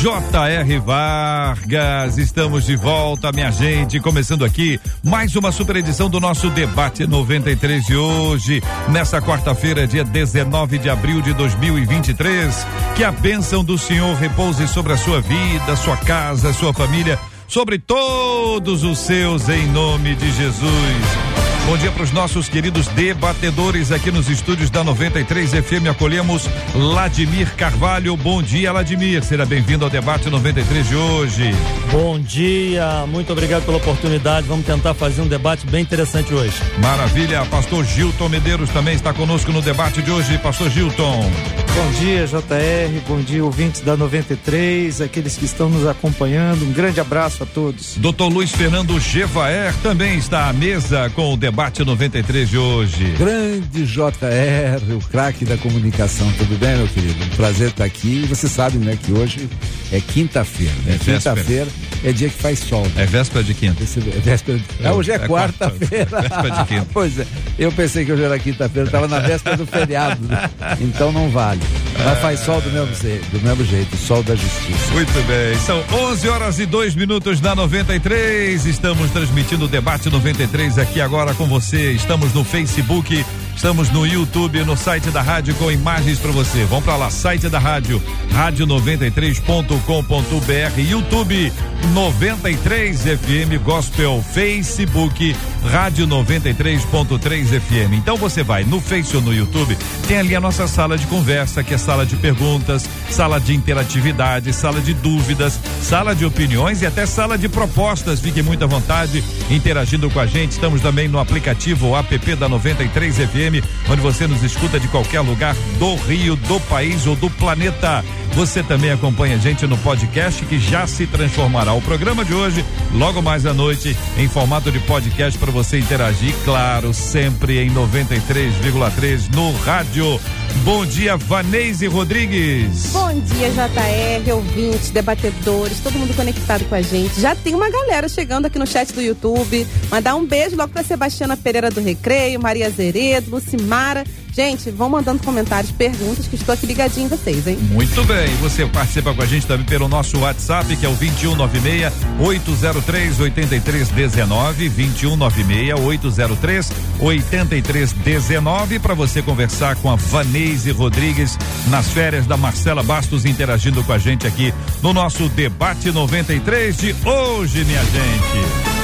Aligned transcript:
J.R. 0.00 0.78
Vargas, 0.80 2.18
estamos 2.18 2.66
de 2.66 2.76
volta, 2.76 3.32
minha 3.32 3.50
gente, 3.50 3.98
começando 3.98 4.44
aqui 4.44 4.78
mais 5.02 5.34
uma 5.34 5.50
super 5.50 5.74
edição 5.76 6.10
do 6.10 6.20
nosso 6.20 6.50
debate 6.50 7.06
93 7.06 7.84
de 7.86 7.96
hoje, 7.96 8.62
nessa 8.90 9.22
quarta-feira, 9.22 9.86
dia 9.86 10.04
19 10.04 10.78
de 10.78 10.90
abril 10.90 11.22
de 11.22 11.32
2023. 11.32 12.66
Que 12.94 13.04
a 13.04 13.10
bênção 13.10 13.64
do 13.64 13.78
Senhor 13.78 14.14
repouse 14.16 14.68
sobre 14.68 14.92
a 14.92 14.98
sua 14.98 15.22
vida, 15.22 15.76
sua 15.76 15.96
casa, 15.96 16.52
sua 16.52 16.74
família, 16.74 17.18
sobre 17.48 17.78
todos 17.78 18.84
os 18.84 18.98
seus, 18.98 19.48
em 19.48 19.66
nome 19.68 20.14
de 20.14 20.30
Jesus. 20.30 21.45
Bom 21.66 21.76
dia 21.76 21.90
para 21.90 22.04
os 22.04 22.12
nossos 22.12 22.48
queridos 22.48 22.86
debatedores 22.86 23.90
aqui 23.90 24.12
nos 24.12 24.28
estúdios 24.28 24.70
da 24.70 24.84
93 24.84 25.50
FM. 25.50 25.88
Acolhemos 25.90 26.48
Ladimir 26.76 27.52
Carvalho. 27.56 28.16
Bom 28.16 28.40
dia, 28.40 28.70
Ladimir. 28.70 29.24
Seja 29.24 29.44
bem-vindo 29.44 29.84
ao 29.84 29.90
debate 29.90 30.30
93 30.30 30.88
de 30.88 30.94
hoje. 30.94 31.50
Bom 31.90 32.20
dia, 32.20 33.04
muito 33.08 33.32
obrigado 33.32 33.64
pela 33.64 33.78
oportunidade. 33.78 34.46
Vamos 34.46 34.64
tentar 34.64 34.94
fazer 34.94 35.22
um 35.22 35.26
debate 35.26 35.66
bem 35.66 35.82
interessante 35.82 36.32
hoje. 36.32 36.54
Maravilha. 36.80 37.44
Pastor 37.46 37.84
Gilton 37.84 38.28
Medeiros 38.28 38.70
também 38.70 38.94
está 38.94 39.12
conosco 39.12 39.50
no 39.50 39.60
debate 39.60 40.00
de 40.02 40.10
hoje. 40.12 40.38
Pastor 40.38 40.70
Gilton. 40.70 41.28
Bom 41.74 41.90
dia, 41.98 42.26
JR. 42.26 43.00
Bom 43.08 43.20
dia, 43.20 43.44
ouvintes 43.44 43.80
da 43.80 43.96
93, 43.96 45.00
aqueles 45.00 45.36
que 45.36 45.44
estão 45.44 45.68
nos 45.68 45.86
acompanhando. 45.86 46.64
Um 46.64 46.72
grande 46.72 47.00
abraço 47.00 47.42
a 47.42 47.46
todos. 47.46 47.96
Doutor 47.96 48.28
Luiz 48.28 48.52
Fernando 48.52 48.98
Gevaer 49.00 49.74
também 49.82 50.16
está 50.16 50.48
à 50.48 50.52
mesa 50.52 51.10
com 51.10 51.34
o 51.34 51.36
debate 51.36 51.55
93 51.56 52.50
de 52.50 52.58
hoje. 52.58 53.14
Grande 53.18 53.86
JR, 53.86 54.94
o 54.94 55.00
craque 55.08 55.44
da 55.46 55.56
comunicação. 55.56 56.30
Tudo 56.32 56.58
bem, 56.58 56.76
meu 56.76 56.86
querido? 56.86 57.24
Um 57.24 57.28
prazer 57.30 57.68
estar 57.68 57.84
aqui. 57.84 58.26
Você 58.28 58.46
sabe, 58.46 58.76
né, 58.76 58.98
que 59.02 59.10
hoje 59.10 59.48
é 59.90 59.98
quinta-feira. 59.98 60.74
Né? 60.84 60.96
É 60.96 60.98
quinta-feira 60.98 61.68
é 62.04 62.12
dia 62.12 62.28
que 62.28 62.40
faz 62.40 62.58
sol. 62.58 62.82
Né? 62.94 63.02
É 63.02 63.06
véspera 63.06 63.42
de 63.42 63.54
quinta. 63.54 63.82
É 63.82 64.20
véspera 64.20 64.58
de... 64.58 64.64
Ah, 64.84 64.92
hoje 64.92 65.10
é, 65.10 65.14
é 65.14 65.18
quarta-feira. 65.26 66.06
Quarta, 66.06 66.28
véspera 66.28 66.62
de 66.62 66.68
quinta. 66.68 66.86
pois 66.92 67.18
é. 67.18 67.26
Eu 67.58 67.72
pensei 67.72 68.04
que 68.04 68.12
hoje 68.12 68.22
era 68.22 68.38
quinta-feira, 68.38 68.86
estava 68.86 69.08
na 69.08 69.18
véspera 69.20 69.56
do 69.56 69.66
feriado. 69.66 70.22
Né? 70.26 70.50
Então 70.80 71.10
não 71.10 71.30
vale. 71.30 71.60
Mas 72.04 72.18
faz 72.18 72.40
sol 72.40 72.60
do 72.60 72.70
mesmo, 72.70 72.94
do 73.32 73.40
mesmo 73.40 73.64
jeito, 73.64 73.96
sol 73.96 74.22
da 74.22 74.34
justiça. 74.34 74.92
Muito 74.92 75.26
bem, 75.26 75.58
são 75.60 75.82
11 76.10 76.28
horas 76.28 76.58
e 76.58 76.66
dois 76.66 76.94
minutos 76.94 77.40
na 77.40 77.54
93. 77.54 78.66
Estamos 78.66 79.10
transmitindo 79.10 79.64
o 79.64 79.68
debate 79.68 80.10
93 80.10 80.78
aqui 80.78 81.00
agora 81.00 81.34
com 81.34 81.45
você. 81.46 81.92
Estamos 81.92 82.32
no 82.32 82.44
Facebook, 82.44 83.24
estamos 83.56 83.90
no 83.90 84.06
YouTube, 84.06 84.62
no 84.64 84.76
site 84.76 85.10
da 85.10 85.22
rádio 85.22 85.54
com 85.54 85.72
imagens 85.72 86.18
para 86.18 86.30
você. 86.30 86.64
Vamos 86.64 86.84
para 86.84 86.96
lá, 86.96 87.08
site 87.10 87.48
da 87.48 87.58
rádio, 87.58 88.02
rádio93.com.br, 88.32 90.78
YouTube 90.78 91.52
93 91.92 93.00
FM 93.00 93.62
Gospel, 93.64 94.22
Facebook, 94.32 95.34
Rádio 95.70 96.06
93.3 96.06 97.60
FM. 97.60 97.94
Então 97.94 98.16
você 98.16 98.42
vai 98.42 98.64
no 98.64 98.80
Face 98.80 99.16
ou 99.16 99.22
no 99.22 99.32
YouTube, 99.32 99.76
tem 100.06 100.18
ali 100.18 100.36
a 100.36 100.40
nossa 100.40 100.66
sala 100.66 100.98
de 100.98 101.06
conversa, 101.06 101.62
que 101.62 101.74
é 101.74 101.78
sala 101.78 102.04
de 102.04 102.16
perguntas, 102.16 102.88
sala 103.10 103.40
de 103.40 103.54
interatividade, 103.54 104.52
sala 104.52 104.80
de 104.80 104.94
dúvidas, 104.94 105.58
sala 105.80 106.14
de 106.14 106.24
opiniões 106.24 106.82
e 106.82 106.86
até 106.86 107.06
sala 107.06 107.38
de 107.38 107.48
propostas. 107.48 108.20
Fique 108.20 108.42
muito 108.42 108.64
à 108.64 108.66
vontade 108.66 109.22
interagindo 109.50 110.10
com 110.10 110.20
a 110.20 110.26
gente. 110.26 110.52
Estamos 110.52 110.80
também 110.80 111.08
no 111.08 111.18
aplicativo 111.18 111.96
app 111.96 112.36
da 112.36 112.48
93 112.48 113.16
FM, 113.16 113.45
onde 113.88 114.00
você 114.00 114.26
nos 114.26 114.42
escuta 114.42 114.80
de 114.80 114.88
qualquer 114.88 115.20
lugar 115.20 115.54
do 115.78 115.94
Rio, 115.94 116.36
do 116.36 116.60
país 116.60 117.06
ou 117.06 117.14
do 117.16 117.30
planeta. 117.30 118.04
Você 118.36 118.62
também 118.62 118.90
acompanha 118.90 119.36
a 119.36 119.38
gente 119.38 119.66
no 119.66 119.78
podcast 119.78 120.44
que 120.44 120.58
já 120.58 120.86
se 120.86 121.06
transformará. 121.06 121.72
O 121.72 121.80
programa 121.80 122.22
de 122.22 122.34
hoje, 122.34 122.62
logo 122.92 123.22
mais 123.22 123.46
à 123.46 123.54
noite, 123.54 123.96
em 124.18 124.28
formato 124.28 124.70
de 124.70 124.78
podcast 124.80 125.38
para 125.38 125.50
você 125.50 125.78
interagir, 125.78 126.34
claro, 126.44 126.92
sempre 126.92 127.58
em 127.60 127.70
93,3 127.70 129.34
no 129.34 129.56
rádio. 129.60 130.20
Bom 130.64 130.84
dia, 130.84 131.16
Vaneise 131.16 131.86
Rodrigues. 131.86 132.90
Bom 132.92 133.18
dia, 133.20 133.48
JR, 133.48 134.30
ouvintes, 134.34 134.90
debatedores, 134.90 135.80
todo 135.80 135.98
mundo 135.98 136.14
conectado 136.14 136.66
com 136.66 136.74
a 136.74 136.82
gente. 136.82 137.18
Já 137.18 137.34
tem 137.34 137.54
uma 137.54 137.70
galera 137.70 138.06
chegando 138.06 138.44
aqui 138.44 138.58
no 138.58 138.66
chat 138.66 138.92
do 138.92 139.00
YouTube. 139.00 139.66
Mandar 139.90 140.14
um 140.14 140.26
beijo 140.26 140.56
logo 140.56 140.74
para 140.74 140.84
Sebastiana 140.84 141.38
Pereira 141.38 141.70
do 141.70 141.80
Recreio, 141.80 142.38
Maria 142.38 142.68
Zeredo, 142.68 143.30
Lucimara 143.30 144.04
Gente, 144.36 144.70
vão 144.70 144.90
mandando 144.90 145.22
comentários, 145.22 145.72
perguntas, 145.72 146.28
que 146.28 146.34
estou 146.34 146.52
aqui 146.52 146.66
ligadinho 146.66 147.06
em 147.06 147.08
vocês, 147.08 147.46
hein? 147.46 147.56
Muito 147.70 148.04
bem. 148.04 148.28
Você 148.42 148.66
participa 148.66 149.14
com 149.14 149.22
a 149.22 149.24
gente 149.24 149.46
também 149.46 149.64
pelo 149.64 149.88
nosso 149.88 150.18
WhatsApp, 150.18 150.76
que 150.76 150.84
é 150.84 150.88
o 150.90 150.94
2196 150.94 151.90
803 152.20 153.18
8319. 153.18 154.68
2196 154.68 155.80
803 155.80 156.72
8319. 157.00 158.78
Para 158.78 158.92
você 158.92 159.22
conversar 159.22 159.74
com 159.76 159.90
a 159.90 159.96
Vanese 159.96 160.70
Rodrigues 160.70 161.38
nas 161.68 161.88
férias 161.88 162.26
da 162.26 162.36
Marcela 162.36 162.82
Bastos, 162.82 163.24
interagindo 163.24 163.82
com 163.84 163.92
a 163.94 163.98
gente 163.98 164.26
aqui 164.26 164.52
no 164.82 164.92
nosso 164.92 165.30
Debate 165.30 165.90
93 165.90 166.76
de 166.76 166.94
hoje, 167.06 167.64
minha 167.64 167.82
gente. 167.82 168.75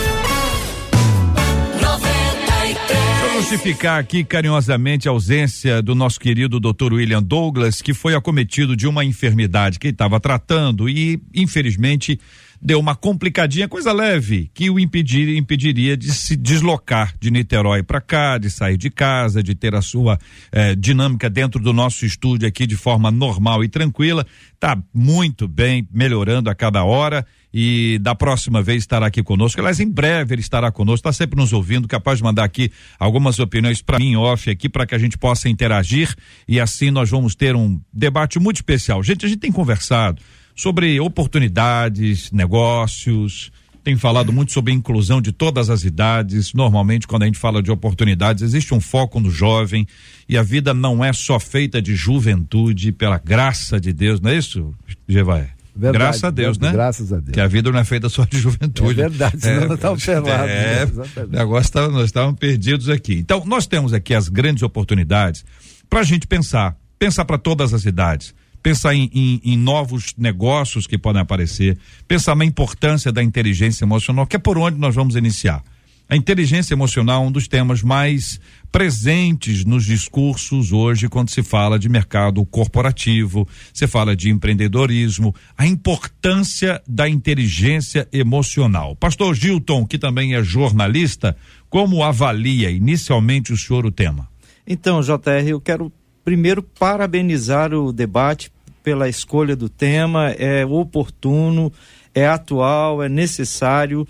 Justificar 3.43 3.99
aqui 3.99 4.23
carinhosamente 4.23 5.09
a 5.09 5.11
ausência 5.11 5.83
do 5.83 5.97
nosso 5.97 6.21
querido 6.21 6.61
Dr. 6.61 6.93
William 6.93 7.21
Douglas, 7.21 7.83
que 7.83 7.93
foi 7.93 8.15
acometido 8.15 8.77
de 8.77 8.87
uma 8.87 9.05
enfermidade 9.05 9.81
que 9.81 9.89
estava 9.89 10.21
tratando 10.21 10.89
e, 10.89 11.21
infelizmente, 11.35 12.21
deu 12.61 12.79
uma 12.79 12.95
complicadinha, 12.95 13.69
coisa 13.69 13.93
leve, 13.93 14.49
que 14.55 14.71
o 14.71 14.79
impedir, 14.79 15.37
impediria 15.37 15.97
de 15.97 16.13
se 16.13 16.37
deslocar 16.37 17.15
de 17.21 17.33
Niterói 17.33 17.83
para 17.83 18.01
cá, 18.01 18.39
de 18.39 18.49
sair 18.49 18.77
de 18.77 18.89
casa, 18.89 19.43
de 19.43 19.57
ter 19.57 19.75
a 19.75 19.83
sua 19.83 20.19
eh, 20.53 20.77
dinâmica 20.77 21.29
dentro 21.29 21.61
do 21.61 21.73
nosso 21.73 22.07
estúdio 22.07 22.47
aqui 22.47 22.65
de 22.65 22.77
forma 22.77 23.11
normal 23.11 23.65
e 23.65 23.69
tranquila. 23.69 24.25
Tá 24.61 24.81
muito 24.95 25.49
bem, 25.49 25.87
melhorando 25.93 26.49
a 26.49 26.55
cada 26.55 26.85
hora 26.85 27.27
e 27.53 27.99
da 28.01 28.15
próxima 28.15 28.63
vez 28.63 28.83
estará 28.83 29.07
aqui 29.07 29.23
conosco. 29.23 29.61
Aliás, 29.61 29.81
em 29.81 29.89
breve 29.89 30.35
ele 30.35 30.41
estará 30.41 30.71
conosco, 30.73 31.09
está 31.09 31.13
sempre 31.13 31.39
nos 31.39 31.53
ouvindo, 31.53 31.87
capaz 31.87 32.19
de 32.19 32.25
mandar 32.25 32.45
aqui 32.45 32.71
algumas 32.99 33.39
opiniões 33.39 33.83
para 33.83 33.99
mim 33.99 34.17
off 34.17 34.49
aqui 34.51 34.69
para 34.69 34.87
que 34.87 34.95
a 34.95 34.99
gente 34.99 35.19
possa 35.19 35.49
interagir 35.49 36.15
e 36.49 36.59
assim 36.59 36.91
nós 36.91 37.11
vamos 37.11 37.35
ter 37.35 37.55
um 37.55 37.81
debate 37.93 38.39
muito 38.39 38.57
especial. 38.57 39.03
Gente, 39.03 39.27
a 39.27 39.29
gente 39.29 39.41
tem 39.41 39.53
conversado 39.53 40.23
sobre 40.55 40.99
oportunidades, 41.01 42.31
negócios, 42.31 43.51
tem 43.83 43.97
falado 43.97 44.33
muito 44.33 44.53
sobre 44.53 44.73
inclusão 44.73 45.21
de 45.21 45.33
todas 45.33 45.69
as 45.69 45.85
idades. 45.85 46.55
Normalmente, 46.55 47.07
quando 47.07 47.25
a 47.25 47.27
gente 47.27 47.39
fala 47.39 47.63
de 47.63 47.71
oportunidades, 47.71 48.43
existe 48.43 48.73
um 48.73 48.81
foco 48.81 49.19
no 49.19 49.31
jovem 49.31 49.87
e 50.29 50.39
a 50.39 50.43
vida 50.43 50.73
não 50.73 51.05
é 51.05 51.13
só 51.13 51.41
feita 51.41 51.83
de 51.83 51.95
juventude, 51.97 52.93
pela 52.93 53.19
graça 53.19 53.81
de 53.81 53.93
Deus, 53.93 54.21
não 54.21 54.31
é 54.31 54.37
isso, 54.37 54.73
Gevaé? 55.09 55.51
Verdade, 55.75 56.05
graças 56.05 56.25
a 56.25 56.31
Deus, 56.31 56.59
né? 56.59 56.71
Graças 56.71 57.13
a 57.13 57.17
Deus. 57.17 57.33
Que 57.33 57.41
a 57.41 57.47
vida 57.47 57.73
não 57.73 57.79
é 57.79 57.85
feita 57.85 58.09
só 58.09 58.25
de 58.25 58.39
juventude. 58.39 59.01
É 59.01 59.09
verdade, 59.09 59.41
senão 59.41 59.63
é, 59.63 59.67
nós 59.67 59.79
estávamos 59.79 60.05
ferrados. 60.05 60.51
É, 60.51 60.87
né? 60.87 61.27
negócio 61.31 61.73
tá, 61.73 61.89
nós 61.89 62.05
estávamos 62.05 62.39
perdidos 62.39 62.89
aqui. 62.91 63.15
Então, 63.15 63.43
nós 63.47 63.67
temos 63.67 63.95
aqui 63.95 64.15
as 64.15 64.29
grandes 64.29 64.63
oportunidades 64.63 65.45
para 65.89 66.01
a 66.01 66.05
gente 66.05 66.27
pensar, 66.27 66.77
pensar 66.99 67.25
para 67.25 67.39
todas 67.39 67.73
as 67.73 67.87
idades, 67.87 68.35
pensar 68.63 68.95
em, 68.95 69.11
em, 69.15 69.41
em, 69.45 69.57
novos 69.57 70.15
negócios 70.17 70.87
que 70.87 70.99
podem 70.99 71.23
aparecer, 71.23 71.79
pensar 72.07 72.37
na 72.37 72.45
importância 72.45 73.11
da 73.11 73.23
inteligência 73.23 73.85
emocional, 73.85 74.27
que 74.27 74.37
é 74.37 74.39
por 74.39 74.59
onde 74.59 74.79
nós 74.79 74.95
vamos 74.95 75.17
iniciar. 75.17 75.63
A 76.09 76.17
inteligência 76.17 76.75
emocional 76.75 77.25
é 77.25 77.27
um 77.27 77.33
dos 77.33 77.49
temas 77.49 77.83
mais 77.83 78.39
presentes 78.73 79.67
nos 79.67 79.85
discursos 79.85 80.73
hoje 80.73 81.07
quando 81.07 81.29
se 81.29 81.43
fala 81.43 81.79
de 81.79 81.91
mercado 81.91 82.45
corporativo, 82.47 83.47
se 83.73 83.87
fala 83.87 84.17
de 84.17 84.31
empreendedorismo, 84.31 85.35
a 85.57 85.67
importância 85.67 86.83
da 86.89 87.07
inteligência 87.07 88.09
emocional. 88.11 88.97
Pastor 88.97 89.35
Gilton, 89.35 89.87
que 89.87 89.99
também 89.99 90.35
é 90.35 90.43
jornalista, 90.43 91.37
como 91.69 92.03
avalia 92.03 92.71
inicialmente 92.71 93.53
o 93.53 93.59
senhor 93.59 93.85
o 93.85 93.93
tema? 93.93 94.27
Então, 94.67 95.03
JR, 95.03 95.47
eu 95.47 95.61
quero 95.61 95.93
primeiro 96.25 96.63
parabenizar 96.63 97.75
o 97.75 97.93
debate 97.93 98.51
pela 98.83 99.09
escolha 99.09 99.55
do 99.55 99.69
tema, 99.69 100.31
é 100.31 100.65
oportuno, 100.65 101.71
é 102.15 102.27
atual, 102.27 103.03
é 103.03 103.09
necessário, 103.09 104.07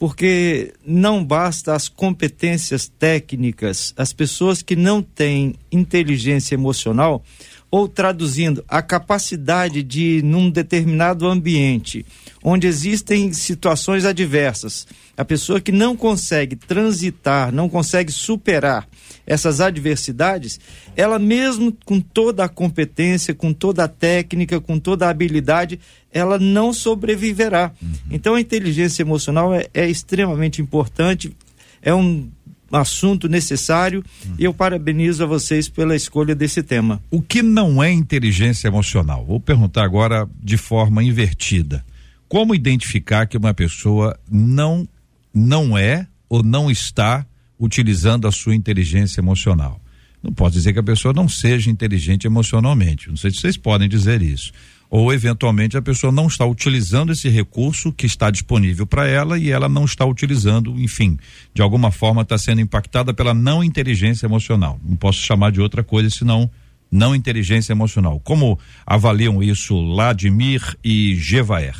porque 0.00 0.72
não 0.82 1.22
basta 1.22 1.74
as 1.74 1.86
competências 1.86 2.88
técnicas, 2.88 3.92
as 3.98 4.14
pessoas 4.14 4.62
que 4.62 4.74
não 4.74 5.02
têm 5.02 5.56
inteligência 5.70 6.54
emocional, 6.54 7.22
ou 7.70 7.86
traduzindo, 7.86 8.64
a 8.66 8.80
capacidade 8.80 9.82
de, 9.82 10.22
num 10.24 10.48
determinado 10.50 11.28
ambiente, 11.28 12.06
onde 12.42 12.66
existem 12.66 13.30
situações 13.34 14.06
adversas, 14.06 14.86
a 15.18 15.24
pessoa 15.24 15.60
que 15.60 15.70
não 15.70 15.94
consegue 15.94 16.56
transitar, 16.56 17.52
não 17.52 17.68
consegue 17.68 18.10
superar 18.10 18.88
essas 19.26 19.60
adversidades, 19.60 20.58
ela 20.96 21.18
mesmo 21.18 21.76
com 21.84 22.00
toda 22.00 22.42
a 22.42 22.48
competência, 22.48 23.34
com 23.34 23.52
toda 23.52 23.84
a 23.84 23.88
técnica, 23.88 24.60
com 24.60 24.78
toda 24.78 25.06
a 25.06 25.10
habilidade, 25.10 25.78
ela 26.12 26.38
não 26.38 26.72
sobreviverá. 26.72 27.72
Uhum. 27.80 27.92
Então 28.10 28.34
a 28.34 28.40
inteligência 28.40 29.02
emocional 29.02 29.54
é, 29.54 29.66
é 29.72 29.88
extremamente 29.88 30.60
importante, 30.60 31.34
é 31.82 31.94
um 31.94 32.28
assunto 32.72 33.28
necessário 33.28 34.04
uhum. 34.24 34.34
e 34.38 34.44
eu 34.44 34.54
parabenizo 34.54 35.22
a 35.24 35.26
vocês 35.26 35.68
pela 35.68 35.96
escolha 35.96 36.34
desse 36.34 36.62
tema. 36.62 37.02
O 37.10 37.20
que 37.20 37.42
não 37.42 37.82
é 37.82 37.90
inteligência 37.90 38.68
emocional? 38.68 39.24
Vou 39.24 39.40
perguntar 39.40 39.84
agora 39.84 40.28
de 40.42 40.56
forma 40.56 41.02
invertida. 41.02 41.84
Como 42.28 42.54
identificar 42.54 43.26
que 43.26 43.36
uma 43.36 43.52
pessoa 43.52 44.18
não 44.30 44.88
não 45.32 45.78
é 45.78 46.06
ou 46.28 46.42
não 46.42 46.70
está 46.70 47.24
utilizando 47.58 48.26
a 48.26 48.32
sua 48.32 48.54
inteligência 48.54 49.20
emocional? 49.20 49.80
Não 50.22 50.32
posso 50.32 50.52
dizer 50.52 50.72
que 50.72 50.78
a 50.78 50.82
pessoa 50.82 51.14
não 51.14 51.28
seja 51.28 51.70
inteligente 51.70 52.26
emocionalmente. 52.26 53.08
Não 53.08 53.16
sei 53.16 53.30
se 53.30 53.38
vocês 53.38 53.56
podem 53.56 53.88
dizer 53.88 54.22
isso 54.22 54.52
ou 54.90 55.12
eventualmente 55.12 55.76
a 55.76 55.82
pessoa 55.82 56.12
não 56.12 56.26
está 56.26 56.44
utilizando 56.44 57.12
esse 57.12 57.28
recurso 57.28 57.92
que 57.92 58.06
está 58.06 58.28
disponível 58.28 58.84
para 58.84 59.06
ela 59.06 59.38
e 59.38 59.50
ela 59.50 59.68
não 59.68 59.84
está 59.84 60.04
utilizando, 60.04 60.74
enfim, 60.80 61.16
de 61.54 61.62
alguma 61.62 61.92
forma 61.92 62.22
está 62.22 62.36
sendo 62.36 62.60
impactada 62.60 63.14
pela 63.14 63.32
não 63.32 63.62
inteligência 63.62 64.26
emocional. 64.26 64.80
Não 64.84 64.96
posso 64.96 65.20
chamar 65.20 65.52
de 65.52 65.60
outra 65.60 65.84
coisa 65.84 66.10
senão 66.10 66.50
não 66.90 67.14
inteligência 67.14 67.72
emocional. 67.72 68.18
Como 68.18 68.58
avaliam 68.84 69.40
isso 69.40 69.80
Ladimir 69.80 70.76
e 70.82 71.14
Gevaer? 71.14 71.76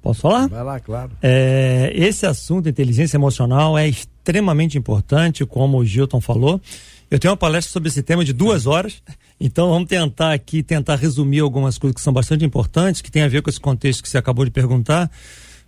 Posso 0.00 0.20
falar? 0.20 0.46
Vai 0.48 0.62
lá, 0.62 0.78
claro. 0.78 1.10
É, 1.20 1.90
esse 1.96 2.26
assunto, 2.26 2.68
inteligência 2.68 3.16
emocional, 3.16 3.76
é 3.76 3.88
extremamente 3.88 4.78
importante, 4.78 5.44
como 5.44 5.78
o 5.78 5.84
Gilton 5.84 6.20
falou. 6.20 6.60
Eu 7.10 7.18
tenho 7.18 7.32
uma 7.32 7.38
palestra 7.38 7.72
sobre 7.72 7.88
esse 7.88 8.02
tema 8.02 8.24
de 8.24 8.32
duas 8.32 8.66
horas, 8.66 9.02
então 9.40 9.70
vamos 9.70 9.88
tentar 9.88 10.32
aqui, 10.32 10.62
tentar 10.62 10.96
resumir 10.96 11.40
algumas 11.40 11.76
coisas 11.76 11.96
que 11.96 12.00
são 12.02 12.12
bastante 12.12 12.44
importantes, 12.44 13.00
que 13.00 13.10
tem 13.10 13.22
a 13.22 13.28
ver 13.28 13.42
com 13.42 13.50
esse 13.50 13.60
contexto 13.60 14.02
que 14.02 14.08
você 14.08 14.18
acabou 14.18 14.44
de 14.44 14.50
perguntar. 14.50 15.10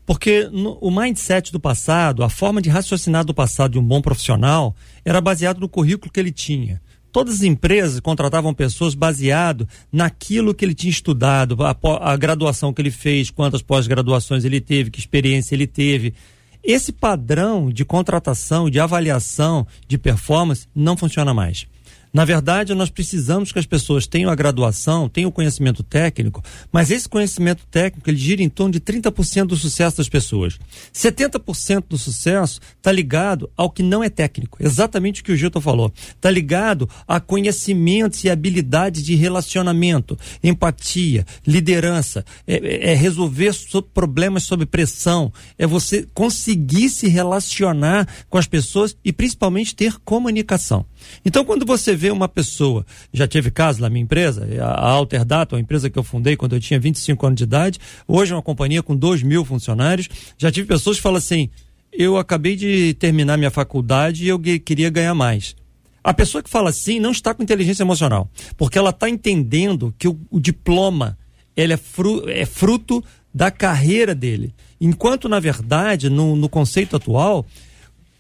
Porque 0.06 0.48
no, 0.52 0.78
o 0.80 0.90
mindset 0.90 1.50
do 1.50 1.58
passado, 1.58 2.22
a 2.22 2.28
forma 2.28 2.62
de 2.62 2.70
raciocinar 2.70 3.24
do 3.24 3.34
passado 3.34 3.72
de 3.72 3.78
um 3.78 3.82
bom 3.82 4.00
profissional, 4.00 4.74
era 5.04 5.20
baseado 5.20 5.58
no 5.58 5.68
currículo 5.68 6.12
que 6.12 6.20
ele 6.20 6.30
tinha. 6.30 6.80
Todas 7.10 7.36
as 7.36 7.42
empresas 7.42 7.98
contratavam 7.98 8.54
pessoas 8.54 8.94
baseado 8.94 9.66
naquilo 9.90 10.54
que 10.54 10.64
ele 10.64 10.74
tinha 10.74 10.90
estudado, 10.90 11.56
a, 11.64 11.76
a 12.02 12.16
graduação 12.16 12.72
que 12.72 12.80
ele 12.80 12.90
fez, 12.90 13.30
quantas 13.30 13.62
pós-graduações 13.62 14.44
ele 14.44 14.60
teve, 14.60 14.90
que 14.90 15.00
experiência 15.00 15.54
ele 15.54 15.66
teve. 15.66 16.14
Esse 16.62 16.92
padrão 16.92 17.70
de 17.70 17.84
contratação, 17.84 18.68
de 18.68 18.78
avaliação 18.78 19.66
de 19.88 19.96
performance 19.96 20.68
não 20.74 20.96
funciona 20.96 21.32
mais. 21.32 21.66
Na 22.12 22.24
verdade, 22.24 22.74
nós 22.74 22.90
precisamos 22.90 23.52
que 23.52 23.58
as 23.58 23.66
pessoas 23.66 24.06
tenham 24.06 24.30
a 24.30 24.34
graduação, 24.34 25.08
tenham 25.08 25.28
o 25.28 25.32
conhecimento 25.32 25.82
técnico, 25.82 26.42
mas 26.72 26.90
esse 26.90 27.08
conhecimento 27.08 27.66
técnico 27.70 28.08
ele 28.08 28.16
gira 28.16 28.42
em 28.42 28.48
torno 28.48 28.72
de 28.72 28.80
30% 28.80 29.46
do 29.46 29.56
sucesso 29.56 29.98
das 29.98 30.08
pessoas. 30.08 30.58
70% 30.94 31.84
do 31.88 31.98
sucesso 31.98 32.60
está 32.76 32.90
ligado 32.90 33.50
ao 33.56 33.70
que 33.70 33.82
não 33.82 34.02
é 34.02 34.08
técnico, 34.08 34.58
exatamente 34.60 35.20
o 35.20 35.24
que 35.24 35.32
o 35.32 35.36
Gilton 35.36 35.60
falou. 35.60 35.92
Está 36.14 36.30
ligado 36.30 36.88
a 37.06 37.20
conhecimentos 37.20 38.24
e 38.24 38.30
habilidades 38.30 39.02
de 39.02 39.14
relacionamento, 39.14 40.18
empatia, 40.42 41.26
liderança, 41.46 42.24
é, 42.46 42.92
é 42.92 42.94
resolver 42.94 43.54
problemas 43.92 44.44
sob 44.44 44.64
pressão, 44.66 45.32
é 45.58 45.66
você 45.66 46.08
conseguir 46.14 46.88
se 46.88 47.08
relacionar 47.08 48.08
com 48.28 48.38
as 48.38 48.46
pessoas 48.46 48.96
e 49.04 49.12
principalmente 49.12 49.74
ter 49.74 49.98
comunicação. 50.04 50.86
Então, 51.24 51.44
quando 51.44 51.66
você 51.66 51.94
vê 51.94 52.10
uma 52.10 52.28
pessoa, 52.28 52.84
já 53.12 53.26
tive 53.26 53.50
caso 53.50 53.80
na 53.80 53.88
minha 53.90 54.02
empresa, 54.02 54.46
a 54.60 54.88
Alterdata, 54.90 55.56
uma 55.56 55.60
empresa 55.60 55.90
que 55.90 55.98
eu 55.98 56.02
fundei 56.02 56.36
quando 56.36 56.54
eu 56.54 56.60
tinha 56.60 56.78
25 56.78 57.26
anos 57.26 57.36
de 57.36 57.44
idade, 57.44 57.78
hoje 58.06 58.32
é 58.32 58.36
uma 58.36 58.42
companhia 58.42 58.82
com 58.82 58.96
2 58.96 59.22
mil 59.22 59.44
funcionários, 59.44 60.08
já 60.38 60.50
tive 60.50 60.68
pessoas 60.68 60.96
que 60.96 61.02
falam 61.02 61.18
assim, 61.18 61.50
eu 61.92 62.16
acabei 62.16 62.56
de 62.56 62.94
terminar 62.94 63.36
minha 63.36 63.50
faculdade 63.50 64.24
e 64.24 64.28
eu 64.28 64.38
queria 64.38 64.90
ganhar 64.90 65.14
mais. 65.14 65.56
A 66.04 66.14
pessoa 66.14 66.42
que 66.42 66.50
fala 66.50 66.70
assim 66.70 67.00
não 67.00 67.10
está 67.10 67.34
com 67.34 67.42
inteligência 67.42 67.82
emocional, 67.82 68.30
porque 68.56 68.78
ela 68.78 68.90
está 68.90 69.10
entendendo 69.10 69.92
que 69.98 70.06
o, 70.06 70.18
o 70.30 70.38
diploma 70.38 71.18
ele 71.56 71.72
é, 71.72 71.76
fru, 71.76 72.28
é 72.28 72.44
fruto 72.44 73.02
da 73.34 73.50
carreira 73.50 74.14
dele. 74.14 74.54
Enquanto, 74.80 75.28
na 75.28 75.40
verdade, 75.40 76.08
no, 76.08 76.36
no 76.36 76.48
conceito 76.48 76.96
atual, 76.96 77.46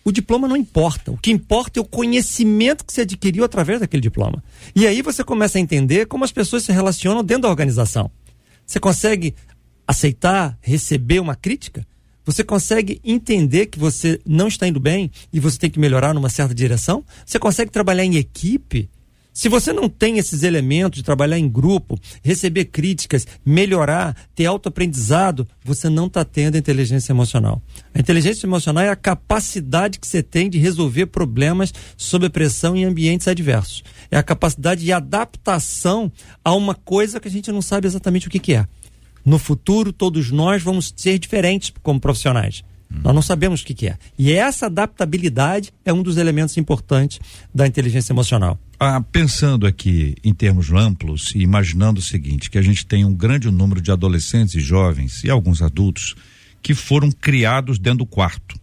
o 0.06 0.12
diploma 0.12 0.46
não 0.46 0.56
importa. 0.56 1.10
O 1.10 1.16
que 1.16 1.32
importa 1.32 1.80
é 1.80 1.82
o 1.82 1.84
conhecimento 1.84 2.84
que 2.84 2.92
você 2.92 3.00
adquiriu 3.00 3.42
através 3.42 3.80
daquele 3.80 4.00
diploma. 4.00 4.40
E 4.72 4.86
aí 4.86 5.02
você 5.02 5.24
começa 5.24 5.58
a 5.58 5.60
entender 5.60 6.06
como 6.06 6.22
as 6.22 6.30
pessoas 6.30 6.62
se 6.62 6.70
relacionam 6.70 7.24
dentro 7.24 7.42
da 7.42 7.48
organização. 7.48 8.08
Você 8.64 8.78
consegue 8.78 9.34
aceitar, 9.84 10.56
receber 10.62 11.18
uma 11.18 11.34
crítica? 11.34 11.84
Você 12.24 12.44
consegue 12.44 13.00
entender 13.02 13.66
que 13.66 13.80
você 13.80 14.20
não 14.24 14.46
está 14.46 14.68
indo 14.68 14.78
bem 14.78 15.10
e 15.32 15.40
você 15.40 15.58
tem 15.58 15.70
que 15.70 15.80
melhorar 15.80 16.14
numa 16.14 16.30
certa 16.30 16.54
direção? 16.54 17.04
Você 17.24 17.40
consegue 17.40 17.72
trabalhar 17.72 18.04
em 18.04 18.14
equipe 18.14 18.88
se 19.36 19.50
você 19.50 19.70
não 19.70 19.86
tem 19.86 20.16
esses 20.16 20.42
elementos 20.42 20.96
de 20.96 21.04
trabalhar 21.04 21.38
em 21.38 21.46
grupo, 21.46 22.00
receber 22.24 22.64
críticas, 22.64 23.26
melhorar, 23.44 24.16
ter 24.34 24.46
autoaprendizado, 24.46 25.46
você 25.62 25.90
não 25.90 26.06
está 26.06 26.24
tendo 26.24 26.56
inteligência 26.56 27.12
emocional. 27.12 27.60
A 27.92 28.00
inteligência 28.00 28.46
emocional 28.46 28.84
é 28.84 28.88
a 28.88 28.96
capacidade 28.96 30.00
que 30.00 30.06
você 30.06 30.22
tem 30.22 30.48
de 30.48 30.56
resolver 30.56 31.04
problemas 31.08 31.70
sob 31.98 32.30
pressão 32.30 32.74
em 32.74 32.86
ambientes 32.86 33.28
adversos. 33.28 33.84
É 34.10 34.16
a 34.16 34.22
capacidade 34.22 34.82
de 34.82 34.90
adaptação 34.90 36.10
a 36.42 36.54
uma 36.54 36.74
coisa 36.74 37.20
que 37.20 37.28
a 37.28 37.30
gente 37.30 37.52
não 37.52 37.60
sabe 37.60 37.86
exatamente 37.86 38.28
o 38.28 38.30
que, 38.30 38.38
que 38.38 38.54
é. 38.54 38.66
No 39.22 39.38
futuro, 39.38 39.92
todos 39.92 40.30
nós 40.30 40.62
vamos 40.62 40.94
ser 40.96 41.18
diferentes 41.18 41.74
como 41.82 42.00
profissionais. 42.00 42.64
Nós 42.88 43.14
não 43.14 43.22
sabemos 43.22 43.60
o 43.60 43.64
que, 43.64 43.74
que, 43.74 43.88
é. 43.88 43.98
E 44.18 44.32
essa 44.32 44.66
adaptabilidade 44.66 45.72
é 45.84 45.92
um 45.92 46.02
dos 46.02 46.16
elementos 46.16 46.56
importantes 46.56 47.20
da 47.54 47.66
inteligência 47.66 48.12
emocional. 48.12 48.58
Ah, 48.78 49.00
pensando 49.00 49.66
aqui 49.66 50.14
em 50.22 50.32
termos 50.32 50.70
amplos 50.70 51.34
e 51.34 51.40
imaginando 51.40 52.00
o 52.00 52.02
seguinte, 52.02 52.50
que 52.50 52.58
a 52.58 52.62
gente 52.62 52.86
tem 52.86 53.04
um 53.04 53.14
grande 53.14 53.50
número 53.50 53.80
de 53.80 53.90
adolescentes 53.90 54.54
e 54.54 54.60
jovens 54.60 55.24
e 55.24 55.30
alguns 55.30 55.62
adultos 55.62 56.14
que 56.62 56.74
foram 56.74 57.10
criados 57.10 57.78
dentro 57.78 57.98
do 57.98 58.06
quarto, 58.06 58.58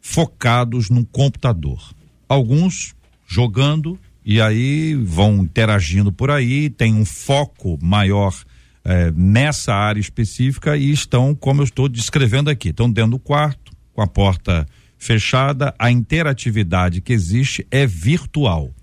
focados 0.00 0.88
num 0.88 1.04
computador. 1.04 1.94
Alguns 2.28 2.94
jogando 3.26 3.98
e 4.24 4.40
aí 4.40 4.94
vão 4.94 5.38
interagindo 5.38 6.12
por 6.12 6.30
aí, 6.30 6.68
tem 6.68 6.94
um 6.94 7.04
foco 7.04 7.78
maior 7.82 8.34
é, 8.88 9.12
nessa 9.14 9.74
área 9.74 10.00
específica 10.00 10.74
e 10.74 10.90
estão, 10.90 11.34
como 11.34 11.60
eu 11.60 11.64
estou 11.64 11.90
descrevendo 11.90 12.48
aqui, 12.48 12.70
estão 12.70 12.90
dentro 12.90 13.10
do 13.12 13.18
quarto, 13.18 13.70
com 13.92 14.00
a 14.00 14.06
porta 14.06 14.66
fechada, 14.96 15.74
a 15.78 15.90
interatividade 15.90 17.02
que 17.02 17.12
existe 17.12 17.66
é 17.70 17.86
virtual. 17.86 18.74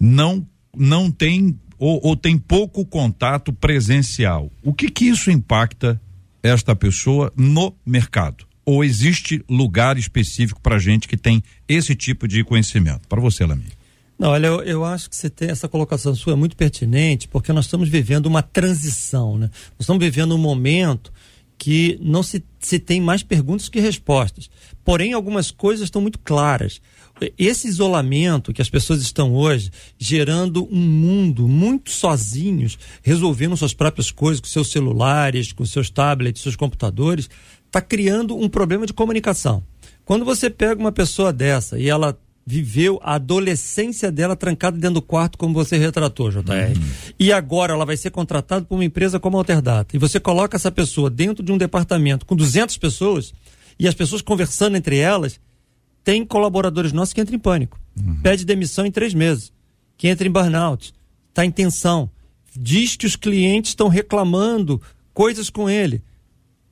Não, 0.00 0.46
não 0.74 1.10
tem 1.10 1.58
ou, 1.78 2.00
ou 2.02 2.16
tem 2.16 2.38
pouco 2.38 2.86
contato 2.86 3.52
presencial. 3.52 4.50
O 4.62 4.72
que 4.72 4.88
que 4.88 5.04
isso 5.04 5.30
impacta 5.30 6.00
esta 6.42 6.74
pessoa 6.74 7.30
no 7.36 7.76
mercado? 7.84 8.46
Ou 8.64 8.82
existe 8.82 9.44
lugar 9.46 9.98
específico 9.98 10.60
para 10.60 10.78
gente 10.78 11.06
que 11.06 11.18
tem 11.18 11.42
esse 11.68 11.94
tipo 11.94 12.26
de 12.26 12.42
conhecimento? 12.44 13.06
Para 13.08 13.20
você, 13.20 13.44
Lamir. 13.44 13.81
Não, 14.22 14.30
olha, 14.30 14.46
eu, 14.46 14.62
eu, 14.62 14.84
acho 14.84 15.10
que 15.10 15.16
você 15.16 15.28
tem 15.28 15.50
essa 15.50 15.66
colocação 15.68 16.14
sua 16.14 16.34
é 16.34 16.36
muito 16.36 16.54
pertinente, 16.54 17.26
porque 17.26 17.52
nós 17.52 17.64
estamos 17.64 17.88
vivendo 17.88 18.26
uma 18.26 18.40
transição, 18.40 19.36
né? 19.36 19.50
Nós 19.70 19.80
estamos 19.80 20.00
vivendo 20.00 20.32
um 20.32 20.38
momento 20.38 21.12
que 21.58 21.98
não 22.00 22.22
se, 22.22 22.40
se 22.60 22.78
tem 22.78 23.00
mais 23.00 23.24
perguntas 23.24 23.68
que 23.68 23.80
respostas. 23.80 24.48
Porém, 24.84 25.12
algumas 25.12 25.50
coisas 25.50 25.86
estão 25.86 26.00
muito 26.00 26.20
claras. 26.20 26.80
Esse 27.36 27.66
isolamento 27.66 28.52
que 28.52 28.62
as 28.62 28.70
pessoas 28.70 29.02
estão 29.02 29.34
hoje 29.34 29.72
gerando 29.98 30.68
um 30.70 30.80
mundo 30.80 31.48
muito 31.48 31.90
sozinhos, 31.90 32.78
resolvendo 33.02 33.56
suas 33.56 33.74
próprias 33.74 34.12
coisas 34.12 34.40
com 34.40 34.46
seus 34.46 34.70
celulares, 34.70 35.52
com 35.52 35.64
seus 35.64 35.90
tablets, 35.90 36.42
seus 36.42 36.54
computadores, 36.54 37.28
está 37.66 37.80
criando 37.80 38.36
um 38.36 38.48
problema 38.48 38.86
de 38.86 38.92
comunicação. 38.92 39.64
Quando 40.04 40.24
você 40.24 40.48
pega 40.48 40.80
uma 40.80 40.92
pessoa 40.92 41.32
dessa 41.32 41.76
e 41.76 41.88
ela 41.88 42.16
viveu 42.44 42.98
a 43.02 43.14
adolescência 43.14 44.10
dela 44.10 44.34
trancada 44.34 44.76
dentro 44.76 44.94
do 44.94 45.02
quarto, 45.02 45.38
como 45.38 45.54
você 45.54 45.76
retratou, 45.76 46.30
JR. 46.30 46.40
Uhum. 46.40 47.12
E 47.18 47.32
agora 47.32 47.72
ela 47.72 47.84
vai 47.84 47.96
ser 47.96 48.10
contratada 48.10 48.64
por 48.64 48.74
uma 48.74 48.84
empresa 48.84 49.20
como 49.20 49.36
a 49.36 49.40
Alterdata. 49.40 49.96
E 49.96 49.98
você 49.98 50.18
coloca 50.18 50.56
essa 50.56 50.70
pessoa 50.70 51.08
dentro 51.08 51.42
de 51.42 51.52
um 51.52 51.58
departamento 51.58 52.26
com 52.26 52.34
200 52.34 52.76
pessoas 52.78 53.32
e 53.78 53.86
as 53.86 53.94
pessoas 53.94 54.22
conversando 54.22 54.76
entre 54.76 54.98
elas. 54.98 55.40
Tem 56.04 56.24
colaboradores 56.24 56.92
nossos 56.92 57.14
que 57.14 57.20
entram 57.20 57.36
em 57.36 57.38
pânico. 57.38 57.78
Uhum. 57.96 58.20
Pede 58.22 58.44
demissão 58.44 58.84
em 58.84 58.90
três 58.90 59.14
meses. 59.14 59.52
Que 59.96 60.08
entra 60.08 60.26
em 60.26 60.30
burnout. 60.30 60.92
Está 61.28 61.44
em 61.44 61.50
tensão. 61.50 62.10
Diz 62.56 62.96
que 62.96 63.06
os 63.06 63.14
clientes 63.14 63.70
estão 63.70 63.86
reclamando 63.86 64.82
coisas 65.14 65.48
com 65.48 65.70
ele 65.70 66.02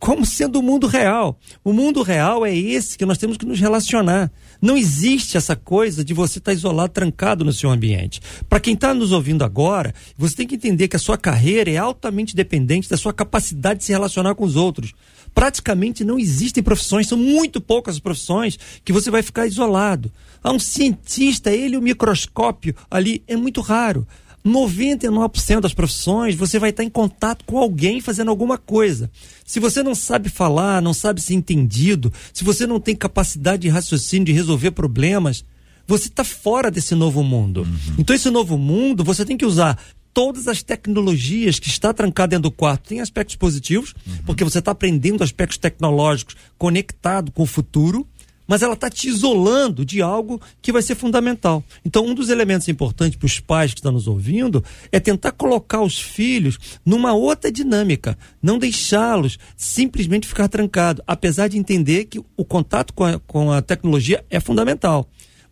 como 0.01 0.25
sendo 0.25 0.59
o 0.59 0.63
mundo 0.63 0.87
real. 0.87 1.39
O 1.63 1.75
mundo 1.75 2.03
real 2.03 2.45
é 2.45 2.57
esse 2.57 2.97
que 2.97 3.05
nós 3.05 3.19
temos 3.19 3.37
que 3.37 3.45
nos 3.45 3.61
relacionar. 3.61 4.33
Não 4.61 4.77
existe 4.77 5.37
essa 5.37 5.55
coisa 5.55 6.03
de 6.03 6.15
você 6.15 6.39
estar 6.39 6.55
isolado, 6.55 6.93
trancado 6.93 7.45
no 7.45 7.53
seu 7.53 7.71
ambiente. 7.71 8.21
Para 8.49 8.59
quem 8.59 8.73
está 8.73 8.95
nos 8.95 9.13
ouvindo 9.13 9.45
agora, 9.45 9.95
você 10.17 10.35
tem 10.35 10.47
que 10.47 10.55
entender 10.55 10.89
que 10.89 10.97
a 10.97 10.99
sua 10.99 11.19
carreira 11.19 11.71
é 11.71 11.77
altamente 11.77 12.35
dependente 12.35 12.89
da 12.89 12.97
sua 12.97 13.13
capacidade 13.13 13.81
de 13.81 13.85
se 13.85 13.93
relacionar 13.93 14.35
com 14.35 14.45
os 14.45 14.57
outros. 14.57 14.95
Praticamente 15.35 16.03
não 16.03 16.19
existem 16.19 16.63
profissões, 16.63 17.07
são 17.07 17.19
muito 17.19 17.61
poucas 17.61 17.97
as 17.97 18.01
profissões 18.01 18.59
que 18.83 18.93
você 18.95 19.11
vai 19.11 19.23
ficar 19.23 19.47
isolado. 19.47 20.11
Há 20.43 20.51
um 20.51 20.59
cientista, 20.59 21.53
ele 21.53 21.77
o 21.77 21.83
microscópio 21.83 22.75
ali 22.91 23.23
é 23.29 23.37
muito 23.37 23.61
raro. 23.61 24.07
99% 24.45 25.61
das 25.61 25.75
profissões 25.75 26.35
você 26.35 26.59
vai 26.59 26.71
estar 26.71 26.83
em 26.83 26.89
contato 26.89 27.45
com 27.45 27.59
alguém 27.59 28.01
fazendo 28.01 28.31
alguma 28.31 28.57
coisa. 28.57 29.11
Se 29.45 29.61
você 29.61 29.83
não 29.83 29.95
sabe 29.95 30.29
falar, 30.29 30.81
não 30.81 30.95
sabe 30.95 31.21
ser 31.21 31.35
entendido, 31.35 32.13
se 32.33 32.43
você 32.45 32.67
não 32.67 32.81
tem 32.81 32.97
capacidade 32.97 33.63
de 33.63 33.69
raciocínio 33.69 34.27
de 34.27 34.33
resolver 34.33 34.71
problemas, 34.71 35.45
você 35.87 36.07
está 36.07 36.25
fora 36.25 36.71
desse 36.71 36.95
novo 36.95 37.23
mundo. 37.23 37.63
Uhum. 37.63 37.95
Então, 37.99 38.15
esse 38.15 38.31
novo 38.31 38.57
mundo, 38.57 39.03
você 39.03 39.25
tem 39.25 39.37
que 39.37 39.45
usar 39.45 39.79
todas 40.15 40.49
as 40.49 40.63
tecnologias 40.63 41.59
que 41.59 41.69
está 41.69 41.93
trancado 41.93 42.31
dentro 42.31 42.45
do 42.45 42.51
quarto. 42.51 42.89
Tem 42.89 43.01
aspectos 43.01 43.37
positivos, 43.37 43.95
uhum. 44.07 44.19
porque 44.27 44.45
você 44.45 44.59
está 44.61 44.71
aprendendo 44.71 45.23
aspectos 45.23 45.59
tecnológicos 45.59 46.37
conectado 46.57 47.33
com 47.33 47.43
o 47.43 47.47
futuro 47.47 48.07
mas 48.51 48.63
ela 48.63 48.75
está 48.75 48.91
te 48.91 49.07
isolando 49.07 49.85
de 49.85 50.03
algo 50.03 50.43
que 50.61 50.73
vai 50.73 50.83
ser 50.83 50.97
fundamental. 50.97 51.63
Então, 51.85 52.05
um 52.05 52.13
dos 52.13 52.31
elementos 52.31 52.67
importantes 52.67 53.17
para 53.17 53.27
os 53.27 53.39
pais 53.39 53.73
que 53.73 53.79
estão 53.79 53.93
nos 53.93 54.09
ouvindo 54.09 54.65
é 54.91 54.99
tentar 54.99 55.31
colocar 55.31 55.81
os 55.83 56.01
filhos 56.01 56.59
numa 56.85 57.13
outra 57.13 57.53
dinâmica, 57.53 58.19
não 58.43 58.59
deixá-los 58.59 59.39
simplesmente 59.57 60.27
ficar 60.27 60.49
trancados, 60.49 61.01
apesar 61.07 61.47
de 61.47 61.59
entender 61.59 62.07
que 62.07 62.19
o 62.19 62.45
contato 62.45 62.93
com 62.93 63.05
a, 63.05 63.21
com 63.21 63.53
a 63.53 63.63
tecnologia 63.63 64.25
é 64.29 64.41
fundamental 64.41 65.09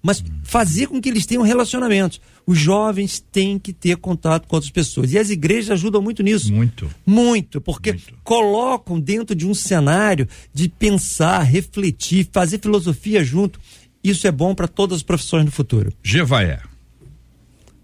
mas 0.08 0.24
fazer 0.42 0.86
com 0.86 1.02
que 1.02 1.10
eles 1.10 1.26
tenham 1.26 1.42
relacionamentos. 1.42 2.18
Os 2.46 2.58
jovens 2.58 3.20
têm 3.30 3.58
que 3.58 3.74
ter 3.74 3.98
contato 3.98 4.48
com 4.48 4.56
outras 4.56 4.72
pessoas. 4.72 5.12
E 5.12 5.18
as 5.18 5.28
igrejas 5.28 5.72
ajudam 5.72 6.00
muito 6.00 6.22
nisso. 6.22 6.50
Muito. 6.50 6.90
Muito, 7.04 7.60
porque 7.60 7.92
muito. 7.92 8.14
colocam 8.24 8.98
dentro 8.98 9.36
de 9.36 9.46
um 9.46 9.52
cenário 9.52 10.26
de 10.50 10.66
pensar, 10.66 11.42
refletir, 11.42 12.26
fazer 12.32 12.58
filosofia 12.58 13.22
junto. 13.22 13.60
Isso 14.02 14.26
é 14.26 14.32
bom 14.32 14.54
para 14.54 14.66
todas 14.66 14.96
as 14.96 15.02
profissões 15.02 15.44
no 15.44 15.50
futuro. 15.50 15.92
Gevaé. 16.02 16.62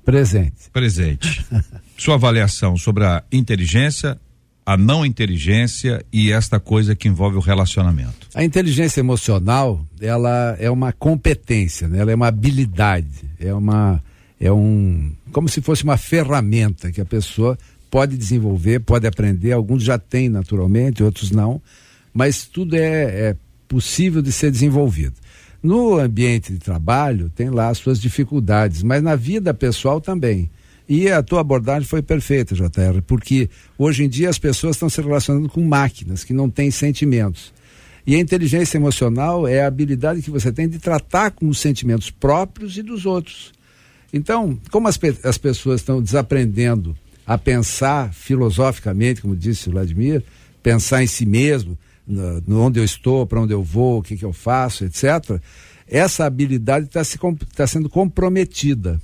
Presente. 0.03 0.71
Presente. 0.73 1.45
Sua 1.99 2.15
avaliação 2.15 2.79
sobre 2.79 3.05
a 3.05 3.23
inteligência 3.31 4.19
a 4.67 4.77
não 4.77 5.05
inteligência 5.05 6.05
e 6.13 6.33
esta 6.33 6.59
coisa 6.59 6.95
que 6.95 7.09
envolve 7.09 7.37
o 7.37 7.41
relacionamento? 7.41 8.29
A 8.35 8.43
inteligência 8.43 9.01
emocional, 9.01 9.85
ela 10.01 10.57
é 10.59 10.71
uma 10.71 10.93
competência, 10.93 11.87
né? 11.89 11.99
ela 11.99 12.11
é 12.11 12.15
uma 12.15 12.29
habilidade, 12.29 13.25
é 13.39 13.53
uma 13.53 14.03
é 14.41 14.51
um 14.53 15.13
como 15.33 15.49
se 15.49 15.61
fosse 15.61 15.85
uma 15.85 15.97
ferramenta 15.97 16.91
que 16.91 17.01
a 17.01 17.05
pessoa 17.05 17.59
pode 17.91 18.17
desenvolver, 18.17 18.81
pode 18.81 19.07
aprender, 19.07 19.53
alguns 19.53 19.83
já 19.83 19.99
têm 19.99 20.29
naturalmente, 20.29 21.03
outros 21.03 21.31
não, 21.31 21.61
mas 22.13 22.45
tudo 22.45 22.75
é, 22.77 22.81
é 23.31 23.37
possível 23.69 24.21
de 24.23 24.33
ser 24.33 24.51
desenvolvido. 24.51 25.15
No 25.63 25.99
ambiente 25.99 26.53
de 26.53 26.59
trabalho 26.59 27.31
tem 27.31 27.51
lá 27.51 27.69
as 27.69 27.79
suas 27.79 28.01
dificuldades, 28.01 28.83
mas 28.83 29.03
na 29.03 29.17
vida 29.17 29.55
pessoal 29.55 30.01
também. 30.01 30.51
E 30.89 31.11
a 31.11 31.23
tua 31.23 31.41
abordagem 31.41 31.89
foi 31.89 32.03
perfeita, 32.03 32.55
JR, 32.55 33.01
porque 33.07 33.49
hoje 33.79 34.05
em 34.05 34.09
dia 34.09 34.29
as 34.29 34.39
pessoas 34.39 34.77
estão 34.77 34.91
se 34.91 35.01
relacionando 35.01 35.49
com 35.49 35.63
máquinas 35.63 36.25
que 36.25 36.35
não 36.35 36.51
têm 36.51 36.71
sentimentos. 36.71 37.53
E 38.07 38.15
a 38.15 38.19
inteligência 38.19 38.77
emocional 38.77 39.49
é 39.49 39.63
a 39.63 39.67
habilidade 39.67 40.21
que 40.21 40.31
você 40.31 40.53
tem 40.53 40.69
de 40.69 40.79
tratar 40.79 41.31
com 41.31 41.49
os 41.49 41.59
sentimentos 41.59 42.11
próprios 42.11 42.77
e 42.77 42.83
dos 42.83 43.07
outros. 43.07 43.53
Então, 44.13 44.59
como 44.71 44.87
as, 44.87 44.99
pe 44.99 45.17
as 45.25 45.39
pessoas 45.39 45.81
estão 45.81 46.03
desaprendendo 46.03 46.95
a 47.27 47.39
pensar 47.39 48.13
filosoficamente, 48.13 49.23
como 49.23 49.35
disse 49.35 49.69
o 49.69 49.73
Vladimir, 49.73 50.23
pensar 50.63 51.03
em 51.03 51.07
si 51.07 51.25
mesmo, 51.25 51.79
no, 52.07 52.43
no 52.47 52.61
onde 52.61 52.79
eu 52.79 52.85
estou, 52.85 53.27
para 53.27 53.41
onde 53.41 53.55
eu 53.55 53.63
vou, 53.63 53.99
o 54.01 54.03
que, 54.03 54.19
que 54.19 54.25
eu 54.25 54.35
faço, 54.35 54.85
etc., 54.85 55.41
essa 55.87 56.27
habilidade 56.27 56.87
está 56.87 57.03
se, 57.03 57.19
tá 57.55 57.67
sendo 57.67 57.89
comprometida. 57.89 59.01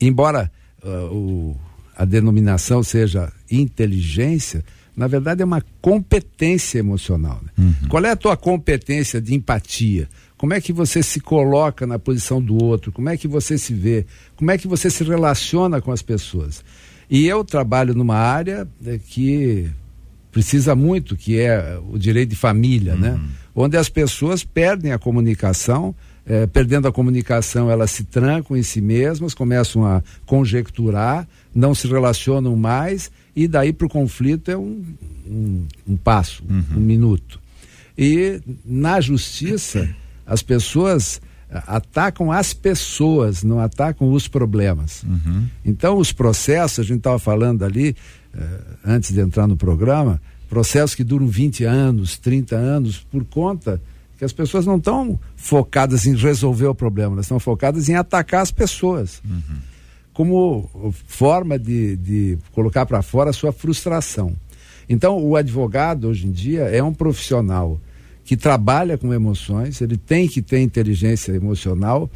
Embora 0.00 0.50
uh, 0.84 1.12
o, 1.12 1.56
a 1.96 2.04
denominação 2.04 2.82
seja 2.82 3.32
inteligência, 3.50 4.64
na 4.96 5.06
verdade 5.06 5.42
é 5.42 5.44
uma 5.44 5.62
competência 5.80 6.78
emocional. 6.78 7.40
Né? 7.42 7.50
Uhum. 7.58 7.88
Qual 7.88 8.04
é 8.04 8.10
a 8.10 8.16
tua 8.16 8.36
competência 8.36 9.20
de 9.20 9.34
empatia? 9.34 10.08
Como 10.36 10.52
é 10.52 10.60
que 10.60 10.72
você 10.72 11.02
se 11.02 11.20
coloca 11.20 11.86
na 11.86 11.98
posição 11.98 12.40
do 12.40 12.62
outro? 12.62 12.92
Como 12.92 13.08
é 13.08 13.16
que 13.16 13.26
você 13.26 13.56
se 13.56 13.72
vê? 13.72 14.06
Como 14.36 14.50
é 14.50 14.58
que 14.58 14.68
você 14.68 14.90
se 14.90 15.02
relaciona 15.02 15.80
com 15.80 15.90
as 15.90 16.02
pessoas? 16.02 16.62
E 17.08 17.26
eu 17.26 17.44
trabalho 17.44 17.94
numa 17.94 18.16
área 18.16 18.68
né, 18.80 18.98
que 18.98 19.70
precisa 20.30 20.74
muito, 20.74 21.16
que 21.16 21.38
é 21.38 21.78
o 21.90 21.98
direito 21.98 22.30
de 22.30 22.36
família, 22.36 22.94
né? 22.94 23.12
uhum. 23.12 23.18
né? 23.18 23.28
Onde 23.54 23.76
as 23.76 23.88
pessoas 23.88 24.42
perdem 24.42 24.90
a 24.90 24.98
comunicação 24.98 25.94
é, 26.26 26.46
perdendo 26.46 26.88
a 26.88 26.92
comunicação, 26.92 27.70
elas 27.70 27.90
se 27.90 28.04
trancam 28.04 28.56
em 28.56 28.62
si 28.62 28.80
mesmas, 28.80 29.34
começam 29.34 29.84
a 29.84 30.02
conjecturar, 30.24 31.28
não 31.54 31.74
se 31.74 31.86
relacionam 31.86 32.56
mais, 32.56 33.10
e 33.36 33.46
daí 33.46 33.72
para 33.72 33.86
o 33.86 33.90
conflito 33.90 34.50
é 34.50 34.56
um, 34.56 34.82
um, 35.26 35.66
um 35.86 35.96
passo, 35.96 36.42
uhum. 36.48 36.64
um 36.76 36.80
minuto. 36.80 37.40
E 37.96 38.40
na 38.64 39.00
justiça, 39.00 39.88
as 40.26 40.42
pessoas 40.42 41.20
atacam 41.66 42.32
as 42.32 42.52
pessoas, 42.52 43.42
não 43.42 43.60
atacam 43.60 44.12
os 44.12 44.26
problemas. 44.26 45.04
Uhum. 45.04 45.46
Então, 45.64 45.98
os 45.98 46.12
processos, 46.12 46.80
a 46.80 46.82
gente 46.82 46.98
estava 46.98 47.18
falando 47.18 47.64
ali, 47.64 47.94
eh, 48.34 48.60
antes 48.84 49.12
de 49.12 49.20
entrar 49.20 49.46
no 49.46 49.56
programa, 49.56 50.20
processos 50.48 50.94
que 50.94 51.04
duram 51.04 51.28
20 51.28 51.64
anos, 51.64 52.18
30 52.18 52.56
anos, 52.56 53.06
por 53.10 53.24
conta 53.24 53.80
que 54.24 54.26
as 54.26 54.32
pessoas 54.32 54.64
não 54.64 54.76
estão 54.76 55.20
focadas 55.36 56.06
em 56.06 56.16
resolver 56.16 56.66
o 56.66 56.74
problema, 56.74 57.12
elas 57.12 57.26
estão 57.26 57.38
focadas 57.38 57.88
em 57.88 57.94
atacar 57.94 58.40
as 58.40 58.50
pessoas. 58.50 59.20
Uhum. 59.24 59.58
Como 60.12 60.94
forma 61.06 61.58
de, 61.58 61.96
de 61.96 62.38
colocar 62.52 62.86
para 62.86 63.02
fora 63.02 63.30
a 63.30 63.32
sua 63.32 63.52
frustração. 63.52 64.34
Então, 64.88 65.22
o 65.22 65.36
advogado, 65.36 66.08
hoje 66.08 66.26
em 66.26 66.30
dia, 66.30 66.62
é 66.62 66.82
um 66.82 66.94
profissional 66.94 67.80
que 68.24 68.36
trabalha 68.36 68.96
com 68.96 69.12
emoções, 69.12 69.80
ele 69.80 69.98
tem 69.98 70.26
que 70.26 70.40
ter 70.40 70.60
inteligência 70.60 71.32
emocional 71.32 72.10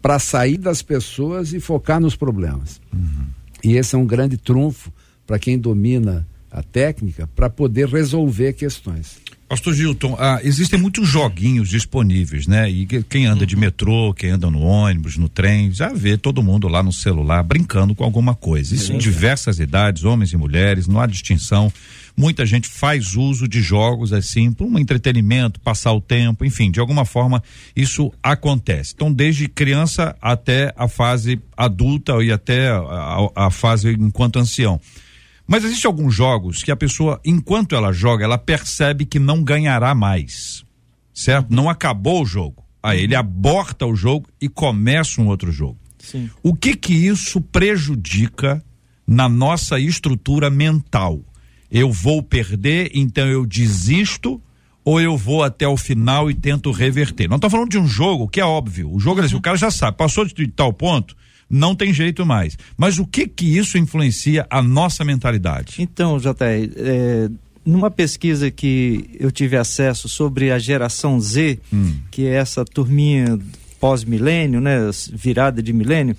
para 0.00 0.18
sair 0.18 0.58
das 0.58 0.82
pessoas 0.82 1.52
e 1.52 1.58
focar 1.58 1.98
nos 1.98 2.14
problemas. 2.14 2.80
Uhum. 2.92 3.26
E 3.64 3.76
esse 3.76 3.96
é 3.96 3.98
um 3.98 4.06
grande 4.06 4.36
trunfo 4.36 4.92
para 5.26 5.38
quem 5.38 5.58
domina 5.58 6.26
a 6.50 6.62
técnica 6.62 7.28
para 7.34 7.50
poder 7.50 7.88
resolver 7.88 8.52
questões. 8.52 9.18
Pastor 9.48 9.72
Gilton, 9.72 10.14
ah, 10.20 10.40
existem 10.44 10.78
muitos 10.78 11.08
joguinhos 11.08 11.70
disponíveis, 11.70 12.46
né? 12.46 12.68
E 12.68 12.86
quem 13.04 13.24
anda 13.24 13.46
de 13.46 13.56
metrô, 13.56 14.12
quem 14.12 14.28
anda 14.28 14.50
no 14.50 14.60
ônibus, 14.60 15.16
no 15.16 15.26
trem, 15.26 15.72
já 15.72 15.88
vê 15.88 16.18
todo 16.18 16.42
mundo 16.42 16.68
lá 16.68 16.82
no 16.82 16.92
celular 16.92 17.42
brincando 17.42 17.94
com 17.94 18.04
alguma 18.04 18.34
coisa. 18.34 18.74
Isso 18.74 18.92
em 18.92 18.98
diversas 18.98 19.58
idades, 19.58 20.04
homens 20.04 20.34
e 20.34 20.36
mulheres, 20.36 20.86
não 20.86 21.00
há 21.00 21.06
distinção. 21.06 21.72
Muita 22.14 22.44
gente 22.44 22.68
faz 22.68 23.14
uso 23.14 23.48
de 23.48 23.62
jogos 23.62 24.12
assim, 24.12 24.52
para 24.52 24.66
um 24.66 24.78
entretenimento, 24.78 25.58
passar 25.60 25.94
o 25.94 26.00
tempo, 26.00 26.44
enfim, 26.44 26.70
de 26.70 26.78
alguma 26.78 27.06
forma 27.06 27.42
isso 27.74 28.12
acontece. 28.22 28.92
Então, 28.94 29.10
desde 29.10 29.48
criança 29.48 30.14
até 30.20 30.74
a 30.76 30.88
fase 30.88 31.40
adulta 31.56 32.22
e 32.22 32.30
até 32.30 32.68
a, 32.68 32.80
a, 32.80 33.46
a 33.46 33.50
fase 33.50 33.92
enquanto 33.92 34.38
ancião. 34.38 34.78
Mas 35.48 35.64
existem 35.64 35.88
alguns 35.88 36.14
jogos 36.14 36.62
que 36.62 36.70
a 36.70 36.76
pessoa, 36.76 37.18
enquanto 37.24 37.74
ela 37.74 37.90
joga, 37.90 38.22
ela 38.22 38.36
percebe 38.36 39.06
que 39.06 39.18
não 39.18 39.42
ganhará 39.42 39.94
mais. 39.94 40.62
Certo? 41.14 41.46
Não 41.50 41.70
acabou 41.70 42.22
o 42.22 42.26
jogo. 42.26 42.62
Aí 42.82 43.02
ele 43.04 43.16
aborta 43.16 43.86
o 43.86 43.96
jogo 43.96 44.28
e 44.38 44.46
começa 44.46 45.22
um 45.22 45.26
outro 45.26 45.50
jogo. 45.50 45.78
Sim. 45.98 46.28
O 46.42 46.54
que 46.54 46.76
que 46.76 46.92
isso 46.92 47.40
prejudica 47.40 48.62
na 49.06 49.26
nossa 49.26 49.80
estrutura 49.80 50.50
mental? 50.50 51.20
Eu 51.70 51.90
vou 51.90 52.22
perder, 52.22 52.90
então 52.94 53.26
eu 53.26 53.46
desisto 53.46 54.40
ou 54.84 55.00
eu 55.00 55.16
vou 55.16 55.42
até 55.42 55.66
o 55.66 55.76
final 55.76 56.30
e 56.30 56.34
tento 56.34 56.70
reverter. 56.70 57.28
Não 57.28 57.36
estou 57.36 57.50
falando 57.50 57.70
de 57.70 57.78
um 57.78 57.86
jogo 57.86 58.28
que 58.28 58.40
é 58.40 58.44
óbvio. 58.44 58.90
O 58.92 59.00
jogo 59.00 59.20
é 59.20 59.24
assim, 59.24 59.36
o 59.36 59.40
cara 59.40 59.56
já 59.56 59.70
sabe, 59.70 59.96
passou 59.96 60.24
de 60.24 60.46
tal 60.48 60.72
ponto, 60.72 61.16
não 61.48 61.74
tem 61.74 61.92
jeito 61.92 62.24
mais. 62.26 62.56
Mas 62.76 62.98
o 62.98 63.06
que 63.06 63.26
que 63.26 63.56
isso 63.56 63.78
influencia 63.78 64.46
a 64.50 64.62
nossa 64.62 65.04
mentalidade? 65.04 65.76
Então, 65.78 66.18
JR, 66.18 66.34
é, 66.76 67.30
numa 67.64 67.90
pesquisa 67.90 68.50
que 68.50 69.10
eu 69.18 69.30
tive 69.30 69.56
acesso 69.56 70.08
sobre 70.08 70.50
a 70.50 70.58
geração 70.58 71.20
Z, 71.20 71.58
hum. 71.72 71.94
que 72.10 72.26
é 72.26 72.34
essa 72.34 72.64
turminha 72.64 73.38
pós-milênio, 73.80 74.60
né, 74.60 74.78
virada 75.12 75.62
de 75.62 75.72
milênio, 75.72 76.16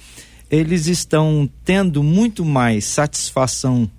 eles 0.49 0.87
estão 0.87 1.49
tendo 1.63 2.01
muito 2.01 2.43
mais 2.43 2.85
satisfação 2.85 3.89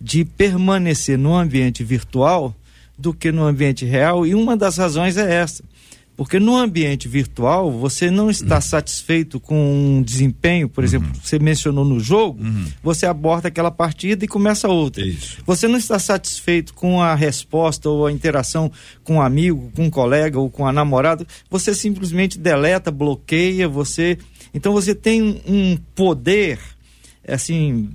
de 0.00 0.24
permanecer 0.24 1.16
no 1.16 1.36
ambiente 1.36 1.84
virtual 1.84 2.54
do 2.98 3.12
que 3.12 3.32
no 3.32 3.44
ambiente 3.44 3.84
real, 3.84 4.26
e 4.26 4.34
uma 4.34 4.56
das 4.56 4.76
razões 4.76 5.16
é 5.16 5.34
essa. 5.34 5.62
Porque 6.14 6.38
no 6.38 6.56
ambiente 6.56 7.08
virtual, 7.08 7.70
você 7.72 8.10
não 8.10 8.30
está 8.30 8.56
uhum. 8.56 8.60
satisfeito 8.60 9.40
com 9.40 9.96
um 9.96 10.02
desempenho, 10.02 10.68
por 10.68 10.82
uhum. 10.82 10.88
exemplo, 10.88 11.10
você 11.22 11.38
mencionou 11.38 11.84
no 11.84 11.98
jogo, 11.98 12.42
uhum. 12.42 12.66
você 12.82 13.06
aborda 13.06 13.48
aquela 13.48 13.70
partida 13.70 14.24
e 14.24 14.28
começa 14.28 14.68
outra. 14.68 15.04
Isso. 15.04 15.38
Você 15.46 15.66
não 15.66 15.78
está 15.78 15.98
satisfeito 15.98 16.74
com 16.74 17.00
a 17.00 17.14
resposta 17.14 17.88
ou 17.88 18.06
a 18.06 18.12
interação 18.12 18.70
com 19.02 19.16
um 19.16 19.22
amigo, 19.22 19.72
com 19.74 19.84
um 19.84 19.90
colega 19.90 20.38
ou 20.38 20.50
com 20.50 20.66
a 20.66 20.72
namorada, 20.72 21.26
você 21.50 21.74
simplesmente 21.74 22.38
deleta, 22.38 22.90
bloqueia, 22.90 23.66
você. 23.66 24.18
Então 24.52 24.72
você 24.72 24.94
tem 24.94 25.40
um 25.46 25.78
poder, 25.94 26.58
assim, 27.26 27.88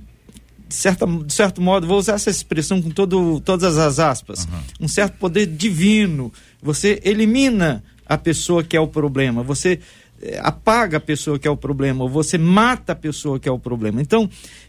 de, 0.68 0.74
certa, 0.74 1.06
de 1.06 1.32
certo 1.32 1.62
modo, 1.62 1.86
vou 1.86 1.98
usar 1.98 2.14
essa 2.14 2.30
expressão 2.30 2.82
com 2.82 2.90
todo, 2.90 3.40
todas 3.40 3.78
as 3.78 4.00
aspas, 4.00 4.44
uhum. 4.44 4.86
um 4.86 4.88
certo 4.88 5.18
poder 5.18 5.46
divino. 5.46 6.32
Você 6.60 7.00
elimina 7.04 7.84
a 8.08 8.16
pessoa 8.16 8.64
que 8.64 8.76
é 8.76 8.80
o 8.80 8.88
problema, 8.88 9.42
você 9.42 9.80
eh, 10.20 10.40
apaga 10.42 10.96
a 10.96 11.00
pessoa 11.00 11.38
que 11.38 11.46
é 11.46 11.50
o 11.50 11.56
problema, 11.56 12.02
ou 12.02 12.08
você 12.08 12.38
mata 12.38 12.92
a 12.92 12.96
pessoa 12.96 13.38
que 13.38 13.48
é 13.48 13.52
o 13.52 13.58
problema. 13.58 14.00
Então, 14.00 14.28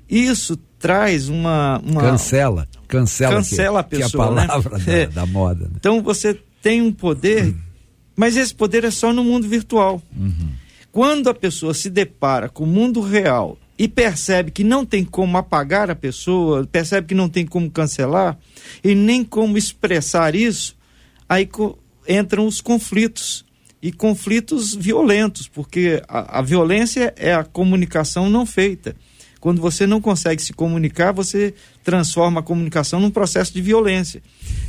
isso 0.09 0.57
traz 0.77 1.29
uma. 1.29 1.81
uma 1.83 2.01
cancela, 2.01 2.67
cancela. 2.87 3.35
Cancela 3.35 3.83
que, 3.83 3.95
a 3.95 3.99
pessoa. 3.99 4.33
Que 4.33 4.39
é 4.39 4.43
a 4.43 4.47
palavra 4.47 4.77
né? 4.77 4.85
da, 4.85 4.93
é. 4.93 5.07
da, 5.07 5.25
moda. 5.25 5.65
Né? 5.65 5.71
Então, 5.77 6.03
você 6.03 6.37
tem 6.61 6.81
um 6.81 6.91
poder, 6.91 7.45
uhum. 7.45 7.57
mas 8.15 8.35
esse 8.35 8.53
poder 8.53 8.83
é 8.83 8.91
só 8.91 9.13
no 9.13 9.23
mundo 9.23 9.47
virtual. 9.47 10.01
Uhum. 10.15 10.49
Quando 10.91 11.29
a 11.29 11.33
pessoa 11.33 11.73
se 11.73 11.89
depara 11.89 12.49
com 12.49 12.63
o 12.63 12.67
mundo 12.67 12.99
real 12.99 13.57
e 13.77 13.87
percebe 13.87 14.51
que 14.51 14.63
não 14.63 14.85
tem 14.85 15.05
como 15.05 15.37
apagar 15.37 15.89
a 15.89 15.95
pessoa, 15.95 16.67
percebe 16.69 17.07
que 17.07 17.15
não 17.15 17.29
tem 17.29 17.45
como 17.45 17.69
cancelar 17.71 18.37
e 18.83 18.93
nem 18.93 19.23
como 19.23 19.57
expressar 19.57 20.35
isso, 20.35 20.75
aí 21.29 21.47
entram 22.09 22.47
os 22.47 22.59
conflitos 22.59 23.45
e 23.81 23.91
conflitos 23.91 24.75
violentos, 24.75 25.47
porque 25.47 26.01
a, 26.07 26.39
a 26.39 26.41
violência 26.41 27.13
é 27.15 27.33
a 27.33 27.43
comunicação 27.43 28.29
não 28.29 28.45
feita. 28.45 28.95
Quando 29.39 29.61
você 29.61 29.87
não 29.87 30.01
consegue 30.01 30.41
se 30.41 30.51
comunicar, 30.51 31.13
você 31.13 31.53
transforma 31.83 32.41
a 32.41 32.43
comunicação 32.43 32.99
num 32.99 33.11
processo 33.11 33.53
de 33.53 33.61
violência. 33.61 34.21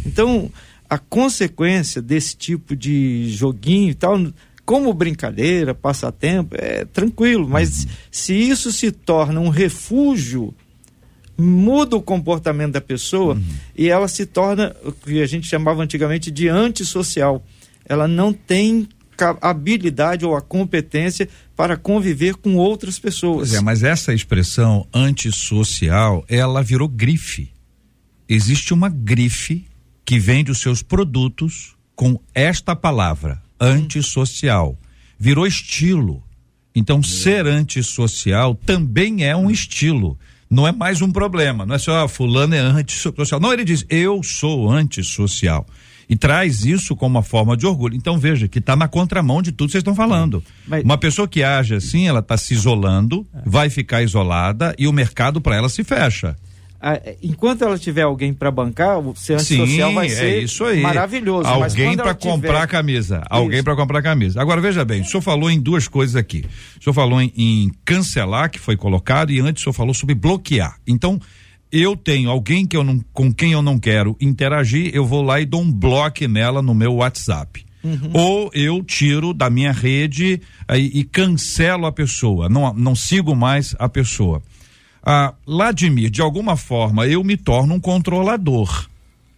Então, 0.07 0.51
a 0.89 0.97
consequência 0.97 2.01
desse 2.01 2.37
tipo 2.37 2.77
de 2.77 3.29
joguinho 3.31 3.91
e 3.91 3.95
tal 3.95 4.17
como 4.65 4.95
brincadeira, 4.95 5.75
passatempo, 5.75 6.55
é 6.57 6.85
tranquilo, 6.85 7.49
mas 7.49 7.89
se 8.09 8.33
isso 8.33 8.71
se 8.71 8.93
torna 8.93 9.41
um 9.41 9.49
refúgio, 9.49 10.55
muda 11.41 11.97
o 11.97 12.03
comportamento 12.03 12.73
da 12.73 12.81
pessoa 12.81 13.35
uhum. 13.35 13.45
e 13.77 13.89
ela 13.89 14.07
se 14.07 14.27
torna 14.27 14.77
o 14.85 14.93
que 14.93 15.23
a 15.23 15.27
gente 15.27 15.47
chamava 15.47 15.83
antigamente 15.83 16.31
de 16.31 16.49
antissocial. 16.49 17.45
Ela 17.85 18.07
não 18.07 18.33
tem 18.33 18.89
habilidade 19.41 20.25
ou 20.25 20.35
a 20.35 20.41
competência 20.41 21.29
para 21.57 21.77
conviver 21.77 22.37
com 22.37 22.57
outras 22.57 22.99
pessoas. 22.99 23.51
Pois 23.51 23.55
é, 23.55 23.61
mas 23.61 23.83
essa 23.83 24.15
expressão 24.15 24.87
antissocial, 24.95 26.25
ela 26.29 26.63
virou 26.63 26.89
grife. 26.89 27.51
Existe 28.29 28.73
uma 28.73 28.89
grife 28.89 29.67
que 30.05 30.19
vende 30.19 30.51
os 30.51 30.59
seus 30.59 30.83
produtos 30.83 31.75
com 31.95 32.19
esta 32.35 32.75
palavra, 32.75 33.43
antissocial. 33.61 34.79
Virou 35.19 35.47
estilo. 35.47 36.23
Então, 36.75 37.03
ser 37.03 37.47
antissocial 37.47 38.55
também 38.55 39.25
é 39.25 39.37
um 39.37 39.51
estilo. 39.51 40.19
Não 40.51 40.67
é 40.67 40.73
mais 40.73 41.01
um 41.01 41.13
problema. 41.13 41.65
Não 41.65 41.77
é 41.77 41.79
só, 41.79 42.05
ah, 42.05 42.09
fulano 42.09 42.55
é 42.55 42.59
antissocial. 42.59 43.41
Não, 43.41 43.53
ele 43.53 43.65
diz, 43.65 43.85
eu 43.89 44.21
sou 44.23 44.71
antissocial. 44.71 45.65
E 46.09 46.17
traz 46.17 46.65
isso 46.65 46.97
como 46.97 47.17
uma 47.17 47.23
forma 47.23 47.57
de 47.57 47.65
orgulho. 47.65 47.95
Então, 47.95 48.19
veja 48.19 48.49
que 48.49 48.59
está 48.59 48.75
na 48.75 48.89
contramão 48.89 49.41
de 49.41 49.53
tudo 49.53 49.69
que 49.69 49.73
vocês 49.73 49.83
estão 49.83 49.95
falando. 49.95 50.43
Mas... 50.67 50.83
Uma 50.83 50.99
pessoa 50.99 51.29
que 51.29 51.45
age 51.45 51.77
assim, 51.77 52.09
ela 52.09 52.19
está 52.19 52.37
se 52.37 52.53
isolando, 52.53 53.25
vai 53.47 53.71
ficar 53.71 54.03
isolada 54.03 54.75
e 54.77 54.89
o 54.89 54.93
mercado 54.93 55.41
para 55.41 55.55
ela 55.55 55.69
se 55.69 55.85
fecha 55.85 56.37
enquanto 57.23 57.63
ela 57.63 57.79
tiver 57.79 58.03
alguém 58.03 58.33
para 58.33 58.51
bancar, 58.51 58.99
o 58.99 59.15
ser 59.15 59.35
antissocial 59.35 59.91
Sim, 59.91 59.95
vai 59.95 60.07
é 60.07 60.09
ser 60.09 60.25
é 60.25 60.39
isso 60.39 60.65
aí. 60.65 60.81
maravilhoso. 60.81 61.47
Alguém 61.47 61.97
para 61.97 62.15
comprar 62.15 62.67
camisa. 62.67 63.17
Isso. 63.17 63.27
Alguém 63.29 63.63
para 63.63 63.77
comprar 63.77 64.03
camisa. 64.03 64.41
Agora 64.41 64.61
veja 64.61 64.85
bem, 64.85 65.03
o 65.03 65.05
senhor 65.05 65.21
falou 65.21 65.51
em 65.51 65.61
duas 65.61 65.87
coisas 65.87 66.17
aqui. 66.17 66.45
O 66.79 66.83
senhor 66.83 66.95
falou 66.95 67.21
em, 67.21 67.33
em 67.37 67.71
cancelar, 67.85 68.51
que 68.51 68.59
foi 68.59 68.77
colocado, 68.77 69.31
e 69.31 69.41
antes 69.41 69.63
o 69.63 69.65
senhor 69.65 69.75
falou 69.75 69.93
sobre 69.93 70.15
bloquear. 70.15 70.77
Então, 70.87 71.21
eu 71.71 71.95
tenho 71.97 72.31
alguém 72.31 72.67
que 72.67 72.77
eu 72.77 72.83
não, 72.83 72.99
com 73.13 73.33
quem 73.33 73.53
eu 73.53 73.61
não 73.61 73.79
quero 73.79 74.17
interagir, 74.19 74.91
eu 74.95 75.05
vou 75.05 75.23
lá 75.23 75.41
e 75.41 75.47
dou 75.47 75.61
um 75.61 75.71
bloco 75.71 76.27
nela 76.27 76.63
no 76.63 76.75
meu 76.75 76.95
WhatsApp. 76.95 77.65
Uhum. 77.85 78.11
Ou 78.13 78.51
eu 78.53 78.83
tiro 78.83 79.33
da 79.33 79.49
minha 79.49 79.73
rede 79.73 80.41
aí, 80.67 80.91
e 80.93 81.05
cancelo 81.05 81.87
a 81.87 81.93
pessoa, 81.93 82.49
não, 82.49 82.73
não 82.75 82.95
sigo 82.95 83.35
mais 83.35 83.75
a 83.79 83.89
pessoa 83.89 84.43
ah, 85.03 85.35
Vladimir, 85.47 86.11
de 86.11 86.21
alguma 86.21 86.57
forma 86.57 87.07
eu 87.07 87.23
me 87.25 87.37
torno 87.37 87.75
um 87.75 87.81
controlador. 87.81 88.89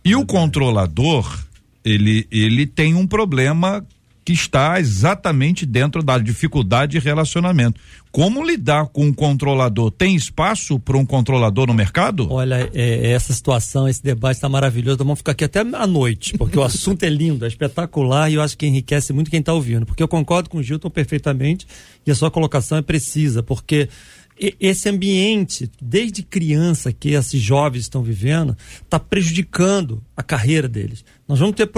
E 0.05 0.17
o 0.17 0.27
controlador, 0.27 1.45
ele, 1.85 2.27
ele 2.31 2.67
tem 2.67 2.95
um 2.95 3.07
problema 3.07 3.85
que 4.25 4.33
está 4.33 4.79
exatamente 4.79 5.67
dentro 5.67 6.03
da 6.03 6.17
dificuldade 6.19 6.93
de 6.93 6.99
relacionamento. 6.99 7.81
Como 8.11 8.45
lidar 8.45 8.87
com 8.87 9.07
um 9.07 9.13
controlador? 9.13 9.91
Tem 9.91 10.15
espaço 10.15 10.79
para 10.79 10.97
um 10.97 11.05
controlador 11.05 11.67
no 11.67 11.75
mercado? 11.75 12.31
Olha, 12.31 12.71
é, 12.75 13.11
essa 13.11 13.33
situação, 13.33 13.89
esse 13.89 14.03
debate 14.03 14.37
está 14.37 14.49
maravilhoso. 14.49 14.99
Vamos 14.99 15.19
ficar 15.19 15.33
aqui 15.33 15.45
até 15.45 15.61
à 15.61 15.87
noite, 15.87 16.37
porque 16.37 16.59
o 16.59 16.63
assunto 16.63 17.03
é 17.05 17.09
lindo, 17.09 17.45
é 17.45 17.49
espetacular 17.49 18.31
e 18.31 18.35
eu 18.35 18.43
acho 18.43 18.57
que 18.57 18.67
enriquece 18.67 19.13
muito 19.13 19.31
quem 19.31 19.41
está 19.41 19.53
ouvindo. 19.53 19.87
Porque 19.87 20.03
eu 20.03 20.09
concordo 20.09 20.51
com 20.51 20.59
o 20.59 20.63
Gilton 20.63 20.91
perfeitamente 20.91 21.67
e 22.07 22.11
a 22.11 22.15
sua 22.15 22.31
colocação 22.31 22.79
é 22.79 22.83
precisa, 22.83 23.43
porque 23.43 23.89
esse 24.59 24.89
ambiente, 24.89 25.71
desde 25.81 26.23
criança 26.23 26.93
que 26.93 27.11
esses 27.11 27.41
jovens 27.41 27.83
estão 27.83 28.03
vivendo, 28.03 28.57
está 28.83 28.99
prejudicando 28.99 30.03
a 30.17 30.23
carreira 30.23 30.69
deles. 30.69 31.05
Nós 31.29 31.39
vamos 31.39 31.55
ter 31.55 31.71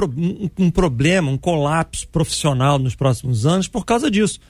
um, 0.58 0.70
problema, 0.70 1.30
um 1.30 1.36
colapso 1.36 2.08
profissional 2.08 2.78
nos 2.78 2.94
próximos 2.94 3.44
anos 3.44 3.68
por 3.68 3.84
causa 3.84 4.10
disso. 4.10 4.40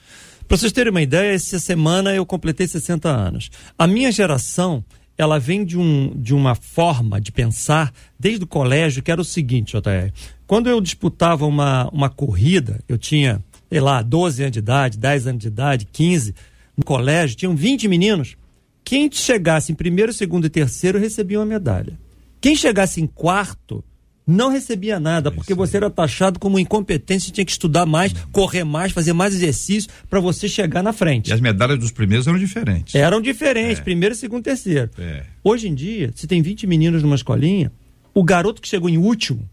Para 0.47 0.57
vocês 0.57 0.71
terem 0.71 0.91
uma 0.91 1.01
ideia, 1.01 1.33
essa 1.33 1.59
semana 1.59 2.13
eu 2.13 2.25
completei 2.25 2.67
60 2.67 3.09
anos. 3.09 3.49
A 3.77 3.87
minha 3.87 4.11
geração, 4.11 4.85
ela 5.17 5.39
vem 5.39 5.65
de, 5.65 5.77
um, 5.77 6.13
de 6.15 6.33
uma 6.33 6.55
forma 6.55 7.19
de 7.19 7.31
pensar 7.31 7.91
desde 8.19 8.43
o 8.43 8.47
colégio 8.47 9.01
que 9.01 9.11
era 9.11 9.19
o 9.19 9.25
seguinte, 9.25 9.73
JR. 9.73 10.13
Quando 10.45 10.69
eu 10.69 10.79
disputava 10.79 11.45
uma, 11.45 11.89
uma 11.89 12.09
corrida, 12.09 12.79
eu 12.87 12.97
tinha, 12.97 13.43
sei 13.69 13.79
lá, 13.79 14.01
12 14.01 14.43
anos 14.43 14.53
de 14.53 14.59
idade, 14.59 14.97
10 14.97 15.27
anos 15.27 15.41
de 15.41 15.47
idade, 15.47 15.87
15 15.91 16.35
no 16.77 16.83
colégio, 16.83 17.37
tinham 17.37 17.55
20 17.55 17.87
meninos. 17.87 18.35
Quem 18.83 19.09
chegasse 19.11 19.71
em 19.71 19.75
primeiro, 19.75 20.13
segundo 20.13 20.45
e 20.45 20.49
terceiro 20.49 20.99
recebia 20.99 21.39
uma 21.39 21.45
medalha. 21.45 21.97
Quem 22.39 22.55
chegasse 22.55 23.01
em 23.01 23.07
quarto 23.07 23.83
não 24.27 24.49
recebia 24.49 24.99
nada, 24.99 25.31
porque 25.31 25.53
você 25.53 25.77
era 25.77 25.89
taxado 25.89 26.39
como 26.39 26.57
incompetente, 26.57 27.25
você 27.25 27.31
tinha 27.31 27.45
que 27.45 27.51
estudar 27.51 27.85
mais, 27.85 28.11
correr 28.31 28.63
mais, 28.63 28.91
fazer 28.91 29.13
mais 29.13 29.35
exercício 29.35 29.89
para 30.09 30.19
você 30.19 30.47
chegar 30.47 30.81
na 30.81 30.91
frente. 30.91 31.29
E 31.29 31.33
as 31.33 31.39
medalhas 31.39 31.77
dos 31.77 31.91
primeiros 31.91 32.27
eram 32.27 32.39
diferentes. 32.39 32.95
Eram 32.95 33.21
diferentes, 33.21 33.79
é. 33.79 33.83
primeiro, 33.83 34.15
segundo, 34.15 34.43
terceiro. 34.43 34.89
É. 34.97 35.23
Hoje 35.43 35.67
em 35.67 35.75
dia, 35.75 36.11
se 36.15 36.25
tem 36.25 36.41
20 36.41 36.65
meninos 36.65 37.03
numa 37.03 37.15
escolinha, 37.15 37.71
o 38.13 38.23
garoto 38.23 38.61
que 38.61 38.67
chegou 38.67 38.89
em 38.89 38.97
último 38.97 39.47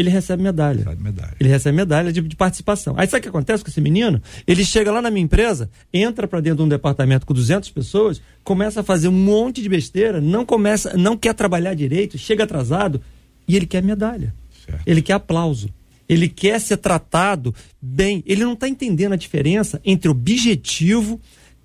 ele 0.00 0.08
recebe 0.08 0.42
medalha. 0.42 0.78
Recebe 0.78 1.02
medalha. 1.02 1.36
Ele 1.38 1.48
recebe 1.48 1.76
medalha 1.76 2.12
de, 2.12 2.22
de, 2.22 2.34
participação. 2.34 2.94
Aí 2.96 3.06
sabe 3.06 3.18
o 3.18 3.22
que 3.22 3.28
acontece 3.28 3.62
com 3.62 3.70
esse 3.70 3.82
menino? 3.82 4.20
Ele 4.46 4.64
chega 4.64 4.90
lá 4.90 5.02
na 5.02 5.10
minha 5.10 5.22
empresa, 5.22 5.70
entra 5.92 6.26
para 6.26 6.40
dentro 6.40 6.58
de 6.58 6.62
um 6.62 6.68
departamento 6.68 7.26
com 7.26 7.34
200 7.34 7.68
pessoas, 7.70 8.20
começa 8.42 8.80
a 8.80 8.82
fazer 8.82 9.08
um 9.08 9.12
monte 9.12 9.60
de 9.60 9.68
besteira, 9.68 10.18
não 10.18 10.46
começa, 10.46 10.96
não 10.96 11.18
quer 11.18 11.34
trabalhar 11.34 11.74
direito, 11.74 12.16
chega 12.16 12.44
atrasado 12.44 13.00
e 13.46 13.54
ele 13.54 13.66
quer 13.66 13.82
medalha. 13.82 14.34
Certo. 14.64 14.82
Ele 14.86 15.02
quer 15.02 15.12
aplauso. 15.12 15.68
Ele 16.08 16.28
quer 16.28 16.58
ser 16.60 16.78
tratado 16.78 17.54
bem. 17.80 18.24
Ele 18.26 18.42
não 18.42 18.54
está 18.54 18.66
entendendo 18.66 19.12
a 19.12 19.16
diferença 19.16 19.80
entre 19.84 20.10
objetivo, 20.10 21.20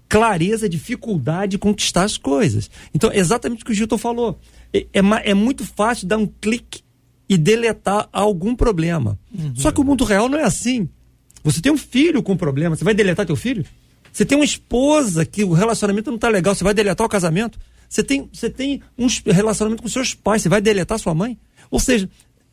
clareza, 0.10 0.68
dificuldade 0.68 1.52
de 1.52 1.58
conquistar 1.58 2.04
as 2.04 2.18
coisas. 2.18 2.70
Então, 2.94 3.12
exatamente 3.14 3.64
o 3.64 3.66
que 3.66 3.72
o 3.72 3.76
Gilton 3.76 3.98
falou. 3.98 4.38
É, 4.74 4.86
é, 4.94 5.32
é 5.32 5.34
muito 5.34 5.66
fácil 5.66 6.06
dar 6.06 6.18
um 6.18 6.28
clique 6.28 6.85
e 7.28 7.38
deletar 7.38 8.08
algum 8.12 8.56
problema. 8.56 9.18
Uhum. 9.34 9.56
Só 9.56 9.72
que 9.72 9.82
o 9.82 9.84
mundo 9.84 10.04
real 10.04 10.30
não 10.30 10.38
é 10.38 10.44
assim. 10.44 10.88
Você 11.44 11.62
tem 11.62 11.72
um 11.72 11.78
filho 11.78 12.24
com 12.24 12.36
problema, 12.36 12.76
você 12.76 12.84
vai 12.84 12.94
deletar 12.94 13.26
teu 13.26 13.36
filho? 13.36 13.66
Você 14.12 14.26
tem 14.26 14.38
uma 14.38 14.46
esposa 14.46 15.26
que 15.26 15.44
o 15.44 15.54
relacionamento 15.54 16.10
não 16.10 16.16
está 16.16 16.30
legal, 16.30 16.56
você 16.56 16.64
vai 16.64 16.74
deletar 16.74 17.06
o 17.06 17.10
casamento? 17.10 17.60
Você 17.90 18.04
tem, 18.04 18.30
você 18.32 18.50
tem 18.50 18.82
um 18.98 19.08
relacionamento 19.26 19.84
com 19.84 19.90
seus 19.90 20.14
pais, 20.14 20.42
você 20.42 20.50
vai 20.50 20.62
deletar 20.62 20.98
sua 20.98 21.14
mãe? 21.14 21.38
Ou 21.70 21.80
seja, 21.80 22.10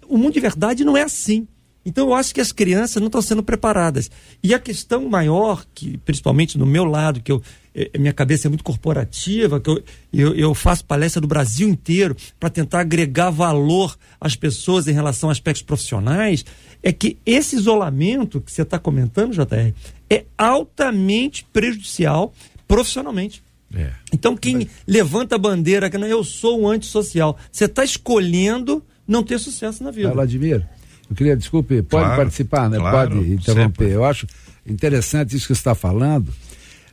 o 0.08 0.18
mundo 0.18 0.34
de 0.34 0.40
verdade 0.40 0.84
não 0.84 0.96
é 0.96 1.02
assim. 1.02 1.46
Então 1.84 2.08
eu 2.08 2.14
acho 2.14 2.34
que 2.34 2.40
as 2.40 2.52
crianças 2.52 3.00
não 3.00 3.06
estão 3.06 3.20
sendo 3.20 3.42
preparadas. 3.42 4.10
E 4.42 4.54
a 4.54 4.58
questão 4.58 5.08
maior, 5.08 5.64
que 5.74 5.98
principalmente 5.98 6.56
no 6.56 6.64
meu 6.64 6.84
lado, 6.84 7.20
que 7.20 7.32
eu, 7.32 7.42
eh, 7.74 7.90
minha 7.98 8.12
cabeça 8.12 8.46
é 8.46 8.48
muito 8.48 8.62
corporativa, 8.62 9.60
que 9.60 9.68
eu, 9.68 9.82
eu, 10.12 10.34
eu 10.34 10.54
faço 10.54 10.84
palestra 10.84 11.20
do 11.20 11.26
Brasil 11.26 11.68
inteiro 11.68 12.16
para 12.38 12.48
tentar 12.50 12.80
agregar 12.80 13.30
valor 13.30 13.96
às 14.20 14.36
pessoas 14.36 14.86
em 14.86 14.92
relação 14.92 15.28
a 15.28 15.32
aspectos 15.32 15.62
profissionais, 15.62 16.44
é 16.82 16.92
que 16.92 17.18
esse 17.26 17.56
isolamento 17.56 18.40
que 18.40 18.52
você 18.52 18.62
está 18.62 18.78
comentando, 18.78 19.32
JR, 19.32 19.74
é 20.08 20.24
altamente 20.38 21.44
prejudicial 21.52 22.32
profissionalmente. 22.68 23.42
É. 23.74 23.90
Então 24.12 24.36
quem 24.36 24.68
levanta 24.86 25.36
a 25.36 25.38
bandeira 25.38 25.88
que 25.88 25.96
não, 25.96 26.06
eu 26.06 26.22
sou 26.22 26.60
um 26.60 26.68
antissocial, 26.68 27.38
você 27.50 27.64
está 27.64 27.82
escolhendo 27.82 28.84
não 29.06 29.22
ter 29.22 29.38
sucesso 29.38 29.82
na 29.82 29.90
vida. 29.90 30.12
Vladimir, 30.12 30.66
eu 31.12 31.14
queria, 31.14 31.36
desculpe, 31.36 31.82
pode 31.82 32.04
claro, 32.04 32.22
participar, 32.22 32.70
né? 32.70 32.78
Claro, 32.78 33.16
pode 33.16 33.32
interromper. 33.32 33.84
Sempre. 33.84 33.90
Eu 33.90 34.04
acho 34.04 34.26
interessante 34.66 35.36
isso 35.36 35.46
que 35.46 35.54
você 35.54 35.60
está 35.60 35.74
falando, 35.74 36.32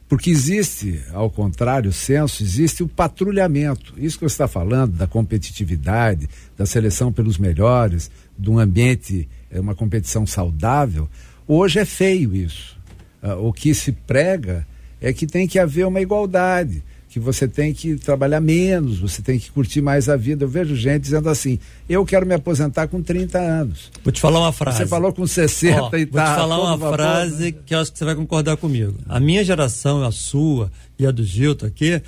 porque 0.10 0.30
existe, 0.30 1.02
ao 1.14 1.30
contrário, 1.30 1.94
senso, 1.94 2.44
existe 2.44 2.84
o 2.84 2.88
patrulhamento. 2.88 3.94
Isso 3.98 4.18
que 4.18 4.26
você 4.26 4.34
está 4.34 4.48
falando, 4.48 4.98
da 4.98 5.08
competitividade, 5.08 6.30
da 6.58 6.66
seleção 6.66 7.14
pelos 7.14 7.38
melhores, 7.38 8.12
de 8.38 8.50
um 8.50 8.60
ambiente, 8.60 9.28
é 9.50 9.60
uma 9.60 9.74
competição 9.74 10.28
saudável, 10.28 11.10
hoje 11.48 11.80
é 11.80 11.86
feio 11.86 12.36
isso. 12.36 12.78
Uh, 13.24 13.48
o 13.48 13.54
que 13.54 13.74
se 13.74 13.94
prega 13.94 14.68
é 15.00 15.14
que 15.14 15.26
tem 15.26 15.48
que 15.48 15.58
haver 15.58 15.88
uma 15.88 16.02
igualdade 16.02 16.84
que 17.10 17.20
você 17.20 17.48
tem 17.48 17.74
que 17.74 17.96
trabalhar 17.96 18.40
menos, 18.40 19.00
você 19.00 19.20
tem 19.20 19.40
que 19.40 19.52
curtir 19.52 19.82
mais 19.82 20.08
a 20.08 20.16
vida. 20.16 20.46
Eu 20.46 20.50
vejo 20.50 20.76
gente 20.76 21.02
dizendo 21.02 21.28
assim: 21.28 21.58
eu 21.90 22.06
quero 22.06 22.26
me 22.26 22.36
aposentar 22.36 22.88
com 22.88 23.02
30 23.02 23.40
anos. 23.40 23.92
Vou 24.04 24.14
te 24.14 24.22
falar 24.22 24.40
uma 24.40 24.54
frase. 24.54 24.78
Você 24.78 24.88
falou 24.88 25.12
com 25.12 25.26
60 25.26 25.82
Ó, 25.82 25.88
e 25.98 26.06
tal. 26.06 26.12
Vou 26.12 26.22
tá, 26.22 26.34
te 26.34 26.36
falar 26.36 26.62
uma 26.62 26.78
vapor, 26.78 26.98
frase 26.98 27.46
né? 27.46 27.54
que 27.66 27.74
eu 27.74 27.80
acho 27.80 27.92
que 27.92 27.98
você 27.98 28.06
vai 28.06 28.16
concordar 28.16 28.58
comigo. 28.58 28.94
A 29.08 29.20
minha 29.20 29.44
geração, 29.44 30.04
a 30.04 30.12
sua 30.12 30.72
e 31.00 31.06
a 31.06 31.10
do 31.10 31.24
Gilto 31.24 31.66
aqui, 31.66 32.00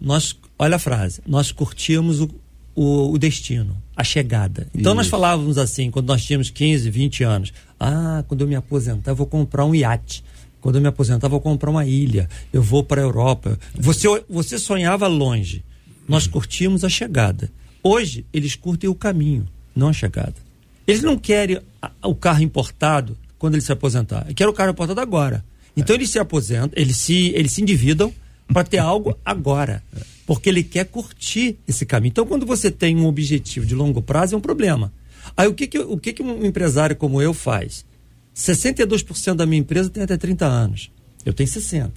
nós, 0.00 0.36
olha 0.56 0.76
a 0.76 0.78
frase, 0.78 1.20
nós 1.26 1.50
curtíamos 1.50 2.20
o, 2.20 2.30
o, 2.72 3.10
o 3.10 3.18
destino, 3.18 3.76
a 3.96 4.04
chegada. 4.04 4.68
Então 4.72 4.92
Isso. 4.92 4.96
nós 4.96 5.06
falávamos 5.08 5.58
assim, 5.58 5.90
quando 5.90 6.06
nós 6.06 6.24
tínhamos 6.24 6.50
15, 6.50 6.88
20 6.88 7.24
anos: 7.24 7.52
ah, 7.80 8.22
quando 8.28 8.42
eu 8.42 8.46
me 8.46 8.54
aposentar, 8.54 9.10
eu 9.10 9.16
vou 9.16 9.26
comprar 9.26 9.64
um 9.64 9.74
iate 9.74 10.22
quando 10.64 10.76
eu 10.76 10.80
me 10.80 10.88
aposentar, 10.88 11.28
vou 11.28 11.42
comprar 11.42 11.70
uma 11.70 11.84
ilha, 11.84 12.26
eu 12.50 12.62
vou 12.62 12.82
para 12.82 12.98
a 12.98 13.04
Europa. 13.04 13.58
Você, 13.74 14.08
você 14.26 14.58
sonhava 14.58 15.06
longe. 15.06 15.62
Nós 16.08 16.26
curtimos 16.26 16.82
a 16.84 16.88
chegada. 16.88 17.52
Hoje, 17.82 18.24
eles 18.32 18.56
curtem 18.56 18.88
o 18.88 18.94
caminho, 18.94 19.46
não 19.76 19.88
a 19.88 19.92
chegada. 19.92 20.32
Eles 20.86 21.02
não 21.02 21.18
querem 21.18 21.60
o 22.02 22.14
carro 22.14 22.42
importado 22.42 23.14
quando 23.38 23.56
ele 23.56 23.60
se 23.60 23.72
aposentar. 23.72 24.22
Eles 24.22 24.34
querem 24.36 24.50
o 24.50 24.56
carro 24.56 24.70
importado 24.70 24.98
agora. 25.02 25.44
Então, 25.76 25.94
eles 25.94 26.08
se 26.08 26.18
aposentam, 26.18 26.70
eles 26.74 26.96
se, 26.96 27.30
eles 27.34 27.52
se 27.52 27.60
endividam 27.60 28.10
para 28.48 28.64
ter 28.64 28.78
algo 28.78 29.14
agora. 29.22 29.82
Porque 30.26 30.48
ele 30.48 30.62
quer 30.62 30.86
curtir 30.86 31.58
esse 31.68 31.84
caminho. 31.84 32.08
Então, 32.08 32.24
quando 32.24 32.46
você 32.46 32.70
tem 32.70 32.96
um 32.96 33.04
objetivo 33.04 33.66
de 33.66 33.74
longo 33.74 34.00
prazo, 34.00 34.34
é 34.34 34.38
um 34.38 34.40
problema. 34.40 34.90
Aí, 35.36 35.46
o 35.46 35.52
que, 35.52 35.66
que, 35.66 35.78
o 35.78 35.98
que, 35.98 36.14
que 36.14 36.22
um 36.22 36.42
empresário 36.42 36.96
como 36.96 37.20
eu 37.20 37.34
faz? 37.34 37.84
62% 38.34 39.34
da 39.34 39.46
minha 39.46 39.60
empresa 39.60 39.88
tem 39.88 40.02
até 40.02 40.16
30 40.16 40.44
anos. 40.46 40.90
Eu 41.24 41.32
tenho 41.32 41.48
60. 41.48 41.92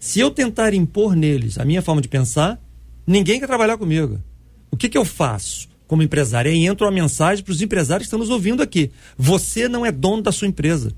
Se 0.00 0.18
eu 0.18 0.30
tentar 0.30 0.74
impor 0.74 1.14
neles 1.14 1.58
a 1.58 1.64
minha 1.64 1.82
forma 1.82 2.00
de 2.00 2.08
pensar, 2.08 2.60
ninguém 3.06 3.38
quer 3.38 3.46
trabalhar 3.46 3.76
comigo. 3.76 4.20
O 4.70 4.76
que, 4.76 4.88
que 4.88 4.98
eu 4.98 5.04
faço 5.04 5.68
como 5.86 6.02
empresário? 6.02 6.50
Aí 6.50 6.66
entra 6.66 6.86
uma 6.86 6.92
mensagem 6.92 7.44
para 7.44 7.52
os 7.52 7.60
empresários 7.60 8.04
que 8.04 8.06
estão 8.06 8.18
nos 8.18 8.30
ouvindo 8.30 8.62
aqui. 8.62 8.90
Você 9.16 9.68
não 9.68 9.84
é 9.84 9.92
dono 9.92 10.22
da 10.22 10.32
sua 10.32 10.48
empresa. 10.48 10.92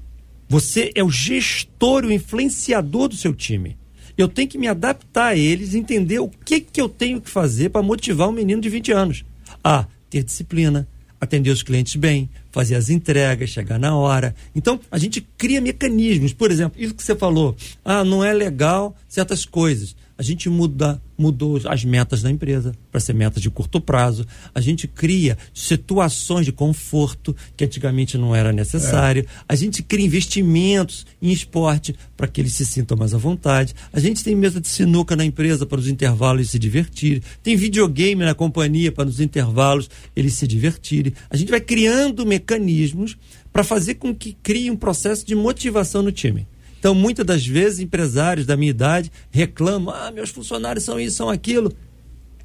Você 0.49 0.93
é 0.95 1.03
o 1.03 1.11
gestor, 1.11 2.05
o 2.05 2.13
influenciador 2.13 3.09
do 3.09 3.17
seu 3.17 3.35
time. 3.35 3.77
Eu 4.17 4.29
tenho 4.29 4.49
que 4.49 4.59
me 4.59 4.69
adaptar 4.69 5.29
a 5.29 5.37
eles, 5.37 5.75
entender 5.75 6.21
o 6.21 6.29
que, 6.29 6.61
que 6.61 6.81
eu 6.81 6.89
tenho 6.89 7.21
que 7.21 7.29
fazer 7.29 7.71
para 7.71 7.83
motivar 7.83 8.29
um 8.29 8.33
menino 8.33 8.63
de 8.63 8.69
20 8.69 8.93
anos. 8.93 9.25
A 9.63 9.87
ter 10.09 10.23
disciplina, 10.23 10.87
atender 11.25 11.51
os 11.51 11.63
clientes 11.63 11.97
bem, 11.97 12.29
fazer 12.53 12.77
as 12.77 12.89
entregas, 12.89 13.51
chegar 13.51 13.79
na 13.79 13.97
hora. 13.97 14.35
Então, 14.55 14.79
a 14.91 14.99
gente 14.99 15.21
cria 15.37 15.61
mecanismos. 15.61 16.33
Por 16.33 16.51
exemplo, 16.51 16.81
isso 16.81 16.95
que 16.95 17.03
você 17.03 17.15
falou, 17.15 17.57
ah, 17.85 18.05
não 18.05 18.25
é 18.25 18.33
legal 18.33 18.97
certas 19.09 19.45
coisas 19.45 19.97
a 20.17 20.23
gente 20.23 20.49
muda, 20.49 21.03
mudou 21.19 21.61
as 21.67 21.85
metas 21.85 22.23
da 22.23 22.31
empresa 22.31 22.73
para 22.91 23.01
ser 23.01 23.15
metas 23.15 23.43
de 23.43 23.51
curto 23.51 23.81
prazo. 23.81 24.25
A 24.55 24.61
gente 24.61 24.87
cria 24.87 25.37
situações 25.53 26.47
de 26.47 26.53
conforto 26.53 27.35
que 27.57 27.65
antigamente 27.65 28.17
não 28.17 28.35
era 28.35 28.53
necessário. 28.53 29.25
É. 29.27 29.45
A 29.49 29.57
gente 29.57 29.83
cria 29.83 30.07
investimentos 30.07 31.05
em 31.21 31.33
esporte 31.33 31.97
para 32.17 32.29
que 32.29 32.41
eles 32.41 32.55
se 32.55 32.65
sintam 32.65 32.97
mais 32.97 33.13
à 33.13 33.19
vontade. 33.19 33.75
A 33.93 33.99
gente 33.99 34.23
tem 34.23 34.37
mesa 34.37 34.61
de 34.61 34.69
sinuca 34.69 35.17
na 35.17 35.25
empresa 35.25 35.67
para 35.67 35.81
os 35.81 35.89
intervalos 35.89 36.51
se 36.51 36.59
divertirem. 36.59 37.23
Tem 37.43 37.57
videogame 37.57 38.25
na 38.25 38.35
companhia 38.35 38.93
para 38.93 39.05
nos 39.05 39.19
intervalos 39.19 39.91
eles 40.15 40.35
se 40.35 40.47
divertirem. 40.47 41.13
A 41.29 41.37
gente 41.37 41.51
vai 41.51 41.61
criando 41.61 42.25
mecanismos 42.25 43.17
para 43.53 43.65
fazer 43.65 43.95
com 43.95 44.15
que 44.15 44.37
crie 44.43 44.71
um 44.71 44.77
processo 44.77 45.27
de 45.27 45.35
motivação 45.35 46.03
no 46.03 46.13
time. 46.13 46.47
Então, 46.85 46.95
muitas 46.95 47.25
das 47.25 47.47
vezes, 47.47 47.81
empresários 47.81 48.45
da 48.45 48.59
minha 48.59 48.69
idade 48.69 49.11
reclamam: 49.31 49.95
ah, 49.95 50.11
meus 50.11 50.29
funcionários 50.29 50.85
são 50.85 51.01
isso, 51.01 51.17
são 51.17 51.31
aquilo. 51.31 51.73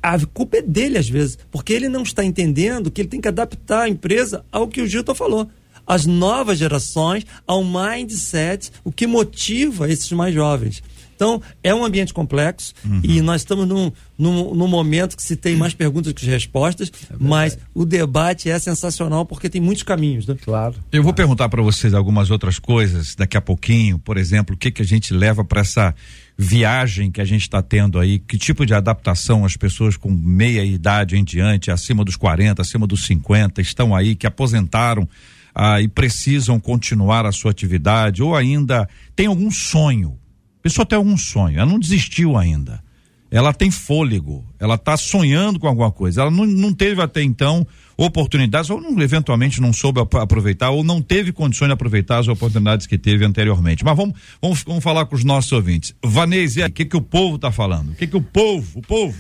A 0.02 0.18
culpa 0.28 0.60
é 0.60 0.62
dele, 0.62 0.98
às 0.98 1.10
vezes, 1.10 1.38
porque 1.52 1.74
ele 1.74 1.90
não 1.90 2.04
está 2.04 2.24
entendendo 2.24 2.90
que 2.90 3.02
ele 3.02 3.10
tem 3.10 3.20
que 3.20 3.28
adaptar 3.28 3.82
a 3.82 3.90
empresa 3.90 4.46
ao 4.50 4.70
que 4.70 4.82
o 4.82 4.88
Gilton 4.88 5.14
falou. 5.14 5.50
As 5.86 6.06
novas 6.06 6.58
gerações, 6.58 7.26
ao 7.46 7.66
mindset, 7.66 8.72
o 8.82 8.94
que 8.94 9.06
motiva 9.06 9.92
esses 9.92 10.10
mais 10.14 10.34
jovens. 10.34 10.82
Então, 11.20 11.42
é 11.62 11.76
um 11.76 11.84
ambiente 11.84 12.14
complexo 12.14 12.74
uhum. 12.86 13.02
e 13.04 13.22
nós 13.22 13.42
estamos 13.42 13.68
num, 13.68 13.92
num, 14.18 14.56
num, 14.56 14.68
momento 14.70 15.18
que 15.18 15.22
se 15.22 15.36
tem 15.36 15.54
mais 15.54 15.74
perguntas 15.74 16.14
que 16.14 16.26
respostas, 16.26 16.90
é 17.12 17.16
mas 17.20 17.58
o 17.74 17.84
debate 17.84 18.50
é 18.50 18.58
sensacional 18.58 19.26
porque 19.26 19.50
tem 19.50 19.60
muitos 19.60 19.84
caminhos. 19.84 20.26
Né? 20.26 20.38
Claro. 20.42 20.76
Eu 20.90 21.04
vou 21.04 21.14
perguntar 21.14 21.50
para 21.50 21.62
vocês 21.62 21.94
algumas 21.94 22.32
outras 22.32 22.58
coisas 22.58 23.16
daqui 23.16 23.36
a 23.36 23.42
pouquinho, 23.42 24.00
por 24.00 24.16
exemplo, 24.16 24.56
o 24.56 24.58
que, 24.58 24.72
que 24.72 24.82
a 24.82 24.86
gente 24.86 25.14
leva 25.14 25.44
para 25.44 25.60
essa 25.60 25.94
viagem 26.38 27.12
que 27.12 27.20
a 27.20 27.26
gente 27.26 27.42
está 27.42 27.62
tendo 27.62 28.00
aí, 28.00 28.18
que 28.18 28.38
tipo 28.38 28.66
de 28.66 28.74
adaptação 28.74 29.44
as 29.44 29.58
pessoas 29.58 29.98
com 29.98 30.10
meia 30.10 30.64
idade 30.64 31.18
em 31.18 31.24
diante, 31.26 31.70
acima 31.70 32.06
dos 32.06 32.16
40, 32.16 32.62
acima 32.62 32.88
dos 32.88 33.06
50, 33.06 33.60
estão 33.60 33.94
aí, 33.94 34.16
que 34.16 34.26
aposentaram 34.26 35.06
ah, 35.54 35.82
e 35.82 35.90
precisam 35.90 36.62
continuar 36.62 37.26
a 37.26 37.34
sua 37.34 37.52
atividade, 37.52 38.24
ou 38.24 38.38
ainda 38.38 38.88
tem 39.18 39.26
algum 39.26 39.52
sonho 39.52 40.18
a 40.60 40.62
pessoa 40.62 40.86
tem 40.86 40.98
algum 40.98 41.18
sonho, 41.18 41.58
ela 41.58 41.70
não 41.70 41.80
desistiu 41.80 42.38
ainda. 42.38 42.84
Ela 43.32 43.54
tem 43.54 43.70
fôlego, 43.70 44.44
ela 44.60 44.74
está 44.74 44.98
sonhando 44.98 45.60
com 45.60 45.68
alguma 45.68 45.92
coisa. 45.92 46.22
Ela 46.22 46.32
não, 46.32 46.48
não 46.48 46.74
teve 46.74 47.00
até 47.00 47.22
então 47.22 47.66
oportunidades, 47.96 48.72
ou 48.72 48.82
não, 48.82 49.00
eventualmente 49.00 49.62
não 49.62 49.72
soube 49.72 50.02
aproveitar, 50.02 50.72
ou 50.72 50.84
não 50.84 51.00
teve 51.00 51.32
condições 51.32 51.68
de 51.68 51.74
aproveitar 51.74 52.18
as 52.18 52.28
oportunidades 52.28 52.88
que 52.88 52.98
teve 52.98 53.24
anteriormente. 53.24 53.86
Mas 53.86 53.96
vamos, 53.96 54.16
vamos, 54.42 54.64
vamos 54.64 54.84
falar 54.84 55.06
com 55.06 55.16
os 55.16 55.24
nossos 55.24 55.52
ouvintes. 55.52 55.94
Vanese, 56.04 56.64
o 56.64 56.72
que, 56.72 56.86
que 56.86 56.98
o 56.98 57.02
povo 57.02 57.36
está 57.36 57.52
falando? 57.52 57.92
O 57.92 57.96
que, 57.96 58.08
que 58.08 58.18
o 58.18 58.22
povo, 58.22 58.80
o 58.80 58.82
povo 58.82 59.16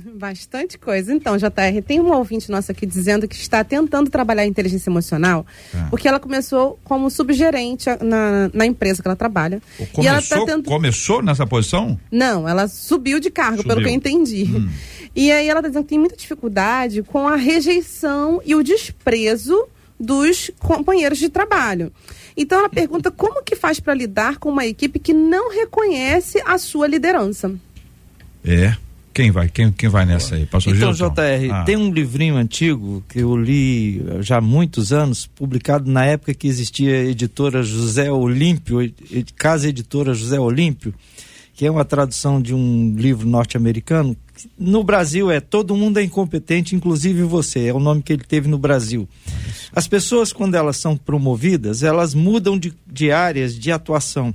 Bastante 0.14 0.78
coisa. 0.78 1.12
Então, 1.12 1.36
JR, 1.36 1.82
tem 1.86 2.00
um 2.00 2.12
ouvinte 2.12 2.50
nosso 2.50 2.70
aqui 2.72 2.86
dizendo 2.86 3.26
que 3.28 3.36
está 3.36 3.62
tentando 3.62 4.10
trabalhar 4.10 4.42
a 4.42 4.46
inteligência 4.46 4.90
emocional, 4.90 5.46
é. 5.74 5.84
porque 5.90 6.08
ela 6.08 6.20
começou 6.20 6.78
como 6.84 7.10
subgerente 7.10 7.88
na, 8.02 8.50
na 8.52 8.66
empresa 8.66 9.02
que 9.02 9.08
ela 9.08 9.16
trabalha. 9.16 9.62
Começou, 9.76 10.04
e 10.04 10.06
ela 10.06 10.22
tá 10.22 10.38
tentando... 10.38 10.64
começou 10.64 11.22
nessa 11.22 11.46
posição? 11.46 11.98
Não, 12.10 12.48
ela 12.48 12.68
subiu 12.68 13.20
de 13.20 13.30
cargo, 13.30 13.58
subiu. 13.58 13.68
pelo 13.68 13.82
que 13.82 13.88
eu 13.88 13.94
entendi. 13.94 14.44
Hum. 14.44 14.68
E 15.16 15.30
aí 15.30 15.48
ela 15.48 15.60
está 15.60 15.68
dizendo 15.68 15.84
que 15.84 15.90
tem 15.90 15.98
muita 15.98 16.16
dificuldade 16.16 17.00
com 17.04 17.28
a 17.28 17.36
rejeição 17.36 18.42
e 18.44 18.52
o 18.56 18.64
desprezo 18.64 19.68
dos 19.98 20.50
companheiros 20.58 21.18
de 21.18 21.28
trabalho. 21.28 21.92
Então 22.36 22.58
ela 22.58 22.68
pergunta 22.68 23.12
como 23.12 23.42
que 23.42 23.54
faz 23.54 23.78
para 23.78 23.94
lidar 23.94 24.38
com 24.38 24.48
uma 24.48 24.66
equipe 24.66 24.98
que 24.98 25.12
não 25.12 25.52
reconhece 25.52 26.42
a 26.44 26.58
sua 26.58 26.88
liderança. 26.88 27.54
É, 28.44 28.76
quem 29.14 29.30
vai? 29.30 29.48
Quem, 29.48 29.70
quem 29.70 29.88
vai 29.88 30.04
nessa 30.04 30.34
aí? 30.34 30.44
Pastor 30.44 30.74
então, 30.74 30.92
Gilson? 30.92 31.14
JR, 31.14 31.52
ah. 31.52 31.64
tem 31.64 31.76
um 31.76 31.92
livrinho 31.92 32.36
antigo 32.36 33.02
que 33.08 33.20
eu 33.20 33.36
li 33.36 34.04
já 34.20 34.38
há 34.38 34.40
muitos 34.40 34.92
anos, 34.92 35.26
publicado 35.26 35.90
na 35.90 36.04
época 36.04 36.34
que 36.34 36.48
existia 36.48 36.96
a 36.96 37.04
editora 37.04 37.62
José 37.62 38.10
Olímpio, 38.10 38.92
Casa 39.36 39.68
Editora 39.68 40.12
José 40.12 40.38
Olímpio, 40.38 40.92
que 41.54 41.64
é 41.64 41.70
uma 41.70 41.84
tradução 41.84 42.42
de 42.42 42.52
um 42.52 42.94
livro 42.96 43.26
norte-americano 43.26 44.16
no 44.58 44.82
Brasil 44.82 45.30
é 45.30 45.40
todo 45.40 45.76
mundo 45.76 45.98
é 45.98 46.02
incompetente, 46.02 46.74
inclusive 46.74 47.22
você, 47.22 47.66
é 47.66 47.72
o 47.72 47.78
nome 47.78 48.02
que 48.02 48.12
ele 48.12 48.24
teve 48.24 48.48
no 48.48 48.58
Brasil. 48.58 49.08
As 49.72 49.86
pessoas, 49.86 50.32
quando 50.32 50.54
elas 50.54 50.76
são 50.76 50.96
promovidas, 50.96 51.82
elas 51.82 52.14
mudam 52.14 52.58
de, 52.58 52.72
de 52.86 53.10
áreas 53.10 53.58
de 53.58 53.70
atuação. 53.70 54.34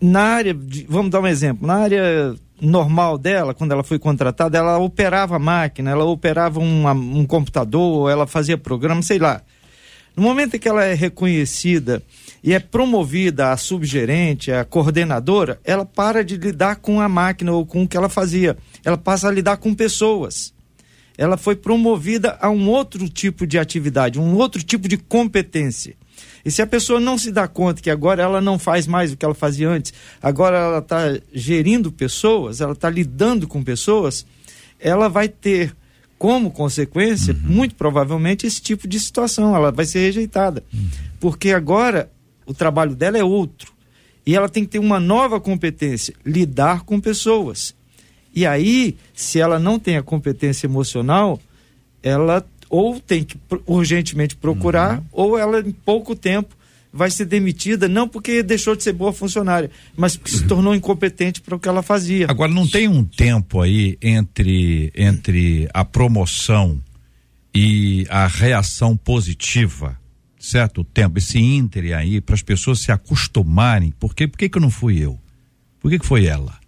Na 0.00 0.22
área, 0.22 0.52
de, 0.52 0.84
vamos 0.88 1.10
dar 1.10 1.20
um 1.20 1.26
exemplo, 1.26 1.66
na 1.66 1.74
área 1.74 2.34
normal 2.60 3.18
dela, 3.18 3.54
quando 3.54 3.72
ela 3.72 3.82
foi 3.82 3.98
contratada, 3.98 4.58
ela 4.58 4.78
operava 4.78 5.38
máquina, 5.38 5.90
ela 5.90 6.04
operava 6.04 6.60
um, 6.60 6.88
um 6.88 7.26
computador, 7.26 8.10
ela 8.10 8.26
fazia 8.26 8.58
programa, 8.58 9.02
sei 9.02 9.18
lá. 9.18 9.42
No 10.16 10.22
momento 10.22 10.56
em 10.56 10.58
que 10.58 10.68
ela 10.68 10.84
é 10.84 10.94
reconhecida 10.94 12.02
e 12.42 12.52
é 12.52 12.58
promovida 12.58 13.52
a 13.52 13.56
subgerente, 13.56 14.50
a 14.50 14.64
coordenadora, 14.64 15.60
ela 15.64 15.84
para 15.84 16.24
de 16.24 16.36
lidar 16.36 16.76
com 16.76 17.00
a 17.00 17.08
máquina 17.08 17.52
ou 17.52 17.64
com 17.64 17.82
o 17.82 17.88
que 17.88 17.96
ela 17.96 18.08
fazia. 18.08 18.56
Ela 18.84 18.98
passa 18.98 19.28
a 19.28 19.30
lidar 19.30 19.58
com 19.58 19.74
pessoas. 19.74 20.52
Ela 21.16 21.36
foi 21.36 21.54
promovida 21.54 22.38
a 22.40 22.50
um 22.50 22.68
outro 22.68 23.08
tipo 23.08 23.46
de 23.46 23.58
atividade, 23.58 24.18
um 24.18 24.34
outro 24.36 24.62
tipo 24.62 24.88
de 24.88 24.96
competência. 24.96 25.94
E 26.44 26.50
se 26.50 26.62
a 26.62 26.66
pessoa 26.66 26.98
não 26.98 27.18
se 27.18 27.30
dá 27.30 27.46
conta 27.46 27.82
que 27.82 27.90
agora 27.90 28.22
ela 28.22 28.40
não 28.40 28.58
faz 28.58 28.86
mais 28.86 29.12
o 29.12 29.16
que 29.16 29.24
ela 29.24 29.34
fazia 29.34 29.68
antes, 29.68 29.92
agora 30.22 30.56
ela 30.56 30.78
está 30.78 31.18
gerindo 31.32 31.92
pessoas, 31.92 32.60
ela 32.60 32.72
está 32.72 32.88
lidando 32.88 33.46
com 33.46 33.62
pessoas, 33.62 34.26
ela 34.78 35.08
vai 35.08 35.28
ter 35.28 35.74
como 36.20 36.50
consequência, 36.50 37.32
uhum. 37.32 37.40
muito 37.54 37.74
provavelmente, 37.74 38.46
esse 38.46 38.60
tipo 38.60 38.86
de 38.86 39.00
situação. 39.00 39.56
Ela 39.56 39.72
vai 39.72 39.86
ser 39.86 40.00
rejeitada. 40.00 40.62
Uhum. 40.70 40.88
Porque 41.18 41.50
agora 41.50 42.10
o 42.44 42.52
trabalho 42.52 42.94
dela 42.94 43.16
é 43.16 43.24
outro. 43.24 43.72
E 44.26 44.36
ela 44.36 44.46
tem 44.46 44.64
que 44.64 44.72
ter 44.72 44.78
uma 44.78 45.00
nova 45.00 45.40
competência, 45.40 46.14
lidar 46.24 46.82
com 46.82 47.00
pessoas. 47.00 47.74
E 48.34 48.46
aí, 48.46 48.98
se 49.14 49.40
ela 49.40 49.58
não 49.58 49.78
tem 49.78 49.96
a 49.96 50.02
competência 50.02 50.66
emocional, 50.66 51.40
ela 52.02 52.46
ou 52.70 53.00
tem 53.00 53.24
que 53.24 53.36
urgentemente 53.66 54.36
procurar, 54.36 54.98
uhum. 54.98 55.04
ou 55.10 55.38
ela 55.38 55.60
em 55.60 55.72
pouco 55.72 56.14
tempo 56.14 56.54
vai 56.92 57.10
ser 57.10 57.24
demitida, 57.24 57.88
não 57.88 58.08
porque 58.08 58.42
deixou 58.42 58.74
de 58.74 58.82
ser 58.82 58.92
boa 58.92 59.12
funcionária, 59.12 59.70
mas 59.96 60.16
porque 60.16 60.30
se 60.30 60.46
tornou 60.46 60.74
incompetente 60.74 61.40
para 61.40 61.54
o 61.54 61.58
que 61.58 61.68
ela 61.68 61.82
fazia. 61.82 62.26
Agora, 62.28 62.52
não 62.52 62.66
tem 62.66 62.88
um 62.88 63.04
tempo 63.04 63.60
aí 63.60 63.98
entre, 64.00 64.92
entre 64.94 65.68
a 65.72 65.84
promoção 65.84 66.80
e 67.54 68.06
a 68.08 68.26
reação 68.26 68.96
positiva, 68.96 69.98
certo? 70.38 70.80
O 70.80 70.84
tempo, 70.84 71.18
esse 71.18 71.38
íntere 71.38 71.92
aí, 71.92 72.20
para 72.20 72.34
as 72.34 72.42
pessoas 72.42 72.80
se 72.80 72.90
acostumarem. 72.92 73.92
Por 73.98 74.14
quê? 74.14 74.26
Por 74.26 74.38
que, 74.38 74.48
que 74.48 74.60
não 74.60 74.70
fui 74.70 74.98
eu? 74.98 75.18
Por 75.80 75.90
que, 75.90 75.98
que 75.98 76.06
foi 76.06 76.26
ela? 76.26 76.58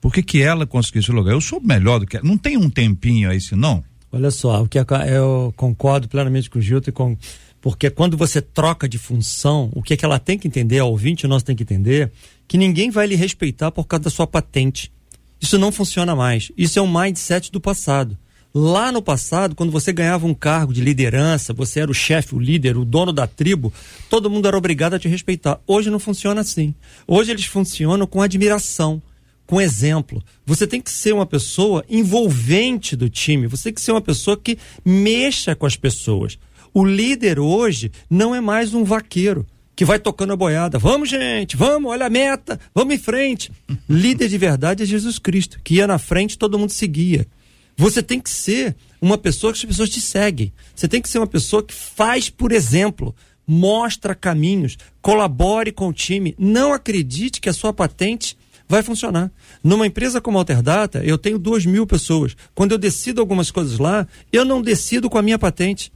Por 0.00 0.12
que, 0.12 0.22
que 0.22 0.42
ela 0.42 0.66
conseguiu 0.66 1.00
esse 1.00 1.10
lugar? 1.10 1.32
Eu 1.32 1.40
sou 1.40 1.60
melhor 1.60 2.00
do 2.00 2.06
que 2.06 2.16
ela. 2.16 2.26
Não 2.26 2.38
tem 2.38 2.56
um 2.56 2.70
tempinho 2.70 3.30
aí, 3.30 3.40
senão? 3.40 3.84
Olha 4.10 4.30
só, 4.30 4.62
o 4.62 4.68
que 4.68 4.78
eu 4.78 5.52
concordo 5.56 6.08
plenamente 6.08 6.48
com 6.48 6.58
o 6.58 6.62
Gilton 6.62 6.90
e 6.90 6.92
com 6.92 7.16
porque 7.60 7.90
quando 7.90 8.16
você 8.16 8.40
troca 8.40 8.88
de 8.88 8.98
função, 8.98 9.68
o 9.74 9.82
que, 9.82 9.94
é 9.94 9.96
que 9.96 10.04
ela 10.04 10.18
tem 10.18 10.38
que 10.38 10.46
entender, 10.46 10.78
a 10.78 10.84
ouvinte 10.84 11.26
nós 11.26 11.42
tem 11.42 11.56
que 11.56 11.64
entender, 11.64 12.12
que 12.46 12.56
ninguém 12.56 12.90
vai 12.90 13.06
lhe 13.06 13.16
respeitar 13.16 13.70
por 13.70 13.84
causa 13.84 14.04
da 14.04 14.10
sua 14.10 14.26
patente. 14.26 14.92
Isso 15.40 15.58
não 15.58 15.72
funciona 15.72 16.14
mais. 16.14 16.52
Isso 16.56 16.78
é 16.78 16.82
um 16.82 16.90
mindset 16.90 17.50
do 17.50 17.60
passado. 17.60 18.16
Lá 18.54 18.90
no 18.90 19.02
passado, 19.02 19.54
quando 19.54 19.70
você 19.70 19.92
ganhava 19.92 20.26
um 20.26 20.34
cargo 20.34 20.72
de 20.72 20.80
liderança, 20.80 21.52
você 21.52 21.80
era 21.80 21.90
o 21.90 21.94
chefe, 21.94 22.34
o 22.34 22.40
líder, 22.40 22.76
o 22.76 22.84
dono 22.84 23.12
da 23.12 23.26
tribo, 23.26 23.72
todo 24.08 24.30
mundo 24.30 24.48
era 24.48 24.56
obrigado 24.56 24.94
a 24.94 24.98
te 24.98 25.06
respeitar. 25.06 25.60
Hoje 25.66 25.90
não 25.90 25.98
funciona 25.98 26.40
assim. 26.40 26.74
Hoje 27.06 27.30
eles 27.30 27.44
funcionam 27.44 28.06
com 28.06 28.22
admiração, 28.22 29.02
com 29.48 29.58
exemplo. 29.58 30.22
Você 30.44 30.66
tem 30.66 30.78
que 30.78 30.90
ser 30.90 31.14
uma 31.14 31.24
pessoa 31.24 31.82
envolvente 31.88 32.94
do 32.94 33.08
time, 33.08 33.46
você 33.46 33.64
tem 33.64 33.72
que 33.72 33.80
ser 33.80 33.92
uma 33.92 34.00
pessoa 34.00 34.36
que 34.36 34.58
mexa 34.84 35.56
com 35.56 35.64
as 35.64 35.74
pessoas. 35.74 36.38
O 36.74 36.84
líder 36.84 37.40
hoje 37.40 37.90
não 38.10 38.34
é 38.34 38.42
mais 38.42 38.74
um 38.74 38.84
vaqueiro 38.84 39.46
que 39.74 39.86
vai 39.86 39.98
tocando 39.98 40.34
a 40.34 40.36
boiada. 40.36 40.78
Vamos, 40.78 41.08
gente, 41.08 41.56
vamos, 41.56 41.90
olha 41.90 42.06
a 42.06 42.10
meta, 42.10 42.60
vamos 42.74 42.94
em 42.94 42.98
frente. 42.98 43.50
líder 43.88 44.28
de 44.28 44.36
verdade 44.36 44.82
é 44.82 44.86
Jesus 44.86 45.18
Cristo, 45.18 45.58
que 45.64 45.76
ia 45.76 45.86
na 45.86 45.98
frente 45.98 46.36
todo 46.36 46.58
mundo 46.58 46.70
seguia. 46.70 47.26
Você 47.74 48.02
tem 48.02 48.20
que 48.20 48.28
ser 48.28 48.76
uma 49.00 49.16
pessoa 49.16 49.50
que 49.50 49.60
as 49.60 49.64
pessoas 49.64 49.88
te 49.88 50.00
seguem. 50.00 50.52
Você 50.74 50.86
tem 50.86 51.00
que 51.00 51.08
ser 51.08 51.18
uma 51.18 51.26
pessoa 51.26 51.62
que 51.62 51.72
faz 51.72 52.28
por 52.28 52.52
exemplo, 52.52 53.16
mostra 53.46 54.14
caminhos, 54.14 54.76
colabore 55.00 55.72
com 55.72 55.88
o 55.88 55.92
time. 55.92 56.34
Não 56.38 56.74
acredite 56.74 57.40
que 57.40 57.48
a 57.48 57.54
sua 57.54 57.72
patente 57.72 58.36
vai 58.68 58.82
funcionar. 58.82 59.32
Numa 59.64 59.86
empresa 59.86 60.20
como 60.20 60.36
a 60.36 60.40
Alterdata, 60.42 61.02
eu 61.02 61.16
tenho 61.16 61.38
duas 61.38 61.64
mil 61.64 61.86
pessoas. 61.86 62.36
Quando 62.54 62.72
eu 62.72 62.78
decido 62.78 63.20
algumas 63.20 63.50
coisas 63.50 63.78
lá, 63.78 64.06
eu 64.32 64.44
não 64.44 64.60
decido 64.60 65.08
com 65.08 65.16
a 65.16 65.22
minha 65.22 65.38
patente. 65.38 65.90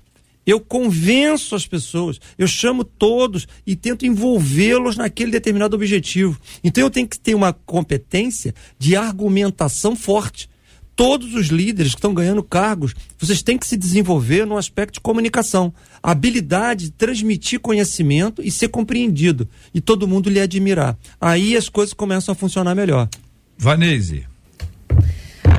Eu 0.44 0.58
convenço 0.58 1.54
as 1.54 1.66
pessoas, 1.66 2.20
eu 2.37 2.48
chamo 2.48 2.82
todos 2.82 3.46
e 3.64 3.76
tento 3.76 4.04
envolvê-los 4.04 4.96
naquele 4.96 5.30
determinado 5.30 5.76
objetivo. 5.76 6.37
Então 6.64 6.82
eu 6.82 6.90
tenho 6.90 7.06
que 7.06 7.18
ter 7.18 7.35
uma 7.35 7.52
competência 7.52 8.52
de 8.76 8.96
argumentação 8.96 9.94
forte. 9.94 10.50
Todos 10.94 11.35
os 11.35 11.46
líderes 11.46 11.92
que 11.92 11.98
estão 11.98 12.12
ganhando 12.12 12.42
cargos, 12.42 12.94
vocês 13.18 13.42
têm 13.42 13.57
que 13.57 13.66
se 13.66 13.76
desenvolver 13.76 14.46
no 14.46 14.57
aspecto 14.57 14.94
de 14.94 15.00
comunicação. 15.00 15.72
A 16.02 16.11
habilidade 16.11 16.87
de 16.87 16.90
transmitir 16.92 17.61
conhecimento 17.61 18.42
e 18.42 18.50
ser 18.50 18.68
compreendido. 18.68 19.48
E 19.72 19.81
todo 19.81 20.07
mundo 20.07 20.28
lhe 20.28 20.40
admirar. 20.40 20.96
Aí 21.20 21.57
as 21.57 21.68
coisas 21.68 21.94
começam 21.94 22.33
a 22.33 22.37
funcionar 22.37 22.74
melhor. 22.74 23.09
Vanese. 23.57 24.26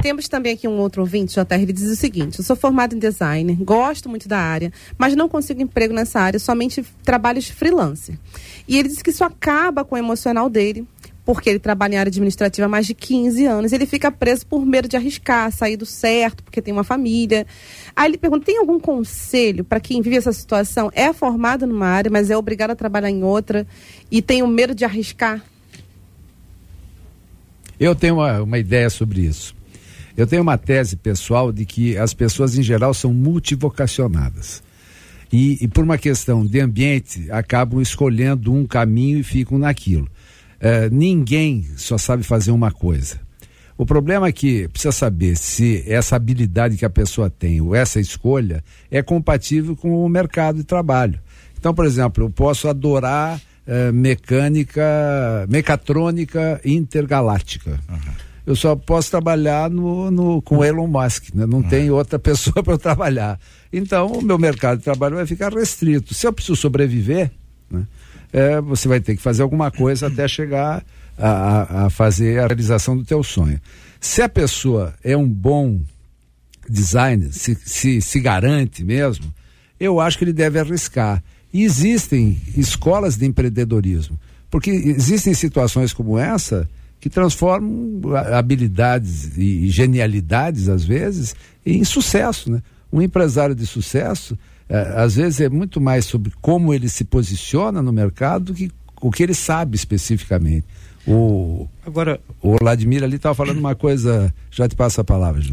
Temos 0.04 0.28
também 0.28 0.54
aqui 0.54 0.68
um 0.68 0.80
outro 0.80 1.02
ouvinte, 1.02 1.34
JR, 1.34 1.62
ele 1.62 1.72
diz 1.72 1.90
o 1.90 1.96
seguinte: 1.96 2.38
eu 2.38 2.44
sou 2.44 2.58
formado 2.58 2.94
em 2.94 3.00
design, 3.00 3.56
gosto 3.62 4.10
muito 4.10 4.28
da 4.28 4.38
área, 4.38 4.70
mas 4.98 5.16
não 5.16 5.30
consigo 5.30 5.62
emprego 5.62 5.94
nessa 5.94 6.20
área, 6.20 6.38
somente 6.38 6.84
trabalhos 7.04 7.48
freelancer. 7.48 8.20
E 8.68 8.78
ele 8.78 8.90
diz 8.90 9.02
que 9.02 9.12
isso 9.12 9.24
acaba 9.24 9.86
com 9.86 9.96
o 9.96 9.98
emocional 9.98 10.50
dele, 10.50 10.86
porque 11.26 11.50
ele 11.50 11.60
trabalha 11.60 11.96
em 11.96 11.98
área 11.98 12.10
administrativa 12.10 12.66
há 12.66 12.70
mais 12.70 12.86
de 12.86 12.94
15 12.94 13.46
anos. 13.46 13.72
Ele 13.72 13.86
fica 13.86 14.12
preso 14.12 14.46
por 14.46 14.66
medo 14.66 14.88
de 14.88 14.98
arriscar, 14.98 15.52
sair 15.52 15.78
do 15.78 15.86
certo, 15.86 16.44
porque 16.44 16.62
tem 16.62 16.74
uma 16.74 16.84
família. 16.84 17.46
Aí 17.96 18.10
ele 18.10 18.18
pergunta: 18.18 18.46
tem 18.46 18.58
algum 18.58 18.80
conselho 18.80 19.64
para 19.64 19.80
quem 19.80 20.02
vive 20.02 20.18
essa 20.18 20.34
situação? 20.34 20.92
É 20.94 21.14
formado 21.14 21.66
numa 21.66 21.88
área, 21.88 22.12
mas 22.12 22.30
é 22.30 22.38
obrigado 22.38 22.72
a 22.72 22.76
trabalhar 22.76 23.10
em 23.10 23.24
outra 23.24 23.66
e 24.12 24.22
tem 24.22 24.44
o 24.44 24.48
medo 24.48 24.76
de 24.76 24.84
arriscar? 24.84 25.42
Eu 27.80 27.96
tenho 27.96 28.16
uma, 28.16 28.42
uma 28.42 28.60
ideia 28.60 28.90
sobre 28.90 29.22
isso. 29.22 29.56
Eu 30.16 30.28
tenho 30.28 30.44
uma 30.44 30.58
tese 30.58 30.96
pessoal 30.96 31.52
de 31.52 31.66
que 31.66 31.98
as 31.98 32.14
pessoas 32.14 32.56
em 32.58 32.62
geral 32.62 32.94
são 32.94 33.12
multivocacionadas. 33.12 34.62
E, 35.32 35.58
e 35.64 35.68
por 35.68 35.84
uma 35.84 35.98
questão 35.98 36.46
de 36.46 36.60
ambiente, 36.60 37.32
acabam 37.32 37.82
escolhendo 37.82 38.54
um 38.54 38.68
caminho 38.68 39.18
e 39.18 39.24
ficam 39.24 39.58
naquilo. 39.58 40.08
É, 40.66 40.90
ninguém 40.90 41.68
só 41.76 41.98
sabe 41.98 42.24
fazer 42.24 42.52
uma 42.52 42.72
coisa. 42.72 43.20
O 43.78 43.86
problema 43.86 44.28
é 44.28 44.32
que 44.32 44.68
precisa 44.70 44.94
saber 44.94 45.36
se 45.36 45.84
essa 45.86 46.16
habilidade 46.16 46.78
que 46.78 46.86
a 46.86 46.90
pessoa 46.90 47.30
tem 47.30 47.60
ou 47.60 47.76
essa 47.76 48.00
escolha 48.00 48.64
é 48.90 49.02
compatível 49.02 49.76
com 49.76 50.06
o 50.06 50.08
mercado 50.08 50.60
de 50.60 50.64
trabalho. 50.64 51.20
Então, 51.60 51.74
por 51.74 51.86
exemplo, 51.86 52.24
eu 52.24 52.30
posso 52.30 52.70
adorar 52.70 53.42
é, 53.68 53.92
mecânica, 53.92 55.46
mecatrônica 55.50 56.62
intergaláctica. 56.64 57.80
Uhum 57.90 58.34
eu 58.46 58.56
só 58.56 58.76
posso 58.76 59.10
trabalhar 59.10 59.70
no, 59.70 60.12
no 60.12 60.42
com 60.42 60.64
Elon 60.64 60.88
Musk, 60.88 61.34
né? 61.34 61.46
não 61.46 61.60
uhum. 61.60 61.64
tem 61.64 61.90
outra 61.90 62.20
pessoa 62.20 62.62
para 62.62 62.74
eu 62.74 62.78
trabalhar. 62.78 63.40
Então, 63.72 64.08
o 64.08 64.22
meu 64.22 64.38
mercado 64.38 64.80
de 64.80 64.84
trabalho 64.84 65.16
vai 65.16 65.26
ficar 65.26 65.54
restrito. 65.54 66.14
Se 66.14 66.28
eu 66.28 66.34
preciso 66.34 66.56
sobreviver, 66.56 67.32
né? 67.72 67.86
É, 68.34 68.60
você 68.60 68.88
vai 68.88 69.00
ter 69.00 69.16
que 69.16 69.22
fazer 69.22 69.44
alguma 69.44 69.70
coisa 69.70 70.08
até 70.08 70.28
chegar 70.28 70.84
a, 71.18 71.86
a, 71.86 71.90
fazer 71.92 72.40
a 72.40 72.48
realização 72.48 72.98
do 72.98 73.06
teu 73.06 73.24
sonho. 73.24 73.62
Se 74.02 74.22
a 74.22 74.28
pessoa 74.28 74.96
é 75.04 75.16
um 75.16 75.30
bom 75.30 75.80
designer, 76.68 77.32
se, 77.32 77.56
se, 77.64 78.02
se 78.02 78.20
garante 78.20 78.84
mesmo, 78.84 79.34
eu 79.80 80.00
acho 80.00 80.18
que 80.18 80.24
ele 80.24 80.34
deve 80.34 80.60
arriscar. 80.60 81.24
E 81.54 81.64
existem 81.64 82.42
escolas 82.58 83.16
de 83.16 83.26
empreendedorismo, 83.28 84.20
porque 84.50 84.72
existem 84.72 85.34
situações 85.36 85.94
como 85.94 86.18
essa 86.18 86.68
que 87.00 87.10
transformam 87.10 88.16
habilidades 88.34 89.38
e 89.38 89.70
genialidades, 89.70 90.70
às 90.70 90.84
vezes, 90.84 91.36
em 91.66 91.84
sucesso. 91.84 92.50
Né? 92.50 92.64
Um 92.92 93.02
empresário 93.02 93.54
de 93.54 93.68
sucesso, 93.68 94.38
eh, 94.74 94.94
às 94.96 95.16
vezes, 95.16 95.40
é 95.40 95.50
muito 95.50 95.80
mais 95.80 96.04
sobre 96.06 96.34
como 96.42 96.74
ele 96.74 96.90
se 96.90 97.04
posiciona 97.04 97.80
no 97.80 97.94
mercado 97.94 98.46
do 98.46 98.54
que 98.56 98.72
o 99.00 99.12
que 99.12 99.22
ele 99.22 99.36
sabe 99.36 99.76
especificamente. 99.76 100.66
O, 101.06 101.68
Agora, 101.86 102.20
o 102.42 102.56
Vladimir 102.60 103.04
ali 103.04 103.18
estava 103.18 103.36
falando 103.36 103.60
uma 103.60 103.76
coisa, 103.76 104.34
já 104.50 104.68
te 104.68 104.76
passo 104.76 105.00
a 105.00 105.04
palavra, 105.04 105.44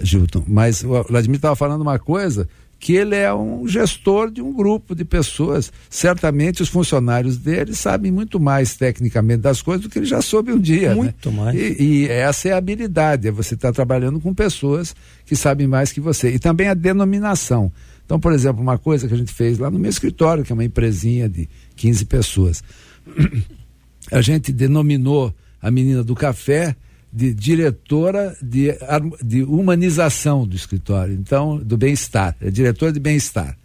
Gilton, 0.00 0.44
mas 0.46 0.84
o 0.84 1.02
Vladimir 1.02 1.36
estava 1.36 1.56
falando 1.56 1.80
uma 1.80 1.98
coisa 1.98 2.48
que 2.78 2.94
ele 2.94 3.16
é 3.16 3.32
um 3.32 3.66
gestor 3.66 4.30
de 4.30 4.42
um 4.42 4.52
grupo 4.52 4.94
de 4.94 5.04
pessoas. 5.04 5.72
Certamente 5.88 6.62
os 6.62 6.68
funcionários 6.68 7.36
dele 7.36 7.74
sabem 7.74 8.10
muito 8.10 8.38
mais 8.38 8.76
tecnicamente 8.76 9.40
das 9.40 9.62
coisas 9.62 9.82
do 9.82 9.88
que 9.88 10.00
ele 10.00 10.06
já 10.06 10.20
soube 10.20 10.52
um 10.52 10.58
dia. 10.58 10.88
Né? 10.90 10.94
Muito 10.96 11.30
né? 11.30 11.36
mais. 11.36 11.56
E, 11.56 11.76
e, 11.80 12.08
essa 12.08 12.48
é 12.48 12.52
a 12.52 12.56
habilidade, 12.56 13.28
é 13.28 13.30
você 13.30 13.54
estar 13.54 13.68
tá 13.68 13.72
trabalhando 13.72 14.20
com 14.20 14.34
pessoas 14.34 14.96
que 15.24 15.36
sabem 15.36 15.68
mais 15.68 15.92
que 15.92 16.00
você. 16.00 16.30
E 16.30 16.38
também 16.38 16.68
a 16.68 16.74
denominação. 16.74 17.72
Então, 18.12 18.20
por 18.20 18.34
exemplo, 18.34 18.60
uma 18.60 18.76
coisa 18.76 19.08
que 19.08 19.14
a 19.14 19.16
gente 19.16 19.32
fez 19.32 19.58
lá 19.58 19.70
no 19.70 19.78
meu 19.78 19.88
escritório, 19.88 20.44
que 20.44 20.52
é 20.52 20.54
uma 20.54 20.66
empresinha 20.66 21.30
de 21.30 21.48
15 21.76 22.04
pessoas. 22.04 22.62
A 24.12 24.20
gente 24.20 24.52
denominou 24.52 25.34
a 25.62 25.70
menina 25.70 26.04
do 26.04 26.14
café 26.14 26.76
de 27.10 27.32
diretora 27.32 28.36
de, 28.42 28.76
de 29.24 29.42
humanização 29.44 30.46
do 30.46 30.54
escritório, 30.54 31.14
então, 31.14 31.56
do 31.56 31.78
bem-estar, 31.78 32.36
é 32.38 32.50
diretora 32.50 32.92
de 32.92 33.00
bem-estar. 33.00 33.56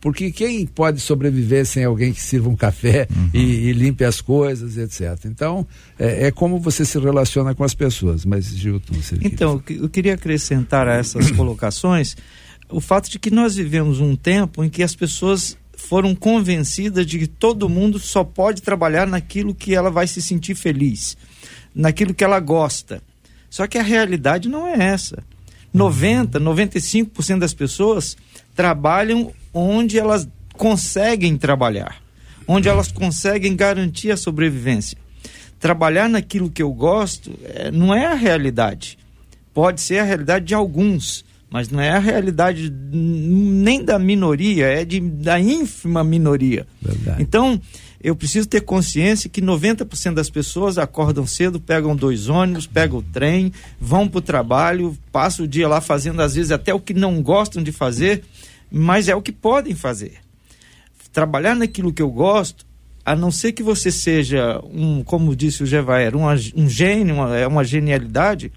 Porque 0.00 0.32
quem 0.32 0.64
pode 0.64 0.98
sobreviver 0.98 1.66
sem 1.66 1.84
alguém 1.84 2.10
que 2.10 2.22
sirva 2.22 2.48
um 2.48 2.56
café 2.56 3.06
uhum. 3.14 3.30
e, 3.34 3.68
e, 3.68 3.72
limpe 3.74 4.02
as 4.02 4.22
coisas, 4.22 4.78
etc. 4.78 5.26
Então, 5.26 5.66
é, 5.98 6.28
é, 6.28 6.30
como 6.30 6.58
você 6.58 6.86
se 6.86 6.98
relaciona 6.98 7.54
com 7.54 7.64
as 7.64 7.74
pessoas. 7.74 8.24
Mas, 8.24 8.46
Gilton, 8.46 8.94
você 8.94 9.18
Então, 9.20 9.58
queria... 9.58 9.82
eu 9.82 9.88
queria 9.90 10.14
acrescentar 10.14 10.88
a 10.88 10.94
essas 10.94 11.30
colocações 11.36 12.16
o 12.70 12.80
fato 12.80 13.10
de 13.10 13.18
que 13.18 13.30
nós 13.30 13.56
vivemos 13.56 14.00
um 14.00 14.14
tempo 14.16 14.62
em 14.64 14.68
que 14.68 14.82
as 14.82 14.94
pessoas 14.94 15.56
foram 15.76 16.14
convencidas 16.14 17.06
de 17.06 17.18
que 17.18 17.26
todo 17.26 17.68
mundo 17.68 17.98
só 17.98 18.22
pode 18.22 18.62
trabalhar 18.62 19.06
naquilo 19.06 19.54
que 19.54 19.74
ela 19.74 19.90
vai 19.90 20.06
se 20.06 20.20
sentir 20.20 20.54
feliz 20.54 21.16
naquilo 21.74 22.14
que 22.14 22.24
ela 22.24 22.40
gosta. 22.40 23.02
Só 23.48 23.66
que 23.66 23.78
a 23.78 23.82
realidade 23.82 24.48
não 24.48 24.66
é 24.66 24.78
essa. 24.78 25.22
90, 25.72 26.40
95% 26.40 27.38
das 27.38 27.54
pessoas 27.54 28.16
trabalham 28.54 29.32
onde 29.54 29.98
elas 29.98 30.28
conseguem 30.54 31.36
trabalhar, 31.36 32.02
onde 32.46 32.68
elas 32.68 32.90
conseguem 32.90 33.54
garantir 33.54 34.10
a 34.10 34.16
sobrevivência. 34.16 34.98
Trabalhar 35.58 36.08
naquilo 36.08 36.50
que 36.50 36.62
eu 36.62 36.72
gosto 36.72 37.32
é, 37.44 37.70
não 37.70 37.94
é 37.94 38.06
a 38.06 38.14
realidade. 38.14 38.98
Pode 39.52 39.80
ser 39.80 39.98
a 39.98 40.04
realidade 40.04 40.46
de 40.46 40.54
alguns, 40.54 41.24
mas 41.50 41.68
não 41.68 41.80
é 41.80 41.90
a 41.90 41.98
realidade 41.98 42.72
nem 42.72 43.84
da 43.84 43.98
minoria, 43.98 44.66
é 44.66 44.84
de, 44.84 45.00
da 45.00 45.38
ínfima 45.38 46.04
minoria. 46.04 46.66
Verdade. 46.80 47.20
Então, 47.20 47.60
eu 48.02 48.14
preciso 48.14 48.48
ter 48.48 48.62
consciência 48.62 49.28
que 49.28 49.42
90% 49.42 50.14
das 50.14 50.30
pessoas 50.30 50.78
acordam 50.78 51.26
cedo, 51.26 51.60
pegam 51.60 51.94
dois 51.94 52.28
ônibus, 52.28 52.66
pegam 52.66 53.00
o 53.00 53.02
trem, 53.02 53.52
vão 53.80 54.08
para 54.08 54.18
o 54.18 54.22
trabalho, 54.22 54.96
passam 55.10 55.44
o 55.44 55.48
dia 55.48 55.68
lá 55.68 55.80
fazendo, 55.80 56.22
às 56.22 56.34
vezes, 56.34 56.52
até 56.52 56.72
o 56.72 56.80
que 56.80 56.94
não 56.94 57.20
gostam 57.20 57.62
de 57.62 57.72
fazer, 57.72 58.22
mas 58.70 59.08
é 59.08 59.14
o 59.14 59.20
que 59.20 59.32
podem 59.32 59.74
fazer. 59.74 60.14
Trabalhar 61.12 61.56
naquilo 61.56 61.92
que 61.92 62.00
eu 62.00 62.10
gosto, 62.10 62.64
a 63.04 63.16
não 63.16 63.32
ser 63.32 63.52
que 63.52 63.62
você 63.62 63.90
seja 63.90 64.60
um, 64.72 65.02
como 65.02 65.34
disse 65.34 65.62
o 65.62 65.66
Gevaer, 65.66 66.14
um, 66.14 66.24
um 66.56 66.68
gênio, 66.68 67.16
uma, 67.16 67.36
é 67.36 67.46
uma 67.46 67.64
genialidade, 67.64 68.52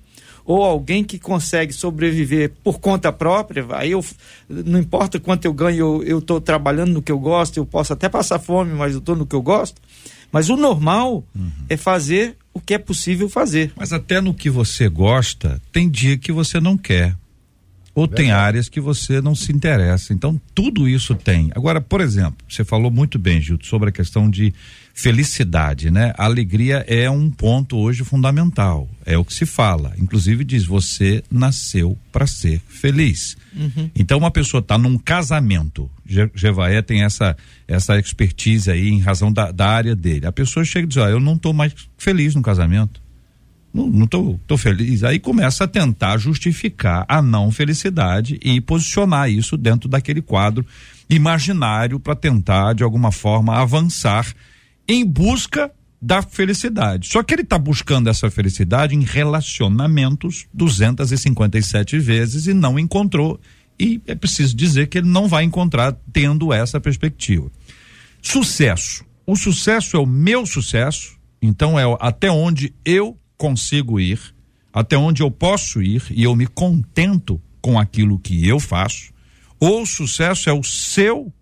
ou 0.45 0.63
alguém 0.63 1.03
que 1.03 1.17
consegue 1.17 1.71
sobreviver 1.71 2.51
por 2.63 2.79
conta 2.79 3.11
própria, 3.11 3.65
aí 3.71 3.91
eu 3.91 4.03
não 4.49 4.79
importa 4.79 5.19
quanto 5.19 5.45
eu 5.45 5.53
ganho, 5.53 6.03
eu 6.03 6.19
estou 6.19 6.41
trabalhando 6.41 6.93
no 6.93 7.01
que 7.01 7.11
eu 7.11 7.19
gosto, 7.19 7.57
eu 7.57 7.65
posso 7.65 7.93
até 7.93 8.09
passar 8.09 8.39
fome, 8.39 8.73
mas 8.73 8.93
eu 8.93 8.99
estou 8.99 9.15
no 9.15 9.25
que 9.25 9.35
eu 9.35 9.41
gosto. 9.41 9.81
Mas 10.31 10.49
o 10.49 10.57
normal 10.57 11.23
uhum. 11.35 11.51
é 11.69 11.77
fazer 11.77 12.35
o 12.53 12.59
que 12.59 12.73
é 12.73 12.77
possível 12.77 13.29
fazer. 13.29 13.71
Mas 13.75 13.93
até 13.93 14.19
no 14.19 14.33
que 14.33 14.49
você 14.49 14.89
gosta, 14.89 15.61
tem 15.71 15.89
dia 15.89 16.17
que 16.17 16.31
você 16.31 16.59
não 16.59 16.77
quer. 16.77 17.15
Ou 17.95 18.07
Verdade. 18.07 18.23
tem 18.23 18.31
áreas 18.31 18.67
que 18.67 18.81
você 18.81 19.21
não 19.21 19.35
se 19.35 19.51
interessa. 19.51 20.11
Então, 20.11 20.41
tudo 20.55 20.89
isso 20.89 21.13
tem. 21.13 21.51
Agora, 21.55 21.79
por 21.79 22.01
exemplo, 22.01 22.37
você 22.49 22.65
falou 22.65 22.89
muito 22.89 23.19
bem, 23.19 23.39
Gilto, 23.39 23.67
sobre 23.67 23.89
a 23.89 23.91
questão 23.91 24.27
de 24.27 24.51
felicidade, 24.93 25.89
né? 25.89 26.13
A 26.17 26.25
alegria 26.25 26.85
é 26.87 27.09
um 27.09 27.29
ponto 27.29 27.77
hoje 27.77 28.03
fundamental. 28.03 28.87
É 29.05 29.17
o 29.17 29.25
que 29.25 29.33
se 29.33 29.45
fala. 29.45 29.93
Inclusive 29.97 30.43
diz: 30.43 30.65
você 30.65 31.23
nasceu 31.31 31.97
para 32.11 32.27
ser 32.27 32.61
feliz. 32.67 33.35
Uhum. 33.55 33.89
Então, 33.95 34.19
uma 34.19 34.31
pessoa 34.31 34.59
está 34.59 34.77
num 34.77 34.97
casamento. 34.97 35.89
Jevaé 36.35 36.81
tem 36.81 37.03
essa 37.03 37.35
essa 37.67 37.97
expertise 37.97 38.69
aí 38.69 38.89
em 38.89 38.99
razão 38.99 39.33
da, 39.33 39.51
da 39.51 39.67
área 39.67 39.95
dele. 39.95 40.27
A 40.27 40.31
pessoa 40.31 40.63
chega 40.63 40.85
e 40.85 40.87
diz: 40.87 40.97
ó, 40.97 41.07
eu 41.09 41.19
não 41.19 41.33
estou 41.33 41.53
mais 41.53 41.73
feliz 41.97 42.35
no 42.35 42.41
casamento 42.41 43.03
não, 43.73 43.87
não 43.87 44.07
tô, 44.07 44.39
tô 44.45 44.55
feliz. 44.55 45.03
Aí 45.03 45.19
começa 45.19 45.63
a 45.63 45.67
tentar 45.67 46.17
justificar 46.17 47.05
a 47.07 47.21
não 47.21 47.51
felicidade 47.51 48.37
e 48.43 48.61
posicionar 48.61 49.29
isso 49.29 49.57
dentro 49.57 49.89
daquele 49.89 50.21
quadro 50.21 50.65
imaginário 51.09 51.99
para 51.99 52.15
tentar, 52.15 52.73
de 52.73 52.83
alguma 52.83 53.11
forma, 53.11 53.55
avançar 53.55 54.33
em 54.87 55.05
busca 55.05 55.71
da 56.01 56.21
felicidade. 56.21 57.07
Só 57.07 57.23
que 57.23 57.33
ele 57.33 57.43
está 57.43 57.57
buscando 57.57 58.09
essa 58.09 58.29
felicidade 58.29 58.93
em 58.93 59.03
relacionamentos 59.03 60.45
257 60.53 61.97
vezes 61.99 62.45
e 62.47 62.53
não 62.53 62.77
encontrou. 62.77 63.39
E 63.79 64.01
é 64.05 64.13
preciso 64.13 64.55
dizer 64.55 64.87
que 64.87 64.97
ele 64.97 65.07
não 65.07 65.27
vai 65.27 65.43
encontrar 65.43 65.95
tendo 66.11 66.51
essa 66.51 66.79
perspectiva. 66.79 67.49
Sucesso. 68.21 69.05
O 69.25 69.35
sucesso 69.37 69.95
é 69.95 69.99
o 69.99 70.05
meu 70.05 70.45
sucesso, 70.45 71.17
então 71.41 71.79
é 71.79 71.83
até 71.99 72.29
onde 72.29 72.73
eu 72.83 73.17
consigo 73.37 73.99
ir, 73.99 74.19
até 74.73 74.97
onde 74.97 75.23
eu 75.23 75.31
posso 75.31 75.81
ir 75.81 76.03
e 76.11 76.23
eu 76.23 76.35
me 76.35 76.45
contento 76.45 77.41
com 77.61 77.79
aquilo 77.79 78.19
que 78.19 78.45
eu 78.45 78.59
faço, 78.59 79.13
ou 79.57 79.83
o 79.83 79.85
sucesso 79.85 80.49
é 80.49 80.53
o 80.53 80.63
seu 80.63 81.33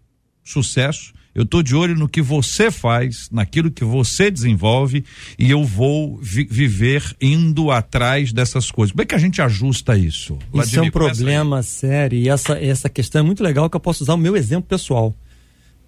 sucesso. 0.43 1.12
Eu 1.34 1.44
estou 1.44 1.63
de 1.63 1.76
olho 1.76 1.96
no 1.96 2.10
que 2.10 2.22
você 2.22 2.70
faz, 2.70 3.30
naquilo 3.32 3.72
que 3.72 3.86
você 3.86 4.30
desenvolve 4.30 5.06
e 5.39 5.50
eu 5.50 5.63
vou 5.63 6.17
vi 6.22 6.44
viver 6.44 7.15
indo 7.22 7.72
atrás 7.72 8.34
dessas 8.34 8.70
coisas. 8.70 8.91
Como 8.91 9.02
é 9.02 9.06
que 9.06 9.15
a 9.15 9.20
gente 9.20 9.41
ajusta 9.41 9.98
isso? 9.98 10.38
Isso 10.54 10.80
é 10.80 10.82
um 10.82 10.91
problema 10.91 11.58
aí. 11.58 11.63
sério 11.63 12.17
e 12.17 12.28
essa, 12.28 12.54
essa 12.60 12.89
questão 12.89 13.22
é 13.22 13.24
muito 13.24 13.41
legal 13.41 13.70
que 13.70 13.76
eu 13.76 13.80
posso 13.80 14.04
usar 14.04 14.13
o 14.13 14.17
meu 14.17 14.36
exemplo 14.36 14.67
pessoal 14.67 15.15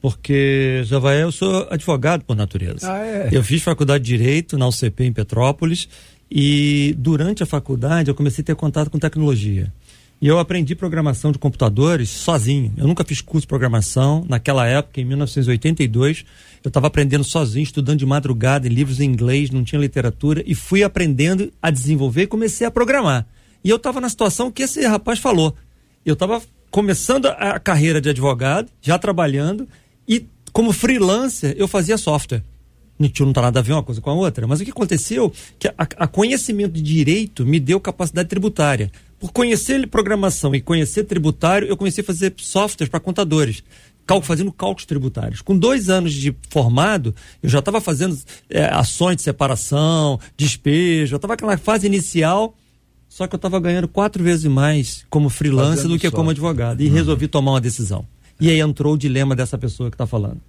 porque 0.04 0.82
Javaé, 0.84 1.24
eu 1.24 1.32
sou 1.32 1.66
advogado 1.72 2.26
por 2.26 2.36
natureza. 2.36 2.92
Ah, 2.92 3.06
é? 3.06 3.30
Eu 3.32 3.42
fiz 3.42 3.64
faculdade 3.64 4.04
de 4.04 4.18
Direito 4.18 4.58
na 4.58 4.68
UCP 4.68 5.06
em 5.06 5.14
Petrópolis 5.14 5.88
e 6.30 6.94
durante 6.98 7.42
a 7.42 7.46
faculdade 7.46 8.10
eu 8.10 8.16
comecei 8.16 8.42
a 8.42 8.46
ter 8.46 8.56
contato 8.56 8.90
com 8.90 9.00
tecnologia. 9.00 9.72
E 10.24 10.28
eu 10.30 10.40
aprendi 10.40 10.74
programação 10.74 11.34
de 11.34 11.38
computadores 11.38 12.10
sozinho. 12.10 12.72
Eu 12.78 12.88
nunca 12.88 13.04
fiz 13.04 13.20
curso 13.20 13.42
de 13.42 13.48
programação. 13.48 14.26
Naquela 14.30 14.66
época, 14.66 15.02
em 15.02 15.04
1982, 15.04 16.24
eu 16.64 16.70
estava 16.70 16.88
aprendendo 16.88 17.26
sozinho, 17.26 17.62
estudando 17.62 18.00
de 18.00 18.06
madrugada 18.06 18.66
em 18.66 18.70
livros 18.70 19.02
em 19.02 19.04
inglês, 19.04 19.50
não 19.50 19.66
tinha 19.66 19.82
literatura, 19.82 20.42
e 20.46 20.56
fui 20.56 20.82
aprendendo 20.82 21.52
a 21.62 21.70
desenvolver 21.70 22.22
e 22.22 22.28
comecei 22.28 22.66
a 22.66 22.72
programar. 22.72 23.28
E 23.66 23.70
eu 23.70 23.76
estava 23.76 24.00
na 24.00 24.08
situação 24.08 24.50
que 24.50 24.64
esse 24.64 24.88
rapaz 24.88 25.20
falou. 25.20 25.54
Eu 26.06 26.14
estava 26.14 26.42
começando 26.72 27.26
a 27.26 27.60
carreira 27.60 28.00
de 28.00 28.08
advogado, 28.08 28.70
já 28.82 28.98
trabalhando, 28.98 29.68
e 30.08 30.26
como 30.54 30.72
freelancer, 30.72 31.54
eu 31.58 31.68
fazia 31.68 31.98
software. 31.98 32.44
Não 32.98 33.10
tem 33.10 33.34
nada 33.36 33.60
a 33.60 33.62
ver 33.62 33.74
uma 33.74 33.84
coisa 33.84 34.00
com 34.00 34.10
a 34.10 34.14
outra. 34.14 34.48
Mas 34.48 34.62
o 34.62 34.64
que 34.64 34.72
aconteceu? 34.72 35.34
Que 35.60 35.68
a, 35.68 35.74
a 35.78 36.08
conhecimento 36.08 36.72
de 36.72 36.82
direito 36.82 37.46
me 37.46 37.60
deu 37.60 37.80
capacidade 37.80 38.30
tributária. 38.30 38.92
Por 39.24 39.32
conhecer 39.32 39.88
programação 39.88 40.54
e 40.54 40.60
conhecer 40.60 41.06
tributário, 41.06 41.66
eu 41.66 41.78
comecei 41.78 42.04
a 42.04 42.06
fazer 42.06 42.34
softwares 42.36 42.92
para 42.92 43.00
contadores 43.00 43.64
fazendo 44.22 44.52
cálculos 44.52 44.86
tributários. 44.86 45.40
Com 45.40 45.58
dois 45.58 45.90
anos 45.90 46.12
de 46.12 46.36
formado, 46.50 47.16
eu 47.42 47.48
já 47.48 47.60
estava 47.60 47.80
fazendo 47.80 48.20
é, 48.50 48.66
ações 48.66 49.16
de 49.16 49.22
separação, 49.22 50.20
despejo, 50.36 51.14
eu 51.14 51.16
estava 51.16 51.36
naquela 51.36 51.58
fase 51.58 51.88
inicial, 51.88 52.54
só 53.08 53.26
que 53.26 53.34
eu 53.34 53.38
estava 53.38 53.62
ganhando 53.62 53.88
quatro 53.88 54.22
vezes 54.22 54.44
mais 54.44 55.06
como 55.10 55.30
freelancer 55.30 55.88
do 55.88 55.98
que 55.98 56.12
como 56.12 56.32
advogado. 56.32 56.82
E 56.82 56.90
uhum. 56.90 56.94
resolvi 56.94 57.30
tomar 57.30 57.52
uma 57.52 57.62
decisão. 57.62 58.06
E 58.42 58.50
aí 58.50 58.60
entrou 58.60 58.94
o 58.94 58.98
dilema 58.98 59.38
dessa 59.38 59.58
pessoa 59.58 59.90
que 59.90 59.96
está 59.96 60.06
falando. 60.06 60.42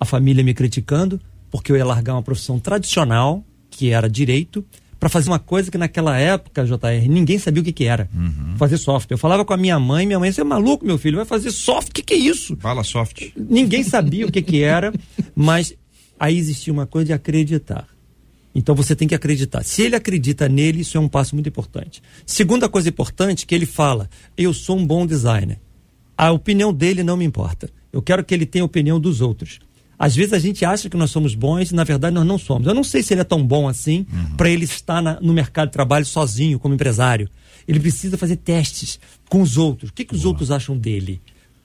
A 0.00 0.06
família 0.06 0.42
me 0.42 0.54
criticando, 0.54 1.20
porque 1.50 1.70
eu 1.70 1.76
ia 1.76 1.84
largar 1.84 2.14
uma 2.14 2.22
profissão 2.22 2.58
tradicional, 2.58 3.44
que 3.68 3.90
era 3.90 4.08
direito, 4.08 4.64
para 5.06 5.12
fazer 5.12 5.30
uma 5.30 5.38
coisa 5.38 5.70
que 5.70 5.78
naquela 5.78 6.18
época, 6.18 6.64
JR, 6.64 7.08
ninguém 7.08 7.38
sabia 7.38 7.62
o 7.62 7.64
que, 7.64 7.72
que 7.72 7.84
era. 7.84 8.08
Uhum. 8.12 8.56
Fazer 8.56 8.76
software. 8.76 9.14
Eu 9.14 9.18
falava 9.18 9.44
com 9.44 9.52
a 9.52 9.56
minha 9.56 9.78
mãe, 9.78 10.04
minha 10.04 10.18
mãe, 10.18 10.32
você 10.32 10.40
é 10.40 10.44
maluco, 10.44 10.84
meu 10.84 10.98
filho, 10.98 11.16
vai 11.16 11.24
fazer 11.24 11.52
software? 11.52 11.90
O 11.90 11.94
que, 11.94 12.02
que 12.02 12.14
é 12.14 12.16
isso? 12.16 12.56
Fala 12.56 12.82
soft. 12.82 13.30
Ninguém 13.36 13.84
sabia 13.84 14.26
o 14.26 14.32
que, 14.32 14.42
que 14.42 14.64
era, 14.64 14.92
mas 15.32 15.72
aí 16.18 16.36
existia 16.36 16.72
uma 16.72 16.86
coisa 16.86 17.06
de 17.06 17.12
acreditar. 17.12 17.86
Então 18.52 18.74
você 18.74 18.96
tem 18.96 19.06
que 19.06 19.14
acreditar. 19.14 19.62
Se 19.62 19.82
ele 19.82 19.94
acredita 19.94 20.48
nele, 20.48 20.80
isso 20.80 20.96
é 20.96 21.00
um 21.00 21.08
passo 21.08 21.36
muito 21.36 21.48
importante. 21.48 22.02
Segunda 22.24 22.68
coisa 22.68 22.88
importante 22.88 23.46
que 23.46 23.54
ele 23.54 23.66
fala: 23.66 24.10
eu 24.36 24.52
sou 24.52 24.76
um 24.76 24.84
bom 24.84 25.06
designer 25.06 25.60
a 26.16 26.32
opinião 26.32 26.72
dele 26.72 27.02
não 27.02 27.16
me 27.16 27.24
importa. 27.24 27.68
Eu 27.92 28.00
quero 28.00 28.24
que 28.24 28.32
ele 28.32 28.46
tenha 28.46 28.62
a 28.62 28.66
opinião 28.66 28.98
dos 28.98 29.20
outros. 29.20 29.58
Às 29.98 30.14
vezes 30.14 30.32
a 30.32 30.38
gente 30.38 30.64
acha 30.64 30.90
que 30.90 30.96
nós 30.96 31.10
somos 31.10 31.34
bons 31.34 31.70
e 31.70 31.74
na 31.74 31.84
verdade 31.84 32.14
nós 32.14 32.26
não 32.26 32.38
somos. 32.38 32.66
Eu 32.66 32.74
não 32.74 32.84
sei 32.84 33.02
se 33.02 33.14
ele 33.14 33.22
é 33.22 33.24
tão 33.24 33.44
bom 33.44 33.66
assim 33.66 34.06
uhum. 34.12 34.36
para 34.36 34.50
ele 34.50 34.64
estar 34.64 35.00
na, 35.00 35.18
no 35.20 35.32
mercado 35.32 35.68
de 35.68 35.72
trabalho 35.72 36.04
sozinho 36.04 36.58
como 36.58 36.74
empresário. 36.74 37.28
Ele 37.66 37.80
precisa 37.80 38.18
fazer 38.18 38.36
testes 38.36 39.00
com 39.28 39.40
os 39.40 39.56
outros. 39.56 39.90
O 39.90 39.92
que, 39.92 40.04
que 40.04 40.14
os 40.14 40.24
outros 40.24 40.50
acham 40.50 40.76
dele? 40.76 41.20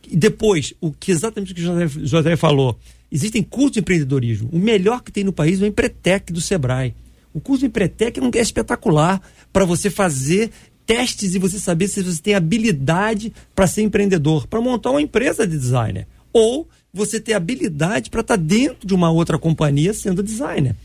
E 0.09 0.15
depois, 0.15 0.73
o 0.81 0.91
que 0.91 1.11
exatamente 1.11 1.51
o 1.51 1.55
que 1.55 1.61
o 1.61 1.65
José, 1.65 1.87
José 2.03 2.35
falou, 2.35 2.77
existem 3.11 3.43
cursos 3.43 3.73
de 3.73 3.79
empreendedorismo. 3.79 4.49
O 4.51 4.57
melhor 4.57 5.03
que 5.03 5.11
tem 5.11 5.23
no 5.23 5.33
país 5.33 5.61
é 5.61 5.65
o 5.65 5.67
Empretec 5.67 6.31
do 6.31 6.41
Sebrae. 6.41 6.95
O 7.33 7.39
curso 7.39 7.61
de 7.61 7.67
Empretec 7.67 8.19
é, 8.19 8.23
um, 8.23 8.31
é 8.33 8.39
espetacular 8.39 9.21
para 9.53 9.65
você 9.65 9.89
fazer 9.89 10.51
testes 10.85 11.35
e 11.35 11.39
você 11.39 11.59
saber 11.59 11.87
se 11.87 12.01
você 12.01 12.21
tem 12.21 12.33
habilidade 12.33 13.31
para 13.55 13.67
ser 13.67 13.83
empreendedor, 13.83 14.47
para 14.47 14.59
montar 14.59 14.91
uma 14.91 15.01
empresa 15.01 15.45
de 15.45 15.57
designer. 15.57 16.07
Ou 16.33 16.67
você 16.93 17.19
ter 17.19 17.33
habilidade 17.33 18.09
para 18.09 18.21
estar 18.21 18.37
tá 18.37 18.43
dentro 18.43 18.87
de 18.87 18.93
uma 18.93 19.09
outra 19.09 19.37
companhia 19.37 19.93
sendo 19.93 20.21
designer. 20.21 20.75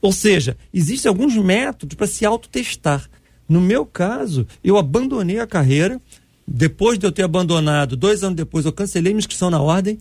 Ou 0.00 0.12
seja, 0.12 0.56
existem 0.72 1.08
alguns 1.08 1.36
métodos 1.36 1.96
para 1.96 2.06
se 2.06 2.24
autotestar. 2.24 3.08
No 3.48 3.60
meu 3.60 3.86
caso, 3.86 4.46
eu 4.62 4.76
abandonei 4.76 5.38
a 5.38 5.46
carreira, 5.46 6.00
depois 6.46 6.96
de 6.96 7.04
eu 7.04 7.10
ter 7.10 7.24
abandonado, 7.24 7.96
dois 7.96 8.22
anos 8.22 8.36
depois, 8.36 8.64
eu 8.64 8.72
cancelei 8.72 9.12
minha 9.12 9.18
inscrição 9.18 9.50
na 9.50 9.60
ordem 9.60 9.98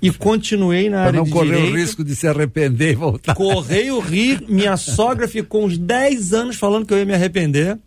e 0.00 0.10
continuei 0.16 0.88
na 0.88 1.02
área 1.02 1.22
de 1.22 1.30
direito. 1.30 1.46
não 1.46 1.56
correr 1.56 1.70
o 1.70 1.76
risco 1.76 2.02
de 2.02 2.16
se 2.16 2.26
arrepender 2.26 2.92
e 2.92 2.94
voltar. 2.94 3.34
Correi 3.34 3.90
o 3.90 4.00
risco. 4.00 4.50
Minha 4.50 4.76
sogra 4.78 5.28
ficou 5.28 5.66
uns 5.66 5.76
10 5.76 6.32
anos 6.32 6.56
falando 6.56 6.86
que 6.86 6.94
eu 6.94 6.98
ia 6.98 7.04
me 7.04 7.12
arrepender, 7.12 7.78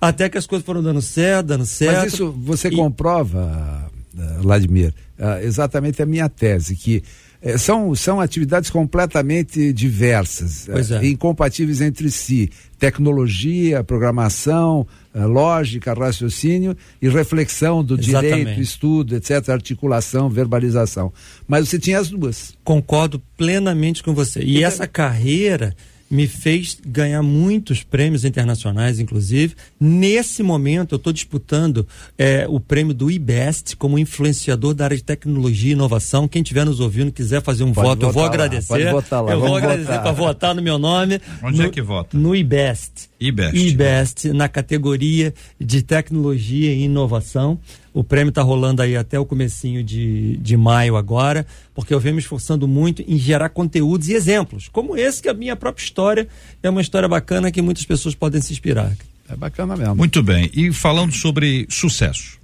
até 0.00 0.28
que 0.28 0.38
as 0.38 0.46
coisas 0.46 0.64
foram 0.64 0.82
dando 0.82 1.02
certo, 1.02 1.48
dando 1.48 1.66
certo. 1.66 1.96
Mas 1.96 2.12
isso 2.12 2.30
você 2.30 2.68
e... 2.68 2.76
comprova, 2.76 3.90
eh, 4.16 4.38
Vladimir, 4.40 4.94
eh, 5.22 5.44
exatamente 5.44 6.02
a 6.02 6.06
minha 6.06 6.28
tese, 6.28 6.74
que 6.74 7.00
eh, 7.40 7.56
são, 7.56 7.94
são 7.94 8.20
atividades 8.20 8.70
completamente 8.70 9.72
diversas, 9.72 10.68
é. 10.68 11.06
incompatíveis 11.06 11.80
entre 11.80 12.10
si. 12.10 12.50
Tecnologia, 12.76 13.84
programação, 13.84 14.84
eh, 15.14 15.24
lógica, 15.24 15.94
raciocínio 15.94 16.76
e 17.00 17.08
reflexão 17.08 17.84
do 17.84 17.94
Exatamente. 17.94 18.36
direito, 18.36 18.60
estudo, 18.60 19.14
etc., 19.14 19.50
articulação, 19.50 20.28
verbalização. 20.28 21.12
Mas 21.46 21.68
você 21.68 21.78
tinha 21.78 22.00
as 22.00 22.10
duas. 22.10 22.54
Concordo 22.64 23.22
plenamente 23.36 24.02
com 24.02 24.12
você. 24.12 24.40
E, 24.40 24.58
e 24.58 24.64
essa 24.64 24.88
carreira 24.88 25.72
me 26.12 26.26
fez 26.26 26.76
ganhar 26.86 27.22
muitos 27.22 27.82
prêmios 27.82 28.22
internacionais, 28.22 29.00
inclusive. 29.00 29.54
Nesse 29.80 30.42
momento, 30.42 30.94
eu 30.94 30.96
estou 30.96 31.10
disputando 31.10 31.88
é, 32.18 32.44
o 32.46 32.60
prêmio 32.60 32.92
do 32.92 33.10
IBEST 33.10 33.76
como 33.76 33.98
influenciador 33.98 34.74
da 34.74 34.84
área 34.84 34.96
de 34.96 35.02
tecnologia 35.02 35.70
e 35.70 35.72
inovação. 35.72 36.28
Quem 36.28 36.42
estiver 36.42 36.66
nos 36.66 36.80
ouvindo, 36.80 37.10
quiser 37.10 37.40
fazer 37.40 37.64
um 37.64 37.72
voto, 37.72 38.04
eu 38.04 38.12
vou 38.12 38.26
agradecer. 38.26 38.68
Pode 38.68 38.90
votar 38.90 39.24
lá. 39.24 39.32
Eu 39.32 39.40
vou 39.40 39.56
agradecer 39.56 39.86
para 39.86 40.12
votar 40.12 40.54
no 40.54 40.60
meu 40.60 40.78
nome. 40.78 41.18
Onde 41.42 41.56
no, 41.56 41.64
é 41.64 41.70
que 41.70 41.80
vota? 41.80 42.14
No 42.14 42.36
IBEST. 42.36 43.08
IBEST. 43.18 43.56
IBEST, 43.56 44.28
na 44.34 44.50
categoria 44.50 45.32
de 45.58 45.80
tecnologia 45.80 46.74
e 46.74 46.82
inovação. 46.82 47.58
O 47.94 48.02
prêmio 48.02 48.30
está 48.30 48.42
rolando 48.42 48.80
aí 48.80 48.96
até 48.96 49.18
o 49.18 49.26
comecinho 49.26 49.84
de, 49.84 50.36
de 50.38 50.56
maio 50.56 50.96
agora, 50.96 51.46
porque 51.74 51.92
eu 51.92 52.00
venho 52.00 52.14
me 52.14 52.22
esforçando 52.22 52.66
muito 52.66 53.02
em 53.06 53.18
gerar 53.18 53.50
conteúdos 53.50 54.08
e 54.08 54.14
exemplos, 54.14 54.68
como 54.68 54.96
esse 54.96 55.20
que 55.20 55.28
a 55.28 55.34
minha 55.34 55.54
própria 55.54 55.84
história 55.84 56.28
é 56.62 56.70
uma 56.70 56.80
história 56.80 57.08
bacana 57.08 57.50
que 57.50 57.60
muitas 57.60 57.84
pessoas 57.84 58.14
podem 58.14 58.40
se 58.40 58.52
inspirar. 58.52 58.92
É 59.28 59.36
bacana 59.36 59.76
mesmo. 59.76 59.94
Muito 59.94 60.22
bem. 60.22 60.50
E 60.54 60.72
falando 60.72 61.12
sobre 61.12 61.66
sucesso. 61.68 62.38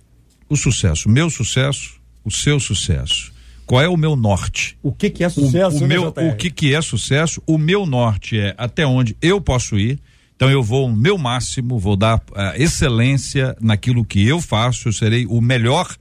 O 0.49 0.57
sucesso, 0.57 1.09
meu 1.09 1.28
sucesso, 1.30 2.01
o 2.24 2.30
seu 2.30 2.59
sucesso. 2.59 3.32
Qual 3.66 3.82
é 3.82 3.88
o 3.88 3.99
meu 3.99 4.16
norte? 4.16 4.78
O 4.82 4.90
que, 4.90 5.11
que 5.11 5.22
é 5.22 5.28
sucesso? 5.28 5.76
O, 5.76 5.84
o 5.84 5.86
meu, 5.86 6.09
o 6.09 6.36
que, 6.36 6.51
que 6.51 6.74
é 6.74 6.80
sucesso? 6.80 7.42
O 7.46 7.59
meu 7.59 7.84
norte 7.84 8.38
é 8.38 8.55
até 8.57 8.86
onde 8.86 9.14
eu 9.20 9.40
posso 9.40 9.78
ir 9.78 9.99
então 10.39 10.49
eu 10.49 10.62
vou 10.62 10.86
o 10.86 10.97
meu 10.97 11.18
máximo, 11.18 11.80
vou 11.80 11.97
dar 11.97 12.18
uh, 12.18 12.55
excelência 12.55 13.57
naquilo 13.61 14.05
que 14.05 14.24
eu 14.24 14.41
faço, 14.41 14.86
eu 14.86 14.93
serei 14.93 15.26
o 15.26 15.41
melhor 15.41 15.93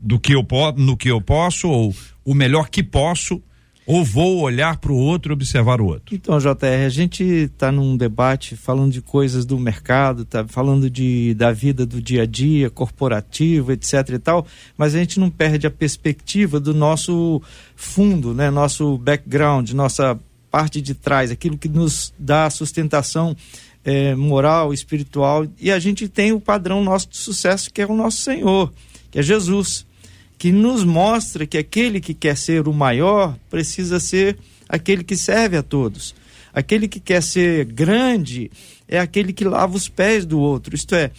do 0.00 0.18
que 0.18 0.34
eu 0.34 0.46
no 0.78 0.96
que 0.96 1.10
eu 1.10 1.20
posso 1.20 1.68
ou 1.68 1.94
o 2.24 2.32
melhor 2.32 2.70
que 2.70 2.82
posso 2.82 3.42
ou 3.86 4.02
vou 4.02 4.40
olhar 4.40 4.78
para 4.78 4.90
o 4.90 4.96
outro 4.96 5.30
e 5.30 5.34
observar 5.34 5.78
o 5.78 5.88
outro? 5.88 6.14
Então, 6.14 6.38
JR, 6.38 6.86
a 6.86 6.88
gente 6.88 7.22
está 7.22 7.70
num 7.70 7.98
debate 7.98 8.56
falando 8.56 8.90
de 8.90 9.02
coisas 9.02 9.44
do 9.44 9.58
mercado, 9.58 10.24
tá 10.24 10.46
falando 10.48 10.88
de, 10.88 11.34
da 11.34 11.52
vida 11.52 11.84
do 11.84 12.00
dia 12.00 12.22
a 12.22 12.26
dia, 12.26 12.70
corporativo, 12.70 13.72
etc 13.72 14.08
e 14.14 14.18
tal, 14.18 14.46
mas 14.76 14.94
a 14.94 14.98
gente 14.98 15.20
não 15.20 15.28
perde 15.28 15.66
a 15.66 15.70
perspectiva 15.70 16.58
do 16.58 16.72
nosso 16.72 17.42
fundo, 17.76 18.32
né? 18.32 18.50
Nosso 18.50 18.96
background, 18.96 19.70
nossa 19.72 20.18
parte 20.56 20.80
de 20.80 20.94
trás, 20.94 21.30
aquilo 21.30 21.58
que 21.58 21.68
nos 21.68 22.14
dá 22.18 22.48
sustentação 22.48 23.36
é, 23.84 24.14
moral, 24.14 24.72
espiritual. 24.72 25.46
E 25.60 25.70
a 25.70 25.78
gente 25.78 26.08
tem 26.08 26.32
o 26.32 26.40
padrão 26.40 26.82
nosso 26.82 27.10
de 27.10 27.18
sucesso, 27.18 27.70
que 27.70 27.82
é 27.82 27.86
o 27.86 27.94
nosso 27.94 28.22
Senhor, 28.22 28.72
que 29.10 29.18
é 29.18 29.22
Jesus, 29.22 29.84
que 30.38 30.50
nos 30.50 30.82
mostra 30.82 31.46
que 31.46 31.58
aquele 31.58 32.00
que 32.00 32.14
quer 32.14 32.38
ser 32.38 32.68
o 32.68 32.72
maior 32.72 33.36
precisa 33.50 34.00
ser 34.00 34.38
aquele 34.66 35.04
que 35.04 35.14
serve 35.14 35.58
a 35.58 35.62
todos. 35.62 36.14
Aquele 36.54 36.88
que 36.88 37.00
quer 37.00 37.22
ser 37.22 37.66
grande 37.66 38.50
é 38.88 38.98
aquele 38.98 39.34
que 39.34 39.44
lava 39.44 39.76
os 39.76 39.90
pés 39.90 40.24
do 40.24 40.40
outro. 40.40 40.74
Isto 40.74 40.94
é, 40.94 41.10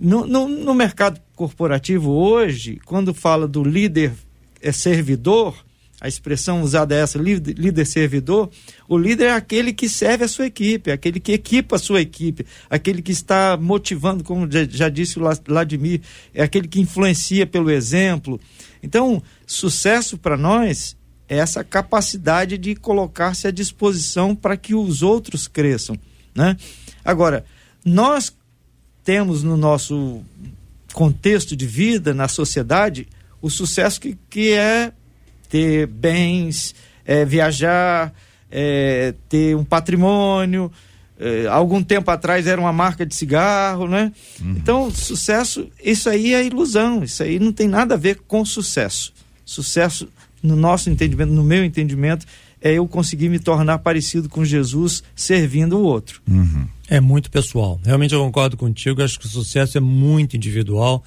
no, 0.00 0.26
no, 0.26 0.48
no 0.48 0.72
mercado 0.72 1.20
corporativo 1.34 2.12
hoje, 2.12 2.80
quando 2.86 3.12
fala 3.12 3.46
do 3.46 3.62
líder 3.62 4.14
é 4.62 4.72
servidor, 4.72 5.54
a 6.00 6.08
expressão 6.08 6.62
usada 6.62 6.94
é 6.94 7.00
essa, 7.00 7.18
líder 7.18 7.86
servidor, 7.86 8.50
o 8.86 8.98
líder 8.98 9.26
é 9.26 9.32
aquele 9.32 9.72
que 9.72 9.88
serve 9.88 10.24
a 10.24 10.28
sua 10.28 10.46
equipe, 10.46 10.90
aquele 10.90 11.18
que 11.18 11.32
equipa 11.32 11.76
a 11.76 11.78
sua 11.78 12.02
equipe, 12.02 12.44
aquele 12.68 13.00
que 13.00 13.12
está 13.12 13.56
motivando, 13.56 14.22
como 14.22 14.46
já 14.50 14.88
disse 14.88 15.18
o 15.18 15.22
Vladimir, 15.46 16.02
é 16.34 16.42
aquele 16.42 16.68
que 16.68 16.80
influencia 16.80 17.46
pelo 17.46 17.70
exemplo. 17.70 18.38
Então, 18.82 19.22
sucesso 19.46 20.18
para 20.18 20.36
nós 20.36 20.96
é 21.28 21.38
essa 21.38 21.64
capacidade 21.64 22.58
de 22.58 22.74
colocar-se 22.76 23.48
à 23.48 23.50
disposição 23.50 24.34
para 24.34 24.56
que 24.56 24.74
os 24.74 25.02
outros 25.02 25.48
cresçam. 25.48 25.98
Né? 26.34 26.56
Agora, 27.04 27.44
nós 27.84 28.32
temos 29.02 29.42
no 29.42 29.56
nosso 29.56 30.22
contexto 30.92 31.56
de 31.56 31.66
vida, 31.66 32.12
na 32.12 32.28
sociedade, 32.28 33.08
o 33.40 33.48
sucesso 33.48 34.00
que, 34.00 34.16
que 34.28 34.52
é 34.52 34.92
ter 35.48 35.86
bens, 35.86 36.74
é, 37.04 37.24
viajar, 37.24 38.12
é, 38.50 39.14
ter 39.28 39.56
um 39.56 39.64
patrimônio. 39.64 40.70
É, 41.18 41.46
algum 41.46 41.82
tempo 41.82 42.10
atrás 42.10 42.46
era 42.46 42.60
uma 42.60 42.72
marca 42.72 43.06
de 43.06 43.14
cigarro, 43.14 43.88
né? 43.88 44.12
Uhum. 44.40 44.54
Então, 44.56 44.90
sucesso, 44.90 45.68
isso 45.82 46.10
aí 46.10 46.34
é 46.34 46.44
ilusão, 46.44 47.02
isso 47.02 47.22
aí 47.22 47.38
não 47.38 47.52
tem 47.52 47.68
nada 47.68 47.94
a 47.94 47.98
ver 47.98 48.20
com 48.26 48.44
sucesso. 48.44 49.14
Sucesso, 49.44 50.08
no 50.42 50.56
nosso 50.56 50.90
entendimento, 50.90 51.32
no 51.32 51.42
meu 51.42 51.64
entendimento, 51.64 52.26
é 52.60 52.72
eu 52.74 52.86
conseguir 52.86 53.28
me 53.28 53.38
tornar 53.38 53.78
parecido 53.78 54.28
com 54.28 54.44
Jesus 54.44 55.02
servindo 55.14 55.78
o 55.78 55.82
outro. 55.82 56.20
Uhum. 56.28 56.66
É 56.88 57.00
muito 57.00 57.30
pessoal. 57.30 57.80
Realmente 57.84 58.14
eu 58.14 58.22
concordo 58.24 58.56
contigo. 58.56 59.02
Acho 59.02 59.18
que 59.18 59.26
o 59.26 59.28
sucesso 59.28 59.78
é 59.78 59.80
muito 59.80 60.36
individual. 60.36 61.02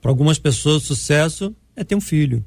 Para 0.00 0.10
algumas 0.10 0.38
pessoas, 0.38 0.82
sucesso 0.82 1.54
é 1.74 1.82
ter 1.82 1.94
um 1.94 2.00
filho. 2.00 2.44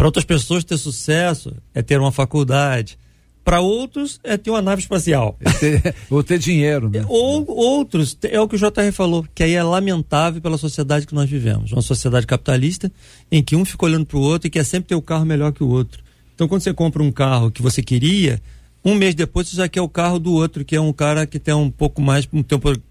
Para 0.00 0.08
outras 0.08 0.24
pessoas, 0.24 0.64
ter 0.64 0.78
sucesso 0.78 1.54
é 1.74 1.82
ter 1.82 2.00
uma 2.00 2.10
faculdade. 2.10 2.98
Para 3.44 3.60
outros, 3.60 4.18
é 4.24 4.38
ter 4.38 4.48
uma 4.48 4.62
nave 4.62 4.80
espacial. 4.80 5.36
É 5.38 5.50
ter, 5.52 5.94
ou 6.08 6.22
ter 6.22 6.38
dinheiro, 6.38 6.88
né? 6.88 7.04
Ou 7.06 7.44
outros, 7.46 8.16
é 8.22 8.40
o 8.40 8.48
que 8.48 8.56
o 8.56 8.58
JR 8.58 8.90
falou, 8.94 9.26
que 9.34 9.42
aí 9.42 9.52
é 9.52 9.62
lamentável 9.62 10.40
pela 10.40 10.56
sociedade 10.56 11.06
que 11.06 11.14
nós 11.14 11.28
vivemos. 11.28 11.70
Uma 11.72 11.82
sociedade 11.82 12.26
capitalista 12.26 12.90
em 13.30 13.42
que 13.42 13.54
um 13.54 13.62
fica 13.62 13.84
olhando 13.84 14.06
para 14.06 14.16
o 14.16 14.22
outro 14.22 14.46
e 14.46 14.50
quer 14.50 14.64
sempre 14.64 14.88
ter 14.88 14.94
o 14.94 15.02
carro 15.02 15.26
melhor 15.26 15.52
que 15.52 15.62
o 15.62 15.68
outro. 15.68 16.02
Então, 16.34 16.48
quando 16.48 16.62
você 16.62 16.72
compra 16.72 17.02
um 17.02 17.12
carro 17.12 17.50
que 17.50 17.60
você 17.60 17.82
queria, 17.82 18.40
um 18.82 18.94
mês 18.94 19.14
depois 19.14 19.48
você 19.48 19.56
já 19.56 19.68
quer 19.68 19.82
o 19.82 19.88
carro 19.88 20.18
do 20.18 20.32
outro, 20.32 20.64
que 20.64 20.74
é 20.74 20.80
um 20.80 20.94
cara 20.94 21.26
que 21.26 21.38
tem 21.38 21.52
um 21.52 21.70
pouco 21.70 22.00
mais, 22.00 22.26
um 22.32 22.42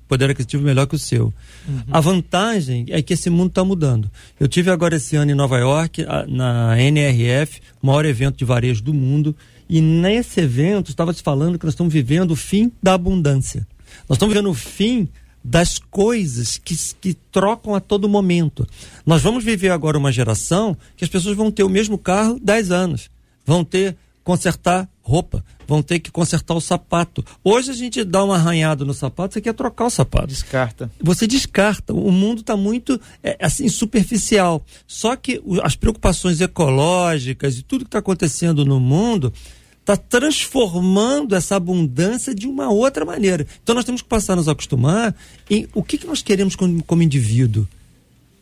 poder 0.09 0.31
aquisitivo 0.31 0.63
melhor 0.63 0.87
que 0.87 0.95
o 0.95 0.99
seu. 0.99 1.31
Uhum. 1.67 1.83
A 1.91 2.01
vantagem 2.01 2.85
é 2.89 2.99
que 2.99 3.13
esse 3.13 3.29
mundo 3.29 3.49
está 3.49 3.63
mudando. 3.63 4.09
Eu 4.39 4.47
tive 4.47 4.71
agora 4.71 4.95
esse 4.95 5.15
ano 5.15 5.31
em 5.31 5.35
Nova 5.35 5.59
York, 5.59 6.03
na 6.27 6.81
NRF, 6.81 7.61
o 7.81 7.85
maior 7.87 8.03
evento 8.05 8.35
de 8.35 8.43
varejo 8.43 8.81
do 8.83 8.91
mundo, 8.93 9.35
e 9.69 9.79
nesse 9.79 10.41
evento 10.41 10.89
estava 10.89 11.13
se 11.13 11.21
falando 11.21 11.59
que 11.59 11.65
nós 11.65 11.75
estamos 11.75 11.93
vivendo 11.93 12.31
o 12.31 12.35
fim 12.35 12.71
da 12.81 12.95
abundância. 12.95 13.67
Nós 14.09 14.15
estamos 14.15 14.33
vivendo 14.33 14.49
o 14.49 14.55
fim 14.55 15.07
das 15.43 15.77
coisas 15.77 16.57
que, 16.57 16.75
que 16.99 17.13
trocam 17.31 17.75
a 17.75 17.79
todo 17.79 18.09
momento. 18.09 18.67
Nós 19.05 19.21
vamos 19.21 19.43
viver 19.43 19.69
agora 19.69 19.97
uma 19.97 20.11
geração 20.11 20.75
que 20.97 21.03
as 21.03 21.09
pessoas 21.09 21.37
vão 21.37 21.51
ter 21.51 21.63
o 21.63 21.69
mesmo 21.69 21.99
carro 21.99 22.39
10 22.41 22.71
anos. 22.71 23.11
Vão 23.45 23.63
ter 23.63 23.95
consertar 24.23 24.89
roupa, 25.09 25.43
vão 25.67 25.81
ter 25.81 25.99
que 25.99 26.11
consertar 26.11 26.53
o 26.53 26.61
sapato. 26.61 27.25
Hoje 27.43 27.71
a 27.71 27.73
gente 27.73 28.03
dá 28.03 28.23
uma 28.23 28.35
arranhada 28.35 28.85
no 28.85 28.93
sapato, 28.93 29.33
você 29.33 29.41
quer 29.41 29.53
trocar 29.53 29.85
o 29.85 29.89
sapato. 29.89 30.27
Descarta. 30.27 30.91
Você 31.01 31.25
descarta. 31.25 31.93
O 31.93 32.11
mundo 32.11 32.41
está 32.41 32.55
muito 32.55 32.99
é, 33.23 33.37
assim 33.41 33.67
superficial. 33.67 34.63
Só 34.87 35.15
que 35.15 35.41
as 35.63 35.75
preocupações 35.75 36.39
ecológicas 36.39 37.57
e 37.57 37.63
tudo 37.63 37.85
que 37.85 37.89
está 37.89 37.99
acontecendo 37.99 38.63
no 38.63 38.79
mundo 38.79 39.33
está 39.79 39.97
transformando 39.97 41.35
essa 41.35 41.55
abundância 41.55 42.35
de 42.35 42.47
uma 42.47 42.69
outra 42.69 43.03
maneira. 43.03 43.47
Então 43.63 43.73
nós 43.73 43.85
temos 43.85 44.01
que 44.01 44.07
passar 44.07 44.33
a 44.33 44.35
nos 44.35 44.47
acostumar 44.47 45.15
em 45.49 45.67
o 45.73 45.83
que, 45.83 45.97
que 45.97 46.05
nós 46.05 46.21
queremos 46.21 46.55
como, 46.55 46.83
como 46.83 47.01
indivíduo. 47.01 47.67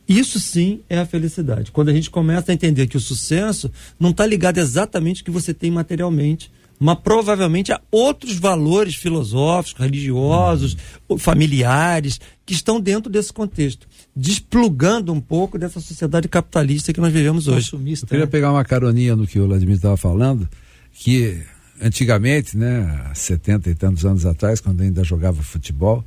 Isso 0.08 0.40
sim 0.40 0.80
é 0.90 1.00
a 1.00 1.06
felicidade. 1.06 1.72
Quando 1.72 1.90
a 1.90 1.94
gente 1.94 2.10
começa 2.10 2.52
a 2.52 2.54
entender 2.54 2.88
que 2.88 2.96
o 2.96 3.00
sucesso 3.00 3.70
não 4.00 4.12
está 4.12 4.26
ligado 4.26 4.58
exatamente 4.58 5.22
ao 5.22 5.26
que 5.26 5.32
você 5.32 5.54
tem 5.54 5.70
materialmente, 5.70 6.50
mas 6.80 6.98
provavelmente 7.00 7.72
a 7.72 7.82
outros 7.92 8.38
valores 8.38 8.96
filosóficos, 8.96 9.82
religiosos, 9.82 10.78
familiares, 11.18 12.20
que 12.46 12.54
estão 12.54 12.80
dentro 12.80 13.12
desse 13.12 13.34
contexto, 13.34 13.88
desplugando 14.16 15.12
um 15.12 15.20
pouco 15.20 15.58
dessa 15.58 15.80
sociedade 15.80 16.28
capitalista 16.28 16.94
que 16.94 17.02
nós 17.02 17.12
vivemos 17.12 17.48
hoje. 17.48 17.72
Consumista, 17.72 18.06
Eu 18.06 18.10
queria 18.10 18.26
né? 18.26 18.32
pegar 18.32 18.52
uma 18.52 18.64
caroninha 18.64 19.16
no 19.16 19.26
que 19.26 19.40
o 19.40 19.48
Vladimir 19.48 19.76
estava 19.76 19.98
falando, 19.98 20.48
que 20.94 21.44
antigamente, 21.82 22.58
né, 22.58 23.06
há 23.10 23.16
70 23.16 23.70
e 23.70 23.76
tantos 23.76 24.06
anos 24.06 24.26
atrás, 24.26 24.62
quando 24.62 24.82
ainda 24.82 25.04
jogava 25.04 25.42
futebol, 25.44 26.04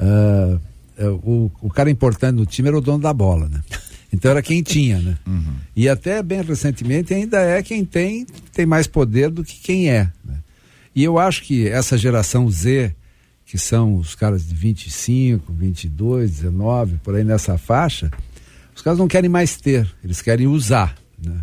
uh, 0.00 0.60
o, 1.24 1.50
o 1.60 1.70
cara 1.70 1.90
importante 1.90 2.36
no 2.36 2.46
time 2.46 2.68
era 2.68 2.78
o 2.78 2.80
dono 2.80 3.02
da 3.02 3.12
bola, 3.12 3.48
né? 3.48 3.60
Então 4.12 4.30
era 4.30 4.42
quem 4.42 4.62
tinha, 4.62 4.98
né? 4.98 5.16
Uhum. 5.26 5.54
E 5.74 5.88
até 5.88 6.22
bem 6.22 6.42
recentemente 6.42 7.14
ainda 7.14 7.40
é 7.40 7.62
quem 7.62 7.84
tem, 7.84 8.26
tem 8.52 8.66
mais 8.66 8.86
poder 8.86 9.30
do 9.30 9.42
que 9.42 9.58
quem 9.58 9.90
é. 9.90 10.10
Né? 10.22 10.36
E 10.94 11.02
eu 11.02 11.18
acho 11.18 11.42
que 11.42 11.66
essa 11.66 11.96
geração 11.96 12.48
Z, 12.50 12.94
que 13.46 13.56
são 13.56 13.96
os 13.96 14.14
caras 14.14 14.46
de 14.46 14.54
25, 14.54 15.50
22, 15.52 16.30
19, 16.30 16.98
por 17.02 17.14
aí 17.14 17.24
nessa 17.24 17.56
faixa, 17.56 18.10
os 18.76 18.82
caras 18.82 18.98
não 18.98 19.08
querem 19.08 19.30
mais 19.30 19.56
ter, 19.56 19.90
eles 20.04 20.20
querem 20.20 20.46
usar, 20.46 20.94
né? 21.18 21.40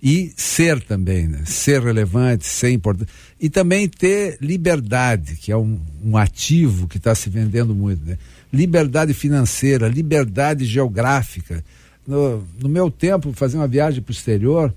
E 0.00 0.32
ser 0.36 0.80
também, 0.82 1.26
né? 1.26 1.42
Ser 1.46 1.82
relevante, 1.82 2.46
ser 2.46 2.70
importante. 2.70 3.10
E 3.40 3.48
também 3.48 3.88
ter 3.88 4.36
liberdade, 4.40 5.36
que 5.36 5.50
é 5.50 5.56
um, 5.56 5.80
um 6.04 6.16
ativo 6.16 6.86
que 6.86 6.98
está 6.98 7.14
se 7.14 7.30
vendendo 7.30 7.74
muito, 7.74 8.04
né? 8.04 8.18
Liberdade 8.52 9.14
financeira, 9.14 9.88
liberdade 9.88 10.64
geográfica 10.64 11.64
no, 12.06 12.44
no 12.60 12.68
meu 12.68 12.90
tempo, 12.90 13.32
fazer 13.32 13.56
uma 13.56 13.66
viagem 13.66 14.02
para 14.02 14.10
o 14.10 14.14
exterior 14.14 14.72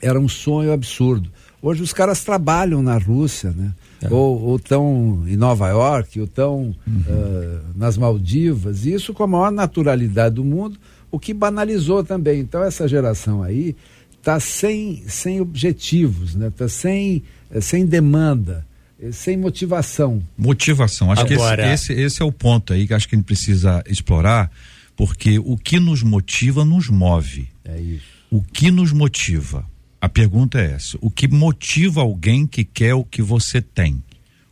era 0.00 0.18
um 0.18 0.28
sonho 0.28 0.72
absurdo. 0.72 1.30
Hoje 1.60 1.82
os 1.82 1.92
caras 1.92 2.22
trabalham 2.22 2.82
na 2.82 2.96
Rússia, 2.96 3.50
né? 3.50 3.72
É. 4.00 4.08
Ou 4.12 4.54
estão 4.56 5.24
em 5.26 5.36
Nova 5.36 5.68
York, 5.68 6.20
ou 6.20 6.24
estão 6.24 6.56
uhum. 6.86 7.02
uh, 7.08 7.60
nas 7.74 7.96
Maldivas, 7.96 8.86
isso 8.86 9.12
com 9.12 9.24
a 9.24 9.26
maior 9.26 9.50
naturalidade 9.50 10.36
do 10.36 10.44
mundo, 10.44 10.78
o 11.10 11.18
que 11.18 11.34
banalizou 11.34 12.04
também. 12.04 12.40
Então 12.40 12.62
essa 12.62 12.86
geração 12.86 13.42
aí 13.42 13.74
está 14.18 14.38
sem, 14.38 15.02
sem 15.08 15.40
objetivos, 15.40 16.36
né? 16.36 16.46
Está 16.48 16.68
sem, 16.68 17.24
eh, 17.50 17.60
sem 17.60 17.84
demanda, 17.86 18.64
eh, 19.00 19.10
sem 19.10 19.36
motivação. 19.36 20.22
Motivação, 20.36 21.10
acho 21.10 21.22
Agora... 21.22 21.62
que 21.64 21.68
esse, 21.70 21.92
esse, 21.92 22.02
esse 22.02 22.22
é 22.22 22.24
o 22.24 22.30
ponto 22.30 22.72
aí 22.72 22.86
que 22.86 22.94
acho 22.94 23.08
que 23.08 23.16
a 23.16 23.18
gente 23.18 23.26
precisa 23.26 23.82
explorar 23.88 24.50
porque 24.98 25.38
o 25.38 25.56
que 25.56 25.78
nos 25.78 26.02
motiva 26.02 26.64
nos 26.64 26.90
move. 26.90 27.48
É 27.64 27.80
isso. 27.80 28.04
O 28.28 28.42
que 28.42 28.68
nos 28.68 28.92
motiva? 28.92 29.64
A 30.00 30.08
pergunta 30.08 30.60
é 30.60 30.72
essa: 30.72 30.98
o 31.00 31.08
que 31.08 31.28
motiva 31.28 32.00
alguém 32.00 32.48
que 32.48 32.64
quer 32.64 32.94
o 32.94 33.04
que 33.04 33.22
você 33.22 33.62
tem? 33.62 34.02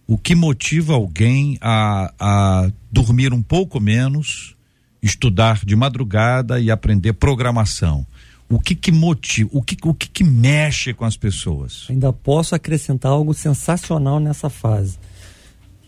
O 0.06 0.16
que 0.16 0.36
motiva 0.36 0.94
alguém 0.94 1.58
a, 1.60 2.14
a 2.20 2.70
dormir 2.92 3.34
um 3.34 3.42
pouco 3.42 3.80
menos, 3.80 4.54
estudar 5.02 5.64
de 5.64 5.74
madrugada 5.74 6.60
e 6.60 6.70
aprender 6.70 7.14
programação? 7.14 8.06
O 8.48 8.60
que 8.60 8.76
que 8.76 8.92
motiva, 8.92 9.50
o 9.52 9.60
que, 9.60 9.76
o 9.82 9.92
que 9.92 10.08
que 10.08 10.22
mexe 10.22 10.94
com 10.94 11.04
as 11.04 11.16
pessoas? 11.16 11.88
Ainda 11.90 12.12
posso 12.12 12.54
acrescentar 12.54 13.10
algo 13.10 13.34
sensacional 13.34 14.20
nessa 14.20 14.48
fase 14.48 14.96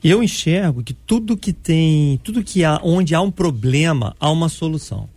eu 0.03 0.23
enxergo 0.23 0.83
que 0.83 0.93
tudo 0.93 1.37
que 1.37 1.53
tem, 1.53 2.19
tudo 2.23 2.43
que 2.43 2.65
há, 2.65 2.81
onde 2.83 3.15
há 3.15 3.21
um 3.21 3.31
problema, 3.31 4.15
há 4.21 4.31
uma 4.31 4.49
solução. 4.49 5.09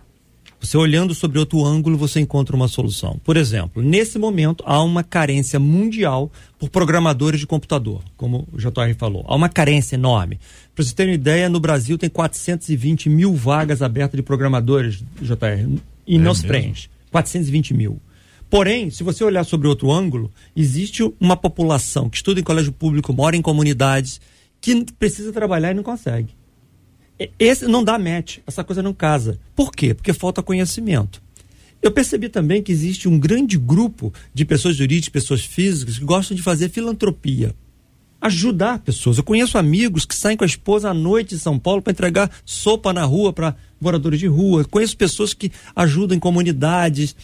Você 0.62 0.78
olhando 0.78 1.16
sobre 1.16 1.40
outro 1.40 1.66
ângulo, 1.66 1.98
você 1.98 2.20
encontra 2.20 2.56
uma 2.56 2.68
solução. 2.68 3.20
Por 3.24 3.36
exemplo, 3.36 3.82
nesse 3.82 4.20
momento 4.20 4.64
há 4.68 4.82
uma 4.84 5.04
carência 5.04 5.60
mundial 5.60 6.32
por 6.60 6.70
programadores 6.70 7.40
de 7.40 7.48
computador, 7.48 8.04
como 8.16 8.48
o 8.54 8.58
JR 8.60 8.94
falou. 8.96 9.26
Há 9.28 9.36
uma 9.36 9.50
carência 9.50 9.96
enorme. 9.96 10.40
Para 10.76 10.86
você 10.86 10.94
ter 10.94 11.08
uma 11.08 11.16
ideia, 11.16 11.50
no 11.50 11.60
Brasil 11.60 11.98
tem 11.98 12.10
420 12.10 13.10
mil 13.10 13.34
vagas 13.34 13.82
abertas 13.82 14.16
de 14.16 14.22
programadores, 14.22 15.04
JR, 15.20 15.80
e 16.06 16.16
é 16.16 16.20
não 16.20 16.36
se 16.36 16.46
preenche. 16.46 16.90
420 17.10 17.74
mil. 17.74 18.00
Porém, 18.48 18.92
se 18.92 19.02
você 19.02 19.24
olhar 19.24 19.44
sobre 19.46 19.68
outro 19.68 19.92
ângulo, 19.92 20.30
existe 20.56 21.02
uma 21.20 21.36
população 21.36 22.08
que 22.08 22.18
estuda 22.18 22.40
em 22.40 22.44
colégio 22.44 22.72
público, 22.72 23.12
mora 23.14 23.36
em 23.36 23.42
comunidades, 23.42 24.22
que 24.62 24.86
precisa 24.94 25.34
trabalhar 25.34 25.72
e 25.72 25.74
não 25.74 25.84
consegue. 25.84 26.30
Esse 27.38 27.66
não 27.66 27.84
dá 27.84 28.00
match, 28.00 28.38
essa 28.48 28.64
coisa 28.64 28.82
não 28.82 28.94
casa. 28.94 29.40
Por 29.56 29.72
quê? 29.72 29.94
Porque 29.94 30.14
falta 30.14 30.42
conhecimento. 30.42 31.22
Eu 31.82 31.92
percebi 31.92 32.30
também 32.30 32.62
que 32.62 32.72
existe 32.72 33.10
um 33.10 33.20
grande 33.20 33.58
grupo 33.58 34.14
de 34.34 34.46
pessoas 34.46 34.76
jurídicas, 34.76 35.10
pessoas 35.10 35.44
físicas, 35.44 35.98
que 35.98 36.06
gostam 36.06 36.38
de 36.38 36.44
fazer 36.44 36.70
filantropia. 36.70 37.56
Ajudar 38.20 38.80
pessoas. 38.80 39.18
Eu 39.18 39.24
conheço 39.24 39.58
amigos 39.58 40.06
que 40.06 40.16
saem 40.16 40.38
com 40.38 40.44
a 40.44 40.48
esposa 40.48 40.92
à 40.92 40.94
noite 40.94 41.34
em 41.34 41.40
São 41.40 41.58
Paulo 41.58 41.82
para 41.82 41.92
entregar 41.92 42.30
sopa 42.46 42.94
na 42.94 43.04
rua 43.04 43.34
para 43.34 43.56
moradores 43.80 44.20
de 44.20 44.28
rua. 44.28 44.64
Conheço 44.64 44.96
pessoas 44.96 45.34
que 45.34 45.52
ajudam 45.76 46.16
em 46.16 46.20
comunidades, 46.20 47.16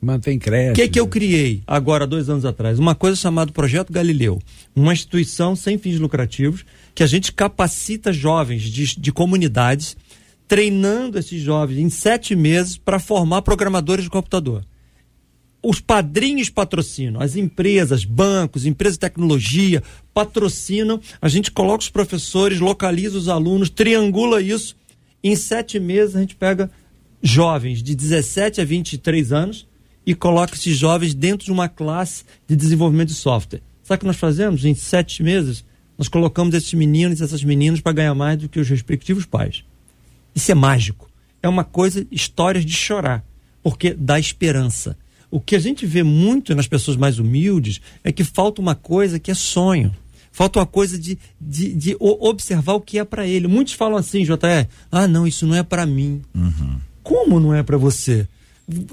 Mantém 0.00 0.38
crédito. 0.38 0.72
O 0.72 0.80
que, 0.80 0.88
que 0.88 1.00
eu 1.00 1.08
criei 1.08 1.62
agora, 1.66 2.06
dois 2.06 2.28
anos 2.28 2.44
atrás? 2.44 2.78
Uma 2.78 2.94
coisa 2.94 3.16
chamada 3.16 3.52
Projeto 3.52 3.92
Galileu. 3.92 4.38
Uma 4.74 4.92
instituição 4.92 5.56
sem 5.56 5.76
fins 5.76 5.98
lucrativos 5.98 6.64
que 6.94 7.02
a 7.02 7.06
gente 7.06 7.32
capacita 7.32 8.12
jovens 8.12 8.62
de, 8.62 8.98
de 8.98 9.12
comunidades, 9.12 9.96
treinando 10.46 11.18
esses 11.18 11.42
jovens 11.42 11.78
em 11.78 11.90
sete 11.90 12.36
meses 12.36 12.76
para 12.76 12.98
formar 12.98 13.42
programadores 13.42 14.04
de 14.04 14.10
computador. 14.10 14.64
Os 15.60 15.80
padrinhos 15.80 16.48
patrocinam, 16.48 17.20
as 17.20 17.34
empresas, 17.34 18.04
bancos, 18.04 18.64
empresas 18.64 18.94
de 18.94 19.00
tecnologia 19.00 19.82
patrocinam. 20.14 21.00
A 21.20 21.28
gente 21.28 21.50
coloca 21.50 21.82
os 21.82 21.90
professores, 21.90 22.60
localiza 22.60 23.18
os 23.18 23.28
alunos, 23.28 23.68
triangula 23.68 24.40
isso. 24.40 24.76
Em 25.22 25.34
sete 25.34 25.80
meses 25.80 26.14
a 26.14 26.20
gente 26.20 26.36
pega 26.36 26.70
jovens 27.20 27.82
de 27.82 27.96
17 27.96 28.60
a 28.60 28.64
23 28.64 29.32
anos 29.32 29.67
e 30.08 30.14
coloca 30.14 30.54
esses 30.54 30.74
jovens 30.74 31.12
dentro 31.12 31.44
de 31.44 31.52
uma 31.52 31.68
classe 31.68 32.24
de 32.46 32.56
desenvolvimento 32.56 33.08
de 33.08 33.14
software. 33.14 33.60
Sabe 33.82 33.96
o 33.96 34.00
que 34.00 34.06
nós 34.06 34.16
fazemos? 34.16 34.64
Em 34.64 34.74
sete 34.74 35.22
meses, 35.22 35.62
nós 35.98 36.08
colocamos 36.08 36.54
esses 36.54 36.72
meninos 36.72 37.20
e 37.20 37.24
essas 37.24 37.44
meninas 37.44 37.82
para 37.82 37.92
ganhar 37.92 38.14
mais 38.14 38.38
do 38.38 38.48
que 38.48 38.58
os 38.58 38.66
respectivos 38.66 39.26
pais. 39.26 39.64
Isso 40.34 40.50
é 40.50 40.54
mágico. 40.54 41.10
É 41.42 41.48
uma 41.48 41.62
coisa, 41.62 42.06
histórias 42.10 42.64
de 42.64 42.72
chorar, 42.72 43.22
porque 43.62 43.92
dá 43.92 44.18
esperança. 44.18 44.96
O 45.30 45.38
que 45.42 45.54
a 45.54 45.58
gente 45.58 45.84
vê 45.84 46.02
muito 46.02 46.54
nas 46.54 46.66
pessoas 46.66 46.96
mais 46.96 47.18
humildes 47.18 47.78
é 48.02 48.10
que 48.10 48.24
falta 48.24 48.62
uma 48.62 48.74
coisa 48.74 49.18
que 49.18 49.30
é 49.30 49.34
sonho. 49.34 49.94
Falta 50.32 50.58
uma 50.58 50.66
coisa 50.66 50.98
de, 50.98 51.18
de, 51.38 51.74
de 51.74 51.96
observar 52.00 52.72
o 52.72 52.80
que 52.80 52.98
é 52.98 53.04
para 53.04 53.26
ele. 53.26 53.46
Muitos 53.46 53.74
falam 53.74 53.98
assim, 53.98 54.24
JR, 54.24 54.66
ah, 54.90 55.06
não, 55.06 55.26
isso 55.26 55.46
não 55.46 55.54
é 55.54 55.62
para 55.62 55.84
mim. 55.84 56.22
Uhum. 56.34 56.78
Como 57.02 57.38
não 57.38 57.52
é 57.52 57.62
para 57.62 57.76
você? 57.76 58.26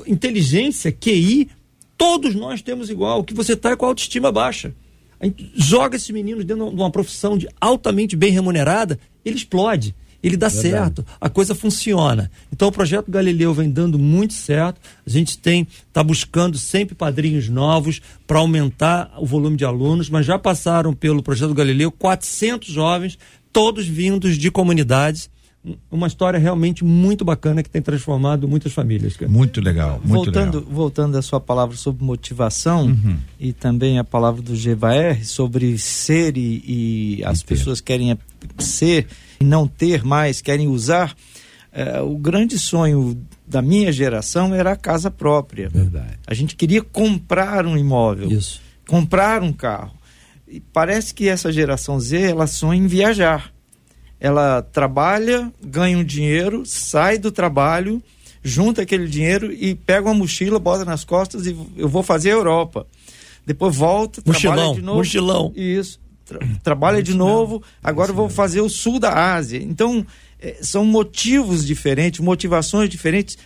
Inteligência, 0.07 0.91
QI, 0.91 1.49
todos 1.97 2.35
nós 2.35 2.61
temos 2.61 2.89
igual. 2.89 3.19
O 3.19 3.23
que 3.23 3.33
você 3.33 3.53
está 3.53 3.71
é 3.71 3.75
com 3.75 3.85
a 3.85 3.89
autoestima 3.89 4.31
baixa. 4.31 4.73
A 5.19 5.25
gente 5.25 5.51
joga 5.55 5.95
esses 5.95 6.09
meninos 6.09 6.45
dentro 6.45 6.69
de 6.69 6.75
uma 6.75 6.91
profissão 6.91 7.37
de 7.37 7.47
altamente 7.59 8.15
bem 8.15 8.31
remunerada, 8.31 8.99
ele 9.23 9.35
explode. 9.35 9.95
Ele 10.21 10.35
dá 10.35 10.47
Verdade. 10.47 10.69
certo, 10.69 11.05
a 11.21 11.29
coisa 11.29 11.53
funciona. 11.53 12.31
Então 12.51 12.69
o 12.69 12.71
projeto 12.71 13.11
Galileu 13.11 13.53
vem 13.53 13.69
dando 13.69 13.99
muito 13.99 14.33
certo. 14.33 14.81
A 15.05 15.09
gente 15.09 15.37
tem 15.37 15.67
está 15.87 16.03
buscando 16.03 16.57
sempre 16.57 16.95
padrinhos 16.95 17.47
novos 17.47 18.01
para 18.25 18.39
aumentar 18.39 19.13
o 19.19 19.25
volume 19.25 19.55
de 19.55 19.63
alunos, 19.63 20.09
mas 20.09 20.25
já 20.25 20.39
passaram 20.39 20.93
pelo 20.93 21.21
projeto 21.21 21.53
Galileu 21.53 21.91
400 21.91 22.67
jovens, 22.67 23.19
todos 23.53 23.85
vindos 23.85 24.35
de 24.35 24.49
comunidades 24.49 25.29
uma 25.89 26.07
história 26.07 26.39
realmente 26.39 26.83
muito 26.83 27.25
bacana 27.25 27.63
que 27.63 27.69
tem 27.69 27.81
transformado 27.81 28.47
muitas 28.47 28.73
famílias. 28.73 29.17
Cara. 29.17 29.31
Muito 29.31 29.59
legal, 29.59 29.99
muito 30.03 30.25
voltando, 30.25 30.59
legal. 30.59 30.73
Voltando 30.73 31.17
à 31.17 31.21
sua 31.21 31.39
palavra 31.39 31.75
sobre 31.75 32.03
motivação 32.03 32.85
uhum. 32.85 33.17
e 33.39 33.51
também 33.51 33.97
a 33.97 34.03
palavra 34.03 34.41
do 34.41 34.53
GVR 34.53 35.23
sobre 35.23 35.77
ser 35.77 36.37
e, 36.37 37.17
e 37.19 37.23
as 37.23 37.41
ter. 37.41 37.55
pessoas 37.55 37.81
querem 37.81 38.17
ser 38.59 39.07
e 39.39 39.43
não 39.43 39.67
ter 39.67 40.03
mais, 40.03 40.41
querem 40.41 40.67
usar. 40.67 41.15
É, 41.71 41.99
o 42.01 42.17
grande 42.17 42.57
sonho 42.57 43.17
da 43.45 43.61
minha 43.61 43.91
geração 43.91 44.53
era 44.53 44.71
a 44.71 44.77
casa 44.77 45.11
própria. 45.11 45.69
Verdade. 45.69 46.19
A 46.25 46.33
gente 46.33 46.55
queria 46.55 46.81
comprar 46.81 47.65
um 47.65 47.77
imóvel, 47.77 48.31
Isso. 48.31 48.61
comprar 48.87 49.41
um 49.41 49.51
carro. 49.51 49.93
E 50.47 50.59
parece 50.59 51.13
que 51.13 51.27
essa 51.27 51.51
geração 51.51 51.99
Z 51.99 52.21
ela 52.21 52.47
sonha 52.47 52.81
em 52.81 52.87
viajar 52.87 53.54
ela 54.19 54.61
trabalha, 54.61 55.51
ganha 55.63 55.97
um 55.97 56.03
dinheiro, 56.03 56.65
sai 56.65 57.17
do 57.17 57.31
trabalho, 57.31 58.01
junta 58.43 58.81
aquele 58.81 59.07
dinheiro 59.07 59.51
e 59.51 59.75
pega 59.75 60.07
uma 60.07 60.13
mochila, 60.13 60.59
bota 60.59 60.85
nas 60.85 61.03
costas 61.03 61.45
e 61.47 61.57
eu 61.75 61.89
vou 61.89 62.03
fazer 62.03 62.29
a 62.29 62.33
Europa. 62.33 62.87
Depois 63.45 63.75
volta, 63.75 64.21
mochilão, 64.25 64.55
trabalha 64.55 64.75
de 64.75 64.81
novo. 64.81 64.97
Mochilão. 64.97 65.53
Isso. 65.55 65.99
Tra 66.25 66.39
trabalha 66.63 67.03
de 67.03 67.13
novo, 67.13 67.61
agora 67.83 68.09
eu 68.11 68.15
vou 68.15 68.29
fazer 68.29 68.61
o 68.61 68.69
sul 68.69 68.99
da 68.99 69.35
Ásia. 69.35 69.61
Então, 69.61 70.05
é, 70.39 70.57
são 70.61 70.83
motivos 70.83 71.65
diferentes, 71.65 72.19
motivações 72.19 72.89
diferentes. 72.89 73.37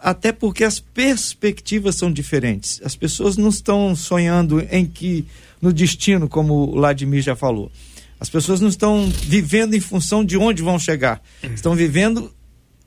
até 0.00 0.32
porque 0.32 0.64
as 0.64 0.80
perspectivas 0.80 1.96
são 1.96 2.12
diferentes. 2.12 2.80
As 2.84 2.94
pessoas 2.94 3.36
não 3.36 3.48
estão 3.48 3.94
sonhando 3.96 4.60
em 4.70 4.86
que 4.86 5.26
no 5.60 5.72
destino, 5.72 6.28
como 6.28 6.54
o 6.54 6.72
Vladimir 6.72 7.22
já 7.22 7.34
falou. 7.34 7.70
As 8.18 8.30
pessoas 8.30 8.60
não 8.60 8.68
estão 8.68 9.06
vivendo 9.24 9.74
em 9.74 9.80
função 9.80 10.24
de 10.24 10.36
onde 10.36 10.62
vão 10.62 10.78
chegar. 10.78 11.22
Estão 11.42 11.74
vivendo 11.74 12.32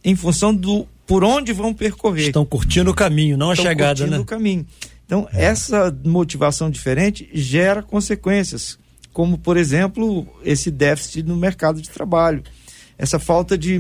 em 0.04 0.16
função 0.16 0.54
do 0.54 0.88
por 1.06 1.24
onde 1.24 1.54
vão 1.54 1.74
percorrer. 1.74 2.28
Estão 2.28 2.46
curtindo 2.46 2.92
o 2.92 2.94
caminho, 2.94 3.38
não 3.38 3.50
a 3.50 3.54
estão 3.54 3.66
chegada, 3.66 4.00
curtindo 4.00 4.18
né? 4.18 4.20
o 4.20 4.26
caminho. 4.26 4.66
Então, 5.06 5.28
é. 5.32 5.46
essa 5.46 5.96
motivação 6.04 6.70
diferente 6.70 7.30
gera 7.34 7.82
consequências, 7.82 8.78
como, 9.14 9.38
por 9.38 9.56
exemplo, 9.56 10.28
esse 10.44 10.70
déficit 10.70 11.24
no 11.24 11.38
mercado 11.38 11.82
de 11.82 11.90
trabalho. 11.90 12.44
Essa 12.98 13.18
falta 13.18 13.58
de 13.58 13.80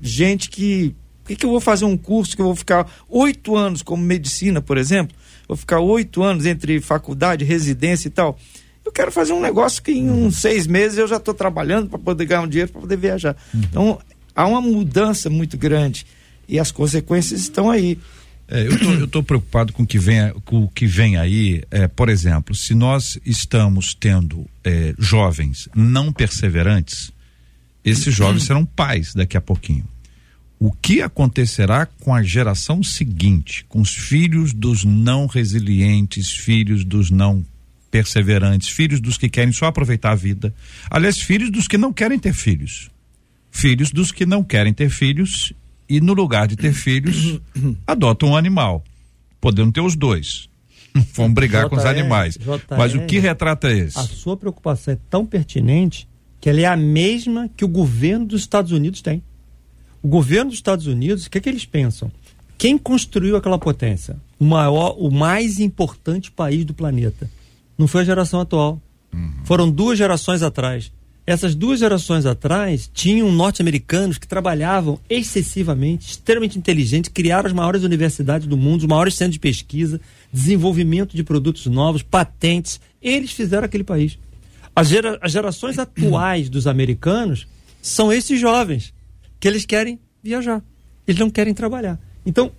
gente 0.00 0.48
que. 0.48 0.94
Por 1.22 1.30
que, 1.30 1.36
que 1.36 1.46
eu 1.46 1.50
vou 1.50 1.60
fazer 1.60 1.84
um 1.84 1.96
curso 1.96 2.36
que 2.36 2.40
eu 2.40 2.46
vou 2.46 2.54
ficar 2.54 2.88
oito 3.08 3.56
anos, 3.56 3.82
como 3.82 4.02
medicina, 4.02 4.62
por 4.62 4.78
exemplo? 4.78 5.16
Vou 5.48 5.56
ficar 5.56 5.80
oito 5.80 6.22
anos 6.22 6.46
entre 6.46 6.80
faculdade, 6.80 7.44
residência 7.44 8.06
e 8.06 8.10
tal. 8.12 8.38
Eu 8.86 8.92
quero 8.92 9.10
fazer 9.10 9.32
um 9.32 9.40
negócio 9.40 9.82
que 9.82 9.90
em 9.90 10.08
uns 10.08 10.36
seis 10.36 10.64
meses 10.64 10.96
eu 10.96 11.08
já 11.08 11.16
estou 11.16 11.34
trabalhando 11.34 11.88
para 11.88 11.98
poder 11.98 12.24
ganhar 12.24 12.42
um 12.42 12.48
dinheiro, 12.48 12.70
para 12.70 12.80
poder 12.80 12.96
viajar. 12.96 13.36
Uhum. 13.52 13.60
Então, 13.60 13.98
há 14.34 14.46
uma 14.46 14.60
mudança 14.60 15.28
muito 15.28 15.58
grande 15.58 16.06
e 16.48 16.56
as 16.56 16.70
consequências 16.70 17.40
estão 17.40 17.68
aí. 17.68 17.98
É, 18.46 18.64
eu 18.64 19.04
estou 19.06 19.24
preocupado 19.24 19.72
com, 19.72 19.84
que 19.84 19.98
vem, 19.98 20.32
com 20.44 20.62
o 20.62 20.68
que 20.68 20.86
vem 20.86 21.16
aí. 21.16 21.64
É, 21.68 21.88
por 21.88 22.08
exemplo, 22.08 22.54
se 22.54 22.74
nós 22.74 23.18
estamos 23.26 23.92
tendo 23.92 24.46
é, 24.62 24.94
jovens 24.96 25.68
não 25.74 26.12
perseverantes, 26.12 27.12
esses 27.84 28.14
jovens 28.14 28.44
serão 28.44 28.64
pais 28.64 29.14
daqui 29.14 29.36
a 29.36 29.40
pouquinho. 29.40 29.84
O 30.60 30.70
que 30.70 31.02
acontecerá 31.02 31.86
com 31.86 32.14
a 32.14 32.22
geração 32.22 32.84
seguinte, 32.84 33.64
com 33.68 33.80
os 33.80 33.90
filhos 33.90 34.54
dos 34.54 34.84
não 34.84 35.26
resilientes, 35.26 36.30
filhos 36.30 36.84
dos 36.84 37.10
não 37.10 37.44
perseverantes, 37.96 38.68
filhos 38.68 39.00
dos 39.00 39.16
que 39.16 39.28
querem 39.28 39.52
só 39.52 39.66
aproveitar 39.66 40.10
a 40.10 40.14
vida? 40.14 40.54
Aliás, 40.90 41.18
filhos 41.18 41.50
dos 41.50 41.66
que 41.66 41.78
não 41.78 41.92
querem 41.92 42.18
ter 42.18 42.34
filhos. 42.34 42.90
Filhos 43.50 43.90
dos 43.90 44.12
que 44.12 44.26
não 44.26 44.44
querem 44.44 44.74
ter 44.74 44.90
filhos 44.90 45.52
e, 45.88 45.98
no 46.00 46.12
lugar 46.12 46.46
de 46.46 46.56
ter 46.56 46.74
filhos, 46.74 47.40
adotam 47.86 48.30
um 48.30 48.36
animal, 48.36 48.84
podendo 49.40 49.72
ter 49.72 49.80
os 49.80 49.96
dois. 49.96 50.48
Vão 51.14 51.32
brigar 51.32 51.68
com 51.70 51.76
os 51.76 51.86
animais. 51.86 52.38
Mas 52.76 52.94
o 52.94 53.06
que 53.06 53.18
retrata 53.18 53.72
esse? 53.72 53.98
A 53.98 54.02
sua 54.02 54.36
preocupação 54.36 54.92
é 54.92 54.98
tão 55.08 55.24
pertinente 55.24 56.06
que 56.38 56.50
ela 56.50 56.60
é 56.60 56.66
a 56.66 56.76
mesma 56.76 57.48
que 57.56 57.64
o 57.64 57.68
governo 57.68 58.26
dos 58.26 58.42
Estados 58.42 58.72
Unidos 58.72 59.00
tem. 59.00 59.22
O 60.02 60.08
governo 60.08 60.50
dos 60.50 60.58
Estados 60.58 60.86
Unidos, 60.86 61.26
o 61.26 61.30
que, 61.30 61.38
é 61.38 61.40
que 61.40 61.48
eles 61.48 61.64
pensam? 61.64 62.12
Quem 62.58 62.76
construiu 62.76 63.36
aquela 63.36 63.58
potência? 63.58 64.16
O 64.38 64.44
maior, 64.44 64.96
o 64.98 65.10
mais 65.10 65.58
importante 65.58 66.30
país 66.30 66.64
do 66.64 66.74
planeta. 66.74 67.28
Não 67.76 67.86
foi 67.86 68.02
a 68.02 68.04
geração 68.04 68.40
atual. 68.40 68.80
Uhum. 69.12 69.32
Foram 69.44 69.70
duas 69.70 69.98
gerações 69.98 70.42
atrás. 70.42 70.92
Essas 71.26 71.56
duas 71.56 71.80
gerações 71.80 72.24
atrás 72.24 72.88
tinham 72.94 73.32
norte-americanos 73.32 74.16
que 74.16 74.28
trabalhavam 74.28 75.00
excessivamente, 75.10 76.12
extremamente 76.12 76.56
inteligentes, 76.56 77.10
criaram 77.12 77.48
as 77.48 77.52
maiores 77.52 77.82
universidades 77.82 78.46
do 78.46 78.56
mundo, 78.56 78.82
os 78.82 78.86
maiores 78.86 79.14
centros 79.14 79.32
de 79.32 79.40
pesquisa, 79.40 80.00
desenvolvimento 80.32 81.16
de 81.16 81.24
produtos 81.24 81.66
novos, 81.66 82.02
patentes. 82.02 82.80
Eles 83.02 83.32
fizeram 83.32 83.64
aquele 83.64 83.82
país. 83.82 84.16
As, 84.74 84.88
gera, 84.88 85.18
as 85.20 85.32
gerações 85.32 85.80
atuais 85.80 86.48
dos 86.48 86.68
americanos 86.68 87.48
são 87.82 88.12
esses 88.12 88.38
jovens 88.38 88.94
que 89.40 89.48
eles 89.48 89.66
querem 89.66 89.98
viajar. 90.22 90.62
Eles 91.08 91.18
não 91.18 91.28
querem 91.28 91.52
trabalhar. 91.52 91.98
Então, 92.24 92.52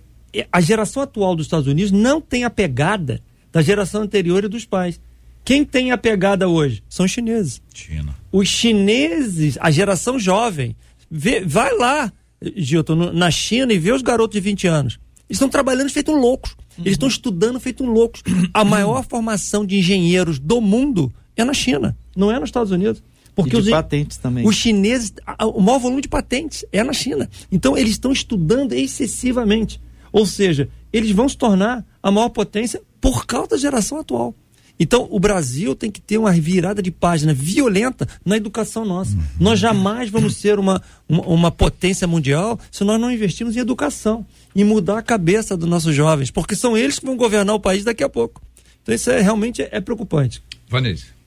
a 0.52 0.60
geração 0.60 1.02
atual 1.02 1.34
dos 1.34 1.46
Estados 1.46 1.66
Unidos 1.66 1.90
não 1.90 2.20
tem 2.20 2.44
a 2.44 2.50
pegada 2.50 3.22
da 3.50 3.62
geração 3.62 4.02
anterior 4.02 4.44
e 4.44 4.48
dos 4.48 4.66
pais. 4.66 5.00
Quem 5.48 5.64
tem 5.64 5.92
a 5.92 5.96
pegada 5.96 6.46
hoje? 6.46 6.82
São 6.90 7.06
os 7.06 7.10
chineses. 7.10 7.62
China. 7.72 8.14
Os 8.30 8.46
chineses, 8.46 9.56
a 9.58 9.70
geração 9.70 10.18
jovem, 10.18 10.76
vê, 11.10 11.40
vai 11.40 11.74
lá, 11.74 12.12
Gilton, 12.54 13.14
na 13.14 13.30
China 13.30 13.72
e 13.72 13.78
vê 13.78 13.90
os 13.90 14.02
garotos 14.02 14.34
de 14.34 14.42
20 14.42 14.66
anos. 14.66 14.98
Eles 15.26 15.36
estão 15.36 15.48
trabalhando 15.48 15.88
feito 15.88 16.12
loucos. 16.12 16.54
Eles 16.78 16.92
estão 16.92 17.08
estudando 17.08 17.58
feito 17.58 17.82
loucos. 17.82 18.22
A 18.52 18.62
maior 18.62 19.02
formação 19.08 19.64
de 19.64 19.78
engenheiros 19.78 20.38
do 20.38 20.60
mundo 20.60 21.10
é 21.34 21.42
na 21.46 21.54
China, 21.54 21.96
não 22.14 22.30
é 22.30 22.38
nos 22.38 22.50
Estados 22.50 22.70
Unidos. 22.70 23.02
Porque 23.34 23.56
e 23.56 23.58
os, 23.58 23.70
patentes 23.70 24.18
também. 24.18 24.46
Os 24.46 24.54
chineses, 24.54 25.14
o 25.54 25.62
maior 25.62 25.78
volume 25.78 26.02
de 26.02 26.08
patentes 26.08 26.62
é 26.70 26.84
na 26.84 26.92
China. 26.92 27.26
Então 27.50 27.74
eles 27.74 27.92
estão 27.92 28.12
estudando 28.12 28.74
excessivamente. 28.74 29.80
Ou 30.12 30.26
seja, 30.26 30.68
eles 30.92 31.10
vão 31.12 31.26
se 31.26 31.38
tornar 31.38 31.86
a 32.02 32.10
maior 32.10 32.28
potência 32.28 32.82
por 33.00 33.24
causa 33.24 33.48
da 33.48 33.56
geração 33.56 33.98
atual. 33.98 34.34
Então, 34.78 35.08
o 35.10 35.18
Brasil 35.18 35.74
tem 35.74 35.90
que 35.90 36.00
ter 36.00 36.18
uma 36.18 36.32
virada 36.32 36.80
de 36.80 36.90
página 36.90 37.34
violenta 37.34 38.06
na 38.24 38.36
educação 38.36 38.84
nossa. 38.84 39.16
Uhum. 39.16 39.22
Nós 39.40 39.58
jamais 39.58 40.08
vamos 40.08 40.36
ser 40.36 40.58
uma, 40.58 40.80
uma, 41.08 41.22
uma, 41.22 41.50
potência 41.50 42.06
mundial 42.06 42.58
se 42.70 42.84
nós 42.84 43.00
não 43.00 43.10
investirmos 43.10 43.56
em 43.56 43.60
educação 43.60 44.24
e 44.54 44.62
mudar 44.62 44.98
a 44.98 45.02
cabeça 45.02 45.56
dos 45.56 45.68
nossos 45.68 45.94
jovens, 45.94 46.30
porque 46.30 46.54
são 46.54 46.76
eles 46.76 46.98
que 46.98 47.06
vão 47.06 47.16
governar 47.16 47.54
o 47.56 47.60
país 47.60 47.84
daqui 47.84 48.04
a 48.04 48.08
pouco. 48.08 48.40
Então, 48.82 48.94
isso 48.94 49.10
é, 49.10 49.20
realmente 49.20 49.62
é, 49.62 49.80
preocupante. 49.80 50.42
Vanessa. 50.68 51.17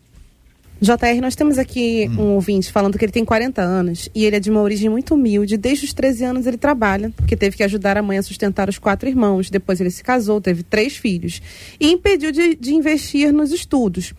JR, 0.82 1.22
nós 1.22 1.36
temos 1.36 1.60
aqui 1.60 2.10
hum. 2.10 2.22
um 2.22 2.34
ouvinte 2.34 2.72
falando 2.72 2.98
que 2.98 3.06
ele 3.06 3.12
tem 3.12 3.24
40 3.24 3.62
anos 3.62 4.10
e 4.16 4.26
ele 4.26 4.38
é 4.38 4.40
de 4.40 4.50
uma 4.50 4.62
origem 4.62 4.90
muito 4.90 5.14
humilde. 5.14 5.56
Desde 5.56 5.86
os 5.86 5.94
13 5.94 6.24
anos 6.24 6.48
ele 6.48 6.58
trabalha, 6.58 7.12
porque 7.16 7.38
teve 7.38 7.56
que 7.56 7.64
ajudar 7.64 8.00
a 8.00 8.02
mãe 8.02 8.18
a 8.18 8.24
sustentar 8.24 8.68
os 8.68 8.80
quatro 8.80 9.08
irmãos. 9.08 9.52
Depois 9.52 9.80
ele 9.80 9.92
se 9.92 10.04
casou, 10.04 10.42
teve 10.42 10.64
três 10.64 10.98
filhos 10.98 11.40
e 11.80 11.92
impediu 11.92 12.32
de, 12.32 12.56
de 12.56 12.74
investir 12.74 13.32
nos 13.32 13.52
estudos, 13.52 14.16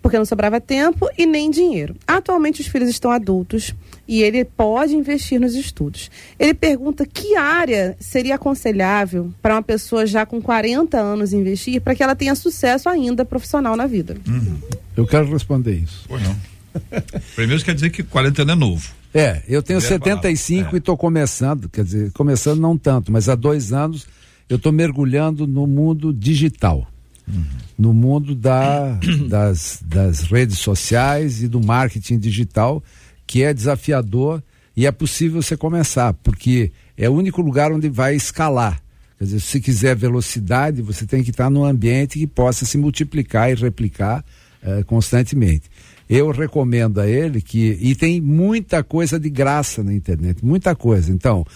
porque 0.00 0.16
não 0.16 0.24
sobrava 0.24 0.58
tempo 0.58 1.06
e 1.18 1.26
nem 1.26 1.50
dinheiro. 1.50 1.94
Atualmente 2.06 2.62
os 2.62 2.66
filhos 2.66 2.88
estão 2.88 3.10
adultos 3.10 3.74
e 4.10 4.24
ele 4.24 4.44
pode 4.44 4.96
investir 4.96 5.40
nos 5.40 5.54
estudos. 5.54 6.10
Ele 6.36 6.52
pergunta 6.52 7.06
que 7.06 7.36
área 7.36 7.96
seria 8.00 8.34
aconselhável 8.34 9.32
para 9.40 9.54
uma 9.54 9.62
pessoa 9.62 10.04
já 10.04 10.26
com 10.26 10.42
40 10.42 10.98
anos 10.98 11.32
investir 11.32 11.80
para 11.80 11.94
que 11.94 12.02
ela 12.02 12.16
tenha 12.16 12.34
sucesso 12.34 12.88
ainda 12.88 13.24
profissional 13.24 13.76
na 13.76 13.86
vida. 13.86 14.16
Uhum. 14.26 14.58
Eu 14.96 15.06
quero 15.06 15.32
responder 15.32 15.74
isso. 15.74 16.06
Pois 16.08 16.20
não. 16.24 16.36
Primeiro 17.36 17.64
quer 17.64 17.72
dizer 17.72 17.90
que 17.90 18.02
40 18.02 18.42
anos 18.42 18.52
é 18.52 18.58
novo. 18.58 18.90
É, 19.14 19.42
eu 19.46 19.62
tenho 19.62 19.80
75 19.80 20.70
é. 20.70 20.74
e 20.74 20.78
estou 20.78 20.96
começando, 20.96 21.68
quer 21.68 21.84
dizer, 21.84 22.10
começando 22.10 22.58
não 22.58 22.76
tanto, 22.76 23.12
mas 23.12 23.28
há 23.28 23.36
dois 23.36 23.72
anos 23.72 24.08
eu 24.48 24.56
estou 24.56 24.72
mergulhando 24.72 25.46
no 25.46 25.68
mundo 25.68 26.12
digital. 26.12 26.84
Uhum. 27.28 27.44
No 27.78 27.94
mundo 27.94 28.34
da, 28.34 28.98
das, 29.28 29.78
das 29.86 30.22
redes 30.22 30.58
sociais 30.58 31.44
e 31.44 31.46
do 31.46 31.64
marketing 31.64 32.18
digital, 32.18 32.82
que 33.30 33.44
é 33.44 33.54
desafiador 33.54 34.42
e 34.76 34.86
é 34.86 34.90
possível 34.90 35.40
você 35.40 35.56
começar, 35.56 36.12
porque 36.14 36.72
é 36.98 37.08
o 37.08 37.12
único 37.12 37.40
lugar 37.40 37.70
onde 37.70 37.88
vai 37.88 38.16
escalar. 38.16 38.82
Quer 39.16 39.24
dizer, 39.24 39.38
se 39.38 39.60
quiser 39.60 39.94
velocidade, 39.94 40.82
você 40.82 41.06
tem 41.06 41.22
que 41.22 41.30
estar 41.30 41.48
num 41.48 41.64
ambiente 41.64 42.18
que 42.18 42.26
possa 42.26 42.64
se 42.64 42.76
multiplicar 42.76 43.48
e 43.52 43.54
replicar 43.54 44.24
uh, 44.64 44.84
constantemente. 44.84 45.70
Eu 46.08 46.32
recomendo 46.32 47.00
a 47.00 47.08
ele 47.08 47.40
que. 47.40 47.78
E 47.80 47.94
tem 47.94 48.20
muita 48.20 48.82
coisa 48.82 49.16
de 49.16 49.30
graça 49.30 49.80
na 49.84 49.94
internet, 49.94 50.44
muita 50.44 50.74
coisa. 50.74 51.12
Então, 51.12 51.46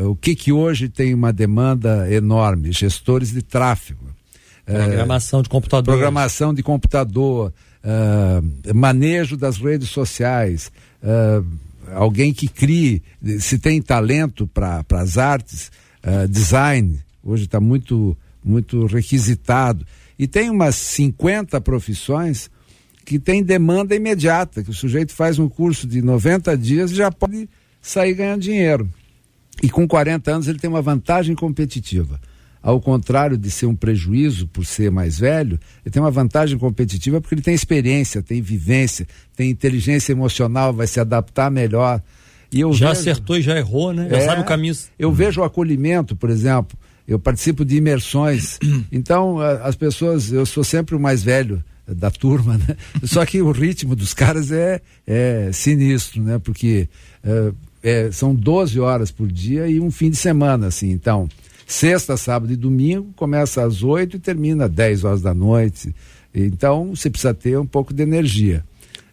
uh, 0.00 0.08
o 0.08 0.16
que 0.16 0.34
que 0.34 0.50
hoje 0.50 0.88
tem 0.88 1.14
uma 1.14 1.32
demanda 1.32 2.12
enorme? 2.12 2.72
Gestores 2.72 3.30
de 3.30 3.40
tráfego. 3.40 4.04
Programação 4.66 5.42
de 5.42 5.48
computador. 5.48 5.94
Programação 5.94 6.52
de 6.52 6.62
computador, 6.62 7.52
manejo 8.74 9.36
das 9.36 9.58
redes 9.58 9.88
sociais, 9.88 10.70
uh, 11.02 11.46
alguém 11.94 12.32
que 12.32 12.48
crie, 12.48 13.02
se 13.38 13.58
tem 13.58 13.80
talento 13.80 14.46
para 14.46 14.84
as 14.90 15.18
artes, 15.18 15.70
uh, 16.04 16.28
design, 16.28 16.98
hoje 17.22 17.44
está 17.44 17.60
muito, 17.60 18.16
muito 18.44 18.86
requisitado. 18.86 19.86
E 20.18 20.26
tem 20.26 20.50
umas 20.50 20.74
50 20.74 21.60
profissões 21.60 22.50
que 23.04 23.18
tem 23.18 23.42
demanda 23.42 23.94
imediata, 23.94 24.62
que 24.62 24.70
o 24.70 24.74
sujeito 24.74 25.12
faz 25.12 25.38
um 25.38 25.48
curso 25.48 25.86
de 25.86 26.02
90 26.02 26.56
dias 26.56 26.90
e 26.90 26.94
já 26.94 27.10
pode 27.10 27.48
sair 27.80 28.14
ganhando 28.14 28.42
dinheiro. 28.42 28.88
E 29.62 29.68
com 29.68 29.88
40 29.88 30.30
anos 30.30 30.48
ele 30.48 30.58
tem 30.58 30.70
uma 30.70 30.82
vantagem 30.82 31.34
competitiva 31.34 32.20
ao 32.62 32.80
contrário 32.80 33.38
de 33.38 33.50
ser 33.50 33.66
um 33.66 33.74
prejuízo 33.74 34.46
por 34.46 34.64
ser 34.66 34.90
mais 34.90 35.18
velho, 35.18 35.58
ele 35.84 35.92
tem 35.92 36.02
uma 36.02 36.10
vantagem 36.10 36.58
competitiva 36.58 37.20
porque 37.20 37.34
ele 37.34 37.42
tem 37.42 37.54
experiência, 37.54 38.22
tem 38.22 38.42
vivência, 38.42 39.06
tem 39.34 39.50
inteligência 39.50 40.12
emocional, 40.12 40.72
vai 40.72 40.86
se 40.86 41.00
adaptar 41.00 41.50
melhor. 41.50 42.02
E 42.52 42.60
eu 42.60 42.72
já 42.72 42.88
vejo, 42.88 43.00
acertou 43.00 43.36
e 43.38 43.42
já 43.42 43.56
errou, 43.56 43.92
né? 43.92 44.08
Já 44.10 44.16
é, 44.16 44.20
sabe 44.26 44.42
o 44.42 44.44
caminho. 44.44 44.74
Eu 44.98 45.12
vejo 45.12 45.40
o 45.40 45.44
acolhimento, 45.44 46.14
por 46.14 46.28
exemplo, 46.28 46.78
eu 47.08 47.18
participo 47.18 47.64
de 47.64 47.76
imersões, 47.76 48.58
então 48.92 49.38
as 49.38 49.74
pessoas, 49.74 50.30
eu 50.30 50.44
sou 50.44 50.62
sempre 50.62 50.94
o 50.94 51.00
mais 51.00 51.22
velho 51.22 51.64
da 51.86 52.10
turma, 52.10 52.58
né? 52.58 52.76
Só 53.04 53.24
que 53.24 53.40
o 53.40 53.50
ritmo 53.50 53.96
dos 53.96 54.12
caras 54.12 54.52
é, 54.52 54.80
é 55.06 55.50
sinistro, 55.52 56.22
né? 56.22 56.38
Porque 56.38 56.88
é, 57.24 57.52
é, 57.82 58.12
são 58.12 58.34
12 58.34 58.78
horas 58.78 59.10
por 59.10 59.30
dia 59.30 59.66
e 59.66 59.80
um 59.80 59.90
fim 59.90 60.10
de 60.10 60.16
semana, 60.16 60.66
assim, 60.66 60.90
então 60.90 61.28
Sexta, 61.70 62.16
sábado 62.16 62.52
e 62.52 62.56
domingo, 62.56 63.12
começa 63.14 63.62
às 63.62 63.84
8 63.84 64.16
e 64.16 64.18
termina 64.18 64.64
às 64.64 64.72
10 64.72 65.04
horas 65.04 65.22
da 65.22 65.32
noite. 65.32 65.94
Então, 66.34 66.96
você 66.96 67.08
precisa 67.08 67.32
ter 67.32 67.56
um 67.56 67.64
pouco 67.64 67.94
de 67.94 68.02
energia. 68.02 68.64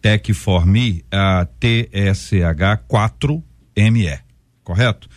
Tech 0.00 0.32
for 0.32 0.64
Me, 0.64 1.04
a 1.10 1.46
TSH4ME, 1.60 4.18
correto? 4.64 5.10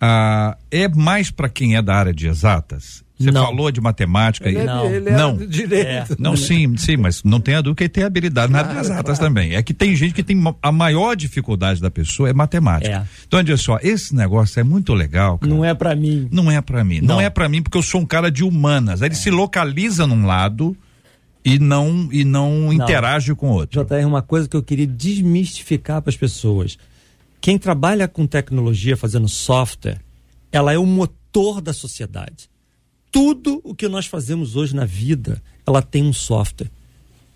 Ah, 0.00 0.56
é 0.70 0.88
mais 0.88 1.30
para 1.30 1.50
quem 1.50 1.76
é 1.76 1.82
da 1.82 1.94
área 1.94 2.14
de 2.14 2.26
exatas? 2.26 3.01
Você 3.24 3.30
não. 3.30 3.44
falou 3.44 3.70
de 3.70 3.80
matemática 3.80 4.48
ele 4.48 4.58
aí. 4.58 4.62
É, 4.62 4.66
não. 4.66 4.86
Ele 4.86 5.08
é 5.08 5.16
não. 5.16 5.36
direito. 5.36 6.12
É. 6.12 6.16
Não, 6.18 6.36
sim, 6.36 6.76
sim, 6.76 6.96
mas 6.96 7.22
não 7.22 7.40
tem 7.40 7.54
a 7.54 7.60
dúvida 7.60 7.76
que 7.76 7.82
ele 7.84 7.88
tem 7.88 8.04
habilidade 8.04 8.52
claro, 8.52 8.68
nas 8.68 8.86
exatas 8.86 9.18
claro. 9.18 9.34
também. 9.34 9.54
É 9.54 9.62
que 9.62 9.74
tem 9.74 9.94
gente 9.94 10.14
que 10.14 10.22
tem 10.22 10.42
a 10.62 10.72
maior 10.72 11.14
dificuldade 11.14 11.80
da 11.80 11.90
pessoa 11.90 12.28
é 12.28 12.32
matemática. 12.32 12.94
É. 12.94 13.06
Então, 13.26 13.38
olha 13.38 13.56
só, 13.56 13.78
esse 13.82 14.14
negócio 14.14 14.60
é 14.60 14.62
muito 14.62 14.94
legal. 14.94 15.38
Cara. 15.38 15.52
Não 15.52 15.64
é 15.64 15.74
para 15.74 15.94
mim. 15.94 16.28
Não 16.30 16.50
é 16.50 16.60
para 16.60 16.84
mim. 16.84 17.00
Não, 17.00 17.16
não 17.16 17.20
é 17.20 17.30
para 17.30 17.48
mim 17.48 17.62
porque 17.62 17.78
eu 17.78 17.82
sou 17.82 18.00
um 18.00 18.06
cara 18.06 18.30
de 18.30 18.44
humanas. 18.44 19.02
Aí 19.02 19.08
ele 19.08 19.14
é. 19.14 19.18
se 19.18 19.30
localiza 19.30 20.06
num 20.06 20.26
lado 20.26 20.76
e 21.44 21.58
não 21.58 22.08
e 22.12 22.24
não, 22.24 22.50
não. 22.50 22.72
interage 22.72 23.34
com 23.34 23.50
o 23.50 23.54
outro. 23.54 23.84
JR, 23.84 24.06
uma 24.06 24.22
coisa 24.22 24.48
que 24.48 24.56
eu 24.56 24.62
queria 24.62 24.86
desmistificar 24.86 26.00
para 26.00 26.10
as 26.10 26.16
pessoas. 26.16 26.78
Quem 27.40 27.58
trabalha 27.58 28.06
com 28.06 28.26
tecnologia 28.26 28.96
fazendo 28.96 29.28
software, 29.28 29.98
ela 30.52 30.72
é 30.72 30.78
o 30.78 30.86
motor 30.86 31.60
da 31.60 31.72
sociedade 31.72 32.51
tudo 33.12 33.60
o 33.62 33.74
que 33.74 33.86
nós 33.86 34.06
fazemos 34.06 34.56
hoje 34.56 34.74
na 34.74 34.86
vida, 34.86 35.40
ela 35.66 35.82
tem 35.82 36.02
um 36.02 36.14
software. 36.14 36.70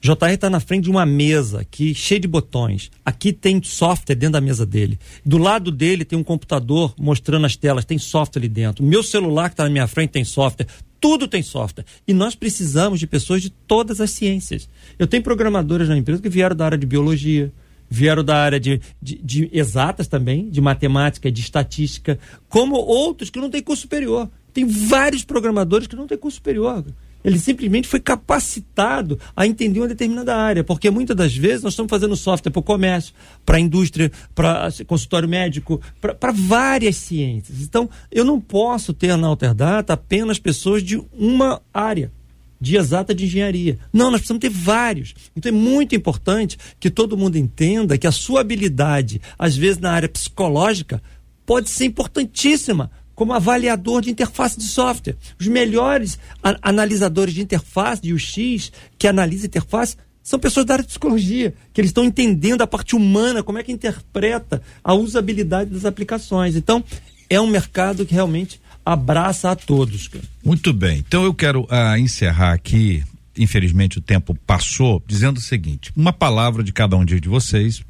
JR 0.01 0.33
está 0.33 0.49
na 0.49 0.61
frente 0.61 0.85
de 0.85 0.91
uma 0.91 1.05
mesa 1.05 1.61
aqui, 1.61 1.95
cheia 1.95 2.21
de 2.21 2.29
botões. 2.29 2.91
Aqui 3.05 3.33
tem 3.33 3.63
software 3.63 4.15
dentro 4.15 4.35
da 4.35 4.41
mesa 4.41 4.65
dele. 4.65 4.99
Do 5.25 5.37
lado 5.37 5.71
dele 5.71 6.05
tem 6.05 6.19
um 6.19 6.25
computador 6.25 6.95
mostrando 6.99 7.45
as 7.45 7.57
telas, 7.57 7.85
tem 7.85 7.99
software 7.99 8.41
ali 8.41 8.49
dentro. 8.49 8.85
Meu 8.85 9.03
celular 9.03 9.49
que 9.49 9.55
está 9.55 9.65
na 9.65 9.71
minha 9.71 9.87
frente 9.87 10.11
tem 10.11 10.25
software. 10.25 10.67
Tudo 11.01 11.29
tem 11.29 11.43
software. 11.43 11.85
E 12.07 12.15
nós 12.15 12.35
precisamos 12.35 12.99
de 12.99 13.07
pessoas 13.07 13.43
de 13.43 13.51
todas 13.51 14.01
as 14.01 14.11
ciências. 14.11 14.69
Eu 14.99 15.07
tenho 15.07 15.23
programadores 15.23 15.89
na 15.89 15.97
empresa 15.97 16.23
que 16.23 16.29
vieram 16.29 16.57
da 16.57 16.65
área 16.65 16.79
de 16.79 16.87
biologia, 16.87 17.53
vieram 17.89 18.25
da 18.25 18.37
área 18.37 18.61
de, 18.61 18.81
de, 19.03 19.21
de 19.23 19.51
exatas 19.53 20.07
também, 20.07 20.49
de 20.49 20.61
matemática, 20.61 21.31
de 21.31 21.41
estatística, 21.41 22.19
como 22.49 22.77
outros 22.77 23.29
que 23.29 23.41
não 23.41 23.51
têm 23.51 23.63
curso 23.63 23.83
superior. 23.83 24.31
Tem 24.57 24.65
vários 24.65 25.23
programadores 25.23 25.87
que 25.87 25.95
não 25.95 26.07
têm 26.07 26.17
curso 26.17 26.37
superior. 26.37 26.83
Ele 27.23 27.39
simplesmente 27.39 27.87
foi 27.87 28.01
capacitado 28.01 29.21
a 29.37 29.47
entender 29.47 29.81
uma 29.81 29.87
determinada 29.87 30.35
área, 30.35 30.65
porque 30.65 30.91
muitas 30.91 31.15
das 31.15 31.37
vezes 31.37 31.63
nós 31.63 31.75
estamos 31.75 31.91
fazendo 31.91 32.17
software 32.17 32.51
para 32.51 32.61
o 32.61 32.63
comércio, 32.63 33.13
para 33.45 33.59
a 33.59 33.61
indústria, 33.61 34.11
para 34.35 34.71
consultório 34.87 35.29
médico, 35.29 35.79
para 36.01 36.33
várias 36.33 36.97
ciências. 36.97 37.61
Então, 37.61 37.91
eu 38.11 38.25
não 38.25 38.41
posso 38.41 38.95
ter 38.95 39.15
na 39.19 39.27
Alterdata 39.27 39.93
apenas 39.93 40.39
pessoas 40.39 40.83
de 40.83 40.97
uma 41.13 41.61
área 41.75 42.11
de 42.59 42.79
exata 42.79 43.15
de 43.15 43.27
engenharia. 43.27 43.79
Não, 43.93 44.11
nós 44.11 44.21
precisamos 44.23 44.41
ter 44.41 44.49
vários. 44.49 45.15
Então 45.37 45.51
é 45.51 45.53
muito 45.53 45.95
importante 45.95 46.57
que 46.81 46.89
todo 46.89 47.15
mundo 47.15 47.37
entenda 47.37 47.99
que 47.99 48.07
a 48.07 48.13
sua 48.13 48.41
habilidade, 48.41 49.21
às 49.39 49.55
vezes 49.55 49.77
na 49.77 49.93
área 49.93 50.09
psicológica, 50.09 51.03
pode 51.45 51.69
ser 51.69 51.85
importantíssima 51.85 52.91
como 53.17 53.33
avaliador 53.33 54.03
de 54.03 54.11
interface 54.11 54.59
de 54.59 54.65
software. 54.65 55.17
Os 55.41 55.49
melhores 55.49 56.19
analisadores 56.63 57.35
de 57.35 57.43
interface, 57.43 58.03
de 58.03 58.13
UX, 58.13 58.71
que 58.99 59.09
analisam 59.09 59.47
interface, 59.47 59.97
são 60.23 60.39
pessoas 60.39 60.67
da 60.67 60.75
área 60.75 60.83
de 60.83 60.89
psicologia, 60.89 61.55
que 61.73 61.81
eles 61.81 61.91
estão 61.91 62.05
entendendo 62.05 62.61
a 62.61 62.67
parte 62.67 62.95
humana, 62.95 63.43
como 63.43 63.59
é 63.59 63.63
que 63.63 63.73
interpreta 63.73 64.61
a 64.85 64.93
usabilidade 64.93 65.71
das 65.71 65.85
aplicações. 65.85 66.57
Então, 66.57 66.85
é 67.31 67.41
um 67.41 67.47
mercado 67.47 68.05
que 68.05 68.13
realmente 68.13 68.61
abraça 68.85 69.51
a 69.51 69.57
todos. 69.57 70.11
Muito 70.45 70.73
bem. 70.73 70.99
Então, 70.99 71.25
eu 71.25 71.33
quero 71.33 71.63
uh, 71.63 71.97
encerrar 71.97 72.53
aqui. 72.53 73.03
Infelizmente, 73.39 73.99
o 73.99 74.03
tempo 74.03 74.37
passou, 74.47 75.03
dizendo 75.07 75.39
o 75.39 75.43
seguinte: 75.43 75.93
uma 75.97 76.13
palavra 76.13 76.63
de 76.63 76.73
cada 76.73 76.97
um 76.97 77.05
de 77.05 77.21
vocês 77.29 77.83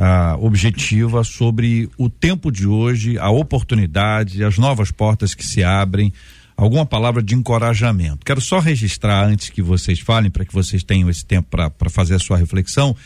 ah, 0.00 0.34
objetiva 0.40 1.22
sobre 1.22 1.90
o 1.98 2.08
tempo 2.08 2.50
de 2.50 2.66
hoje, 2.66 3.18
a 3.18 3.28
oportunidade, 3.28 4.42
as 4.42 4.56
novas 4.56 4.90
portas 4.90 5.34
que 5.34 5.44
se 5.44 5.62
abrem, 5.62 6.10
alguma 6.56 6.86
palavra 6.86 7.22
de 7.22 7.34
encorajamento. 7.34 8.24
Quero 8.24 8.40
só 8.40 8.58
registrar 8.60 9.26
antes 9.26 9.50
que 9.50 9.60
vocês 9.60 10.00
falem, 10.00 10.30
para 10.30 10.46
que 10.46 10.54
vocês 10.54 10.82
tenham 10.82 11.10
esse 11.10 11.24
tempo 11.24 11.48
para 11.50 11.90
fazer 11.90 12.14
a 12.14 12.18
sua 12.18 12.38
reflexão, 12.38 12.96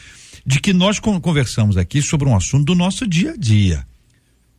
de 0.47 0.61
que 0.61 0.73
nós 0.73 1.01
conversamos 1.01 1.77
aqui 1.77 2.01
sobre 2.01 2.29
um 2.29 2.37
assunto 2.37 2.67
do 2.67 2.77
nosso 2.77 3.09
dia 3.09 3.33
a 3.33 3.37
dia. 3.37 3.85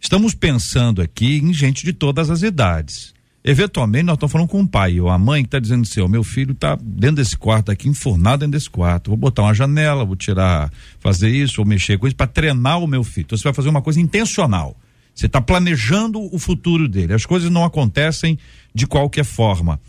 Estamos 0.02 0.34
pensando 0.34 1.02
aqui 1.02 1.38
em 1.38 1.54
gente 1.54 1.86
de 1.86 1.94
todas 1.94 2.30
as 2.30 2.42
idades. 2.42 3.15
Eventualmente, 3.48 4.06
nós 4.06 4.16
estamos 4.16 4.32
falando 4.32 4.48
com 4.48 4.60
o 4.60 4.68
pai 4.68 5.00
ou 5.00 5.08
a 5.08 5.20
mãe 5.20 5.44
que 5.44 5.48
está 5.50 5.60
dizendo 5.60 5.84
assim: 5.84 6.02
o 6.02 6.08
meu 6.08 6.24
filho 6.24 6.54
está 6.54 6.76
dentro 6.82 7.18
desse 7.18 7.38
quarto 7.38 7.72
aqui, 7.72 7.88
enfurnado 7.88 8.40
dentro 8.40 8.54
desse 8.54 8.68
quarto. 8.68 9.12
Vou 9.12 9.18
botar 9.18 9.44
uma 9.44 9.54
janela, 9.54 10.04
vou 10.04 10.16
tirar, 10.16 10.74
fazer 11.00 11.30
isso, 11.30 11.62
ou 11.62 11.68
mexer 11.68 12.00
com 12.00 12.08
isso 12.08 12.16
para 12.16 12.26
treinar 12.26 12.80
o 12.80 12.88
meu 12.88 13.04
filho. 13.04 13.26
Então, 13.26 13.38
você 13.38 13.44
vai 13.44 13.54
fazer 13.54 13.70
uma 13.70 13.84
coisa 13.84 14.02
intencional. 14.02 14.76
Você 15.14 15.28
está 15.28 15.40
planejando 15.40 16.20
o 16.34 16.40
futuro 16.40 16.90
dele. 16.90 17.14
As 17.14 17.24
coisas 17.24 17.52
não 17.52 17.64
acontecem 17.64 18.36
de 18.74 18.88
qualquer 18.88 19.24
forma. 19.24 19.80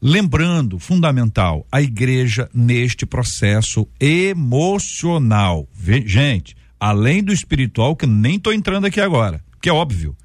Lembrando, 0.00 0.78
fundamental, 0.78 1.66
a 1.70 1.82
igreja 1.82 2.48
neste 2.54 3.04
processo 3.04 3.86
emocional. 4.00 5.68
Gente, 6.06 6.56
além 6.80 7.22
do 7.22 7.30
espiritual, 7.30 7.94
que 7.94 8.06
nem 8.06 8.36
estou 8.36 8.54
entrando 8.54 8.86
aqui 8.86 9.02
agora, 9.02 9.44
que 9.60 9.68
é 9.68 9.72
óbvio 9.72 10.16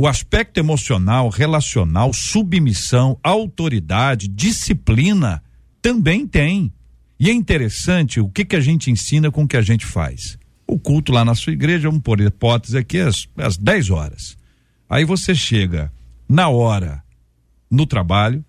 o 0.00 0.06
aspecto 0.06 0.58
emocional, 0.58 1.28
relacional, 1.28 2.12
submissão, 2.12 3.18
autoridade, 3.20 4.28
disciplina 4.28 5.42
também 5.82 6.24
tem. 6.24 6.72
E 7.18 7.28
é 7.28 7.32
interessante 7.32 8.20
o 8.20 8.28
que, 8.28 8.44
que 8.44 8.54
a 8.54 8.60
gente 8.60 8.92
ensina 8.92 9.28
com 9.28 9.42
o 9.42 9.48
que 9.48 9.56
a 9.56 9.60
gente 9.60 9.84
faz. 9.84 10.38
O 10.68 10.78
culto 10.78 11.10
lá 11.10 11.24
na 11.24 11.34
sua 11.34 11.52
igreja, 11.52 11.88
vamos 11.88 12.04
pôr 12.04 12.20
hipótese 12.20 12.78
aqui, 12.78 13.00
às, 13.00 13.26
às 13.36 13.56
10 13.56 13.90
horas. 13.90 14.36
Aí 14.88 15.04
você 15.04 15.34
chega 15.34 15.92
na 16.28 16.48
hora 16.48 17.02
no 17.68 17.84
trabalho, 17.84 18.44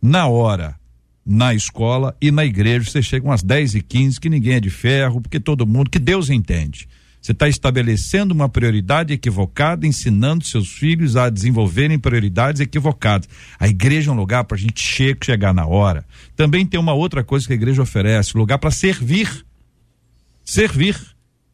na 0.00 0.26
hora 0.26 0.74
na 1.22 1.52
escola 1.52 2.16
e 2.18 2.30
na 2.30 2.46
igreja 2.46 2.90
você 2.90 3.02
chega 3.02 3.26
umas 3.26 3.42
10 3.42 3.74
e 3.74 3.82
15 3.82 4.18
que 4.18 4.30
ninguém 4.30 4.54
é 4.54 4.60
de 4.60 4.70
ferro, 4.70 5.20
porque 5.20 5.38
todo 5.38 5.66
mundo, 5.66 5.90
que 5.90 5.98
Deus 5.98 6.30
entende. 6.30 6.88
Você 7.24 7.32
está 7.32 7.48
estabelecendo 7.48 8.34
uma 8.34 8.50
prioridade 8.50 9.14
equivocada, 9.14 9.86
ensinando 9.86 10.44
seus 10.44 10.68
filhos 10.68 11.16
a 11.16 11.30
desenvolverem 11.30 11.98
prioridades 11.98 12.60
equivocadas. 12.60 13.26
A 13.58 13.66
igreja 13.66 14.10
é 14.10 14.12
um 14.12 14.16
lugar 14.16 14.44
para 14.44 14.58
a 14.58 14.60
gente 14.60 14.82
che 14.82 15.16
chegar 15.24 15.54
na 15.54 15.64
hora. 15.64 16.04
Também 16.36 16.66
tem 16.66 16.78
uma 16.78 16.92
outra 16.92 17.24
coisa 17.24 17.46
que 17.46 17.54
a 17.54 17.56
igreja 17.56 17.80
oferece: 17.80 18.36
lugar 18.36 18.58
para 18.58 18.70
servir. 18.70 19.42
Servir. 20.44 21.00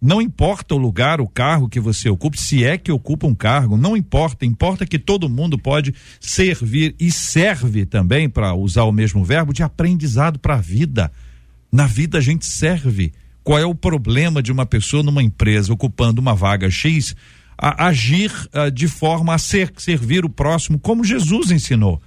Não 0.03 0.21
importa 0.21 0.75
o 0.75 0.79
lugar, 0.79 1.21
o 1.21 1.29
cargo 1.29 1.69
que 1.69 1.79
você 1.79 2.09
ocupe, 2.09 2.41
se 2.41 2.65
é 2.65 2.77
que 2.77 2.91
ocupa 2.91 3.29
um 3.29 3.35
cargo, 3.35 3.77
não 3.77 3.97
importa, 3.97 4.45
importa 4.45 4.85
que 4.85 4.99
todo 4.99 5.29
mundo 5.29 5.57
pode 5.57 5.95
servir 6.19 6.97
e 6.99 7.13
serve 7.13 7.87
também, 7.87 8.29
para 8.29 8.55
usar 8.55 8.83
o 8.85 8.93
mesmo 8.93 9.23
verbo, 9.23 9.53
de 9.53 9.63
aprendizado 9.63 10.37
para 10.37 10.55
a 10.55 10.61
vida. 10.61 11.13
Na 11.71 11.87
vida 11.87 12.19
a 12.19 12.21
gente 12.21 12.45
serve. 12.45 13.13
Qual 13.43 13.59
é 13.59 13.65
o 13.65 13.75
problema 13.75 14.43
de 14.43 14.53
uma 14.53 14.67
pessoa 14.67 15.03
numa 15.03 15.23
empresa 15.23 15.73
ocupando 15.73 16.21
uma 16.21 16.35
vaga 16.35 16.71
X 16.71 17.15
a 17.57 17.87
agir 17.87 18.33
uh, 18.55 18.71
de 18.71 18.89
forma 18.89 19.35
a 19.35 19.39
ser, 19.39 19.73
servir 19.77 20.25
o 20.25 20.31
próximo, 20.31 20.79
como 20.79 21.05
Jesus 21.05 21.51
ensinou? 21.51 22.01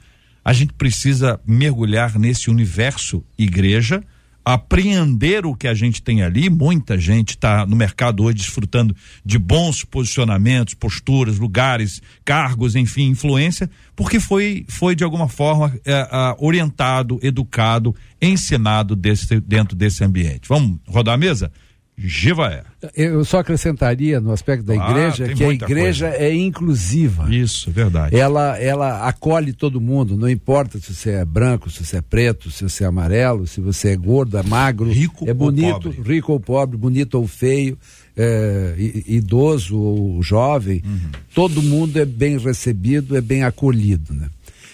A 0.43 0.51
gente 0.51 0.73
precisa 0.73 1.39
mergulhar 1.45 2.17
nesse 2.19 2.49
universo 2.49 3.23
igreja 3.37 4.03
apreender 4.45 5.45
o 5.45 5.55
que 5.55 5.67
a 5.67 5.73
gente 5.73 6.01
tem 6.01 6.21
ali. 6.21 6.49
Muita 6.49 6.97
gente 6.97 7.31
está 7.31 7.65
no 7.65 7.75
mercado 7.75 8.23
hoje 8.23 8.37
desfrutando 8.37 8.95
de 9.25 9.37
bons 9.37 9.83
posicionamentos, 9.83 10.73
posturas, 10.73 11.39
lugares, 11.39 12.01
cargos, 12.25 12.75
enfim, 12.75 13.09
influência, 13.09 13.69
porque 13.95 14.19
foi, 14.19 14.65
foi 14.67 14.95
de 14.95 15.03
alguma 15.03 15.29
forma 15.29 15.73
é, 15.85 15.93
é, 15.93 16.07
orientado, 16.39 17.19
educado, 17.21 17.95
ensinado 18.21 18.95
desse, 18.95 19.39
dentro 19.39 19.75
desse 19.75 20.03
ambiente. 20.03 20.47
Vamos 20.47 20.79
rodar 20.87 21.15
a 21.15 21.17
mesa? 21.17 21.51
Givaé. 21.97 22.63
Eu 22.95 23.23
só 23.23 23.39
acrescentaria 23.39 24.19
no 24.19 24.31
aspecto 24.31 24.65
da 24.65 24.73
ah, 24.73 24.89
igreja 24.89 25.27
que 25.33 25.43
a 25.43 25.49
igreja 25.49 26.09
coisa. 26.09 26.23
é 26.23 26.33
inclusiva. 26.33 27.33
Isso, 27.33 27.69
verdade. 27.71 28.15
Ela, 28.15 28.57
ela 28.57 29.07
acolhe 29.07 29.53
todo 29.53 29.79
mundo, 29.79 30.17
não 30.17 30.27
importa 30.27 30.79
se 30.79 30.93
você 30.93 31.11
é 31.11 31.25
branco, 31.25 31.69
se 31.69 31.85
você 31.85 31.97
é 31.97 32.01
preto, 32.01 32.49
se 32.49 32.63
você 32.63 32.83
é 32.83 32.87
amarelo, 32.87 33.45
se 33.45 33.61
você 33.61 33.89
é 33.89 33.95
gordo, 33.95 34.37
é 34.37 34.43
magro, 34.43 34.91
rico 34.91 35.29
é 35.29 35.33
bonito, 35.33 35.89
rico 35.89 36.33
ou 36.33 36.39
pobre, 36.39 36.75
bonito 36.77 37.15
ou 37.15 37.27
feio, 37.27 37.77
é, 38.17 38.73
idoso 39.07 39.77
ou 39.77 40.21
jovem, 40.23 40.81
uhum. 40.83 41.11
todo 41.33 41.61
mundo 41.61 41.97
é 41.99 42.05
bem 42.05 42.37
recebido, 42.39 43.15
é 43.15 43.21
bem 43.21 43.43
acolhido. 43.43 44.13
Né? 44.13 44.29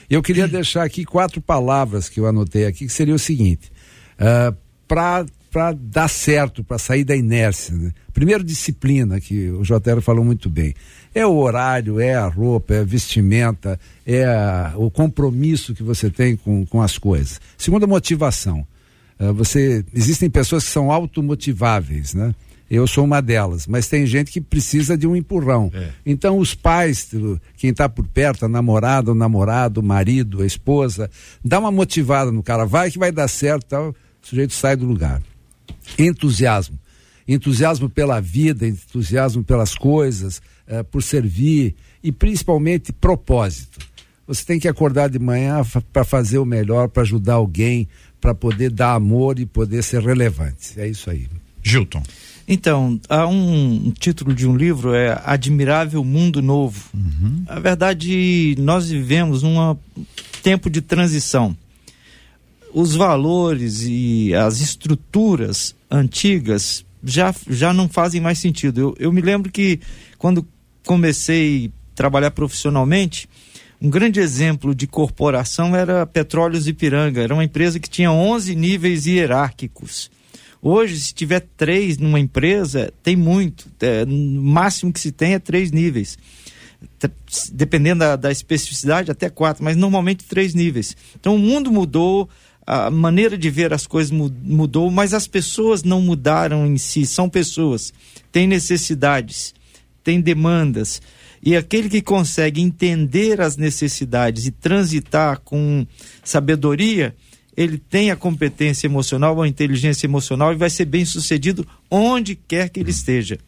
Eu 0.09 0.23
queria 0.23 0.47
deixar 0.47 0.83
aqui 0.83 1.03
quatro 1.03 1.41
palavras 1.41 2.07
que 2.07 2.19
eu 2.19 2.25
anotei 2.25 2.65
aqui, 2.65 2.85
que 2.85 2.93
seria 2.93 3.13
o 3.13 3.19
seguinte. 3.19 3.69
Uh, 4.15 4.55
para 4.87 5.25
para 5.51 5.73
dar 5.73 6.07
certo, 6.07 6.63
para 6.63 6.77
sair 6.77 7.03
da 7.03 7.15
inércia. 7.15 7.75
Né? 7.75 7.91
Primeiro, 8.13 8.43
disciplina, 8.43 9.19
que 9.19 9.49
o 9.49 9.63
Jotero 9.63 10.01
falou 10.01 10.23
muito 10.23 10.49
bem. 10.49 10.73
É 11.13 11.25
o 11.25 11.35
horário, 11.35 11.99
é 11.99 12.15
a 12.15 12.27
roupa, 12.27 12.75
é 12.75 12.79
a 12.79 12.83
vestimenta, 12.83 13.79
é 14.05 14.25
a, 14.25 14.73
o 14.75 14.91
compromisso 14.91 15.73
que 15.73 15.81
você 15.81 16.09
tem 16.09 16.35
com, 16.35 16.65
com 16.65 16.81
as 16.81 16.97
coisas. 16.97 17.41
Segundo, 17.57 17.87
motivação. 17.87 18.65
Uh, 19.19 19.33
você, 19.33 19.83
existem 19.93 20.29
pessoas 20.29 20.63
que 20.65 20.71
são 20.71 20.91
automotiváveis, 20.91 22.13
né? 22.13 22.33
Eu 22.69 22.85
sou 22.85 23.03
uma 23.03 23.19
delas, 23.19 23.65
mas 23.65 23.87
tem 23.87 24.05
gente 24.05 24.31
que 24.31 24.39
precisa 24.39 24.95
de 24.95 25.07
um 25.07 25.15
empurrão. 25.15 25.71
É. 25.73 25.89
Então, 26.05 26.37
os 26.37 26.53
pais, 26.53 27.09
quem 27.57 27.71
está 27.71 27.89
por 27.89 28.05
perto, 28.07 28.45
a 28.45 28.47
namorada, 28.47 29.11
o 29.11 29.15
namorado, 29.15 29.79
o 29.79 29.83
marido, 29.83 30.43
a 30.43 30.45
esposa, 30.45 31.09
dá 31.43 31.57
uma 31.57 31.71
motivada 31.71 32.31
no 32.31 32.43
cara, 32.43 32.65
vai 32.65 32.91
que 32.91 32.99
vai 32.99 33.11
dar 33.11 33.27
certo, 33.27 33.65
tal, 33.65 33.89
o 33.89 33.95
sujeito 34.21 34.53
sai 34.53 34.75
do 34.75 34.85
lugar 34.85 35.19
entusiasmo. 35.97 36.77
Entusiasmo 37.27 37.89
pela 37.89 38.19
vida, 38.19 38.67
entusiasmo 38.67 39.43
pelas 39.43 39.75
coisas, 39.75 40.41
eh, 40.67 40.83
por 40.83 41.03
servir 41.03 41.75
e 42.03 42.11
principalmente 42.11 42.91
propósito. 42.91 43.79
Você 44.27 44.45
tem 44.45 44.59
que 44.59 44.67
acordar 44.67 45.09
de 45.09 45.19
manhã 45.19 45.61
para 45.91 46.03
fazer 46.03 46.37
o 46.37 46.45
melhor, 46.45 46.87
para 46.87 47.03
ajudar 47.03 47.35
alguém, 47.35 47.87
para 48.21 48.35
poder 48.35 48.71
dar 48.71 48.93
amor 48.93 49.39
e 49.39 49.45
poder 49.45 49.83
ser 49.83 50.01
relevante. 50.01 50.79
É 50.79 50.87
isso 50.87 51.09
aí. 51.09 51.27
Gilton. 51.63 52.03
Então, 52.47 52.99
há 53.07 53.27
um, 53.27 53.91
título 53.91 54.33
de 54.33 54.47
um 54.47 54.55
livro 54.55 54.93
é 54.95 55.19
Admirável 55.23 56.03
Mundo 56.03 56.41
Novo. 56.41 56.89
Uhum. 56.93 57.43
Na 57.47 57.59
verdade, 57.59 58.55
nós 58.57 58.89
vivemos 58.89 59.43
um 59.43 59.75
tempo 60.41 60.69
de 60.69 60.81
transição 60.81 61.55
os 62.73 62.95
valores 62.95 63.83
e 63.83 64.33
as 64.33 64.61
estruturas 64.61 65.75
antigas 65.89 66.85
já, 67.03 67.33
já 67.49 67.73
não 67.73 67.87
fazem 67.87 68.21
mais 68.21 68.39
sentido. 68.39 68.79
Eu, 68.79 68.95
eu 68.99 69.11
me 69.11 69.21
lembro 69.21 69.51
que 69.51 69.79
quando 70.17 70.47
comecei 70.85 71.67
a 71.67 71.95
trabalhar 71.95 72.31
profissionalmente, 72.31 73.27
um 73.81 73.89
grande 73.89 74.19
exemplo 74.19 74.75
de 74.75 74.85
corporação 74.85 75.75
era 75.75 76.05
Petróleos 76.05 76.67
Ipiranga. 76.67 77.21
Era 77.21 77.33
uma 77.33 77.43
empresa 77.43 77.79
que 77.79 77.89
tinha 77.89 78.11
11 78.11 78.55
níveis 78.55 79.05
hierárquicos. 79.05 80.11
Hoje, 80.61 80.99
se 80.99 81.13
tiver 81.13 81.47
três 81.55 81.97
numa 81.97 82.19
empresa, 82.19 82.91
tem 83.01 83.15
muito. 83.15 83.67
É, 83.79 84.03
o 84.03 84.41
máximo 84.41 84.91
que 84.91 84.99
se 84.99 85.11
tem 85.13 85.33
é 85.33 85.39
três 85.39 85.71
níveis. 85.71 86.17
Dependendo 87.53 87.99
da, 87.99 88.15
da 88.17 88.31
especificidade, 88.31 89.09
até 89.09 89.29
quatro, 89.29 89.63
mas 89.63 89.77
normalmente 89.77 90.25
três 90.25 90.53
níveis. 90.53 90.97
Então, 91.17 91.35
o 91.35 91.39
mundo 91.39 91.71
mudou, 91.71 92.29
a 92.71 92.91
maneira 92.91 93.35
de 93.35 93.49
ver 93.49 93.73
as 93.73 93.87
coisas 93.87 94.11
mudou, 94.11 94.91
mas 94.91 95.11
as 95.15 95.25
pessoas 95.25 95.81
não 95.81 95.99
mudaram 95.99 96.67
em 96.67 96.77
si, 96.77 97.03
são 97.03 97.27
pessoas, 97.27 97.91
têm 98.31 98.45
necessidades, 98.45 99.55
têm 100.03 100.21
demandas. 100.21 101.01
E 101.41 101.55
aquele 101.55 101.89
que 101.89 101.99
consegue 101.99 102.61
entender 102.61 103.41
as 103.41 103.57
necessidades 103.57 104.45
e 104.45 104.51
transitar 104.51 105.39
com 105.39 105.87
sabedoria, 106.23 107.15
ele 107.57 107.79
tem 107.79 108.11
a 108.11 108.15
competência 108.15 108.85
emocional, 108.85 109.41
a 109.41 109.47
inteligência 109.47 110.05
emocional 110.05 110.53
e 110.53 110.55
vai 110.55 110.69
ser 110.69 110.85
bem 110.85 111.03
sucedido 111.05 111.67
onde 111.89 112.35
quer 112.35 112.69
que 112.69 112.79
ele 112.79 112.91
esteja. 112.91 113.39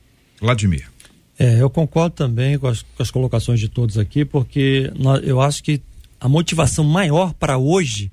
Vladimir. 0.42 0.90
É, 1.38 1.62
eu 1.62 1.70
concordo 1.70 2.16
também 2.16 2.58
com 2.58 2.66
as, 2.66 2.82
com 2.82 3.04
as 3.04 3.12
colocações 3.12 3.60
de 3.60 3.70
todos 3.70 4.00
aqui, 4.00 4.26
porque 4.26 4.92
nós, 4.98 5.22
eu 5.24 5.40
acho 5.40 5.62
que 5.62 5.80
a 6.20 6.28
motivação 6.28 6.84
maior 6.84 7.34
para 7.34 7.60
hoje 7.60 8.12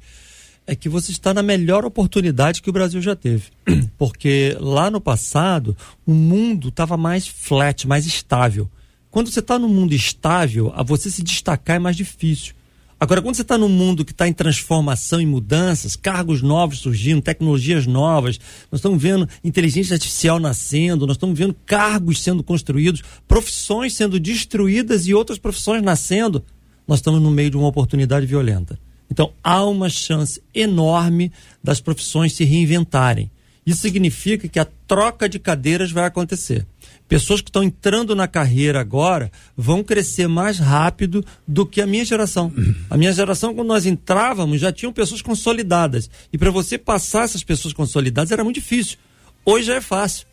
é 0.68 0.76
que 0.76 0.88
você 0.88 1.10
está 1.10 1.32
na 1.32 1.42
melhor 1.42 1.86
oportunidade 1.86 2.60
que 2.60 2.68
o 2.68 2.72
Brasil 2.72 3.00
já 3.00 3.16
teve. 3.16 3.44
Porque 3.96 4.54
lá 4.60 4.90
no 4.90 5.00
passado, 5.00 5.74
o 6.06 6.12
mundo 6.12 6.68
estava 6.68 6.94
mais 6.94 7.26
flat, 7.26 7.88
mais 7.88 8.06
estável. 8.06 8.68
Quando 9.10 9.30
você 9.30 9.40
está 9.40 9.58
num 9.58 9.68
mundo 9.68 9.94
estável, 9.94 10.70
a 10.76 10.82
você 10.82 11.10
se 11.10 11.22
destacar 11.22 11.76
é 11.76 11.78
mais 11.78 11.96
difícil. 11.96 12.54
Agora, 13.00 13.22
quando 13.22 13.36
você 13.36 13.42
está 13.42 13.56
num 13.56 13.68
mundo 13.68 14.04
que 14.04 14.12
está 14.12 14.28
em 14.28 14.32
transformação 14.32 15.22
e 15.22 15.26
mudanças, 15.26 15.96
cargos 15.96 16.42
novos 16.42 16.80
surgindo, 16.80 17.22
tecnologias 17.22 17.86
novas, 17.86 18.38
nós 18.70 18.80
estamos 18.80 19.00
vendo 19.00 19.26
inteligência 19.42 19.94
artificial 19.94 20.38
nascendo, 20.38 21.06
nós 21.06 21.16
estamos 21.16 21.38
vendo 21.38 21.56
cargos 21.64 22.22
sendo 22.22 22.42
construídos, 22.42 23.02
profissões 23.26 23.94
sendo 23.94 24.20
destruídas 24.20 25.06
e 25.06 25.14
outras 25.14 25.38
profissões 25.38 25.82
nascendo, 25.82 26.44
nós 26.86 26.98
estamos 26.98 27.22
no 27.22 27.30
meio 27.30 27.50
de 27.50 27.56
uma 27.56 27.68
oportunidade 27.68 28.26
violenta. 28.26 28.78
Então, 29.10 29.32
há 29.42 29.64
uma 29.64 29.88
chance 29.88 30.42
enorme 30.54 31.32
das 31.62 31.80
profissões 31.80 32.34
se 32.34 32.44
reinventarem. 32.44 33.30
Isso 33.64 33.82
significa 33.82 34.48
que 34.48 34.58
a 34.58 34.66
troca 34.86 35.28
de 35.28 35.38
cadeiras 35.38 35.90
vai 35.90 36.06
acontecer. 36.06 36.66
Pessoas 37.06 37.40
que 37.40 37.48
estão 37.48 37.62
entrando 37.62 38.14
na 38.14 38.28
carreira 38.28 38.80
agora 38.80 39.32
vão 39.56 39.82
crescer 39.82 40.26
mais 40.26 40.58
rápido 40.58 41.24
do 41.46 41.64
que 41.66 41.80
a 41.80 41.86
minha 41.86 42.04
geração. 42.04 42.52
A 42.90 42.96
minha 42.96 43.12
geração, 43.12 43.54
quando 43.54 43.68
nós 43.68 43.86
entrávamos, 43.86 44.60
já 44.60 44.70
tinham 44.70 44.92
pessoas 44.92 45.22
consolidadas. 45.22 46.10
E 46.32 46.38
para 46.38 46.50
você 46.50 46.76
passar 46.76 47.24
essas 47.24 47.42
pessoas 47.42 47.74
consolidadas 47.74 48.30
era 48.30 48.44
muito 48.44 48.56
difícil. 48.56 48.98
Hoje 49.44 49.66
já 49.66 49.76
é 49.76 49.80
fácil. 49.80 50.26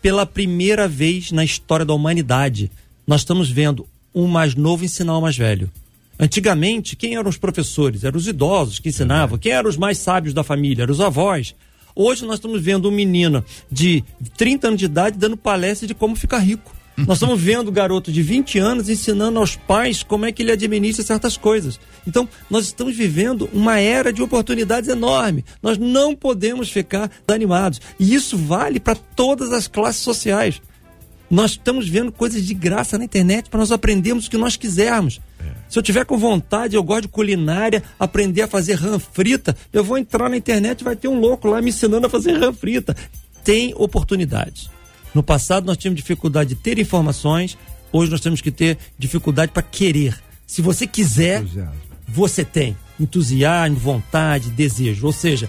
Pela 0.00 0.24
primeira 0.24 0.88
vez 0.88 1.32
na 1.32 1.44
história 1.44 1.84
da 1.84 1.94
humanidade, 1.94 2.70
nós 3.06 3.20
estamos 3.22 3.50
vendo 3.50 3.86
um 4.14 4.26
mais 4.26 4.54
novo 4.54 4.84
ensinar 4.84 5.16
o 5.18 5.20
mais 5.20 5.36
velho. 5.36 5.70
Antigamente, 6.20 6.96
quem 6.96 7.16
eram 7.16 7.30
os 7.30 7.38
professores? 7.38 8.04
Eram 8.04 8.18
os 8.18 8.26
idosos 8.26 8.78
que 8.78 8.90
ensinavam. 8.90 9.38
Quem 9.38 9.52
eram 9.52 9.70
os 9.70 9.78
mais 9.78 9.96
sábios 9.96 10.34
da 10.34 10.44
família? 10.44 10.82
Eram 10.82 10.92
os 10.92 11.00
avós. 11.00 11.54
Hoje 11.96 12.26
nós 12.26 12.34
estamos 12.34 12.60
vendo 12.60 12.90
um 12.90 12.92
menino 12.92 13.42
de 13.72 14.04
30 14.36 14.68
anos 14.68 14.78
de 14.78 14.84
idade 14.84 15.16
dando 15.16 15.34
palestra 15.34 15.88
de 15.88 15.94
como 15.94 16.14
ficar 16.14 16.38
rico. 16.38 16.76
Nós 17.06 17.16
estamos 17.16 17.40
vendo 17.40 17.72
garoto 17.72 18.12
de 18.12 18.22
20 18.22 18.58
anos 18.58 18.90
ensinando 18.90 19.38
aos 19.38 19.56
pais 19.56 20.02
como 20.02 20.26
é 20.26 20.32
que 20.32 20.42
ele 20.42 20.52
administra 20.52 21.02
certas 21.02 21.34
coisas. 21.34 21.80
Então, 22.06 22.28
nós 22.50 22.66
estamos 22.66 22.94
vivendo 22.94 23.48
uma 23.54 23.78
era 23.78 24.12
de 24.12 24.20
oportunidades 24.20 24.90
enorme. 24.90 25.42
Nós 25.62 25.78
não 25.78 26.14
podemos 26.14 26.70
ficar 26.70 27.10
animados. 27.26 27.80
E 27.98 28.12
isso 28.12 28.36
vale 28.36 28.78
para 28.78 28.96
todas 28.96 29.50
as 29.50 29.66
classes 29.66 30.02
sociais. 30.02 30.60
Nós 31.30 31.52
estamos 31.52 31.88
vendo 31.88 32.12
coisas 32.12 32.44
de 32.44 32.52
graça 32.52 32.98
na 32.98 33.04
internet 33.04 33.48
para 33.48 33.60
nós 33.60 33.72
aprendermos 33.72 34.26
o 34.26 34.30
que 34.30 34.36
nós 34.36 34.56
quisermos. 34.56 35.20
Se 35.68 35.78
eu 35.78 35.82
tiver 35.82 36.04
com 36.04 36.18
vontade, 36.18 36.74
eu 36.74 36.82
gosto 36.82 37.02
de 37.02 37.08
culinária, 37.08 37.82
aprender 37.98 38.42
a 38.42 38.48
fazer 38.48 38.74
rã 38.74 38.98
frita, 38.98 39.56
eu 39.72 39.84
vou 39.84 39.96
entrar 39.96 40.28
na 40.28 40.36
internet 40.36 40.80
e 40.80 40.84
vai 40.84 40.96
ter 40.96 41.08
um 41.08 41.20
louco 41.20 41.48
lá 41.48 41.62
me 41.62 41.70
ensinando 41.70 42.06
a 42.06 42.10
fazer 42.10 42.32
rã 42.32 42.52
frita. 42.52 42.96
Tem 43.44 43.72
oportunidades. 43.76 44.68
No 45.14 45.22
passado 45.22 45.66
nós 45.66 45.76
tínhamos 45.76 46.00
dificuldade 46.00 46.50
de 46.50 46.56
ter 46.56 46.78
informações, 46.78 47.56
hoje 47.92 48.10
nós 48.10 48.20
temos 48.20 48.40
que 48.40 48.50
ter 48.50 48.78
dificuldade 48.98 49.52
para 49.52 49.62
querer. 49.62 50.20
Se 50.46 50.60
você 50.60 50.86
quiser, 50.86 51.44
você 52.08 52.44
tem 52.44 52.76
entusiasmo, 52.98 53.76
vontade, 53.76 54.50
desejo. 54.50 55.06
Ou 55.06 55.12
seja, 55.12 55.48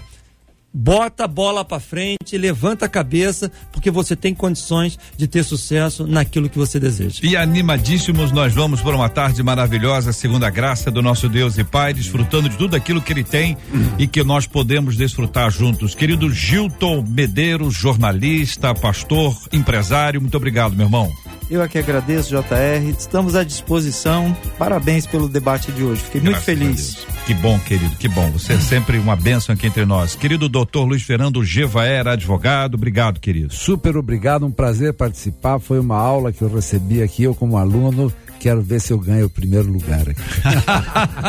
bota 0.72 1.24
a 1.24 1.28
bola 1.28 1.64
para 1.64 1.80
frente, 1.80 2.38
levanta 2.38 2.86
a 2.86 2.88
cabeça, 2.88 3.50
porque 3.70 3.90
você 3.90 4.16
tem 4.16 4.34
condições 4.34 4.98
de 5.16 5.26
ter 5.26 5.42
sucesso 5.44 6.06
naquilo 6.06 6.48
que 6.48 6.58
você 6.58 6.80
deseja. 6.80 7.20
E 7.22 7.36
animadíssimos, 7.36 8.32
nós 8.32 8.52
vamos 8.54 8.80
por 8.80 8.94
uma 8.94 9.08
tarde 9.08 9.42
maravilhosa, 9.42 10.12
segundo 10.12 10.44
a 10.44 10.50
graça 10.50 10.90
do 10.90 11.02
nosso 11.02 11.28
Deus 11.28 11.58
e 11.58 11.64
Pai, 11.64 11.92
desfrutando 11.92 12.48
de 12.48 12.56
tudo 12.56 12.76
aquilo 12.76 13.02
que 13.02 13.12
Ele 13.12 13.24
tem 13.24 13.56
e 13.98 14.06
que 14.06 14.22
nós 14.24 14.46
podemos 14.46 14.96
desfrutar 14.96 15.50
juntos. 15.50 15.94
Querido 15.94 16.30
Gilton 16.30 17.04
Medeiros, 17.06 17.74
jornalista, 17.74 18.74
pastor, 18.74 19.36
empresário, 19.52 20.20
muito 20.20 20.36
obrigado, 20.36 20.74
meu 20.74 20.86
irmão. 20.86 21.12
Eu 21.52 21.60
aqui 21.60 21.78
agradeço, 21.78 22.30
JR. 22.30 22.88
Estamos 22.98 23.36
à 23.36 23.44
disposição. 23.44 24.34
Parabéns 24.58 25.06
pelo 25.06 25.28
debate 25.28 25.70
de 25.70 25.84
hoje. 25.84 26.00
Fiquei 26.00 26.22
Graças 26.22 26.46
muito 26.46 26.64
feliz. 26.64 27.06
Que 27.26 27.34
bom, 27.34 27.58
querido, 27.58 27.94
que 27.96 28.08
bom. 28.08 28.30
Você 28.30 28.54
é 28.54 28.58
sempre 28.58 28.96
uma 28.96 29.14
bênção 29.14 29.54
aqui 29.54 29.66
entre 29.66 29.84
nós. 29.84 30.16
Querido 30.16 30.48
doutor 30.48 30.86
Luiz 30.86 31.02
Fernando 31.02 31.44
Gevaer, 31.44 32.08
advogado, 32.08 32.76
obrigado, 32.76 33.20
querido. 33.20 33.52
Super 33.52 33.98
obrigado, 33.98 34.46
um 34.46 34.50
prazer 34.50 34.94
participar. 34.94 35.58
Foi 35.58 35.78
uma 35.78 35.98
aula 35.98 36.32
que 36.32 36.40
eu 36.40 36.48
recebi 36.48 37.02
aqui, 37.02 37.24
eu 37.24 37.34
como 37.34 37.58
aluno. 37.58 38.10
Quero 38.42 38.60
ver 38.60 38.80
se 38.80 38.92
eu 38.92 38.98
ganho 38.98 39.26
o 39.26 39.30
primeiro 39.30 39.70
lugar 39.70 40.00
aqui. 40.00 40.20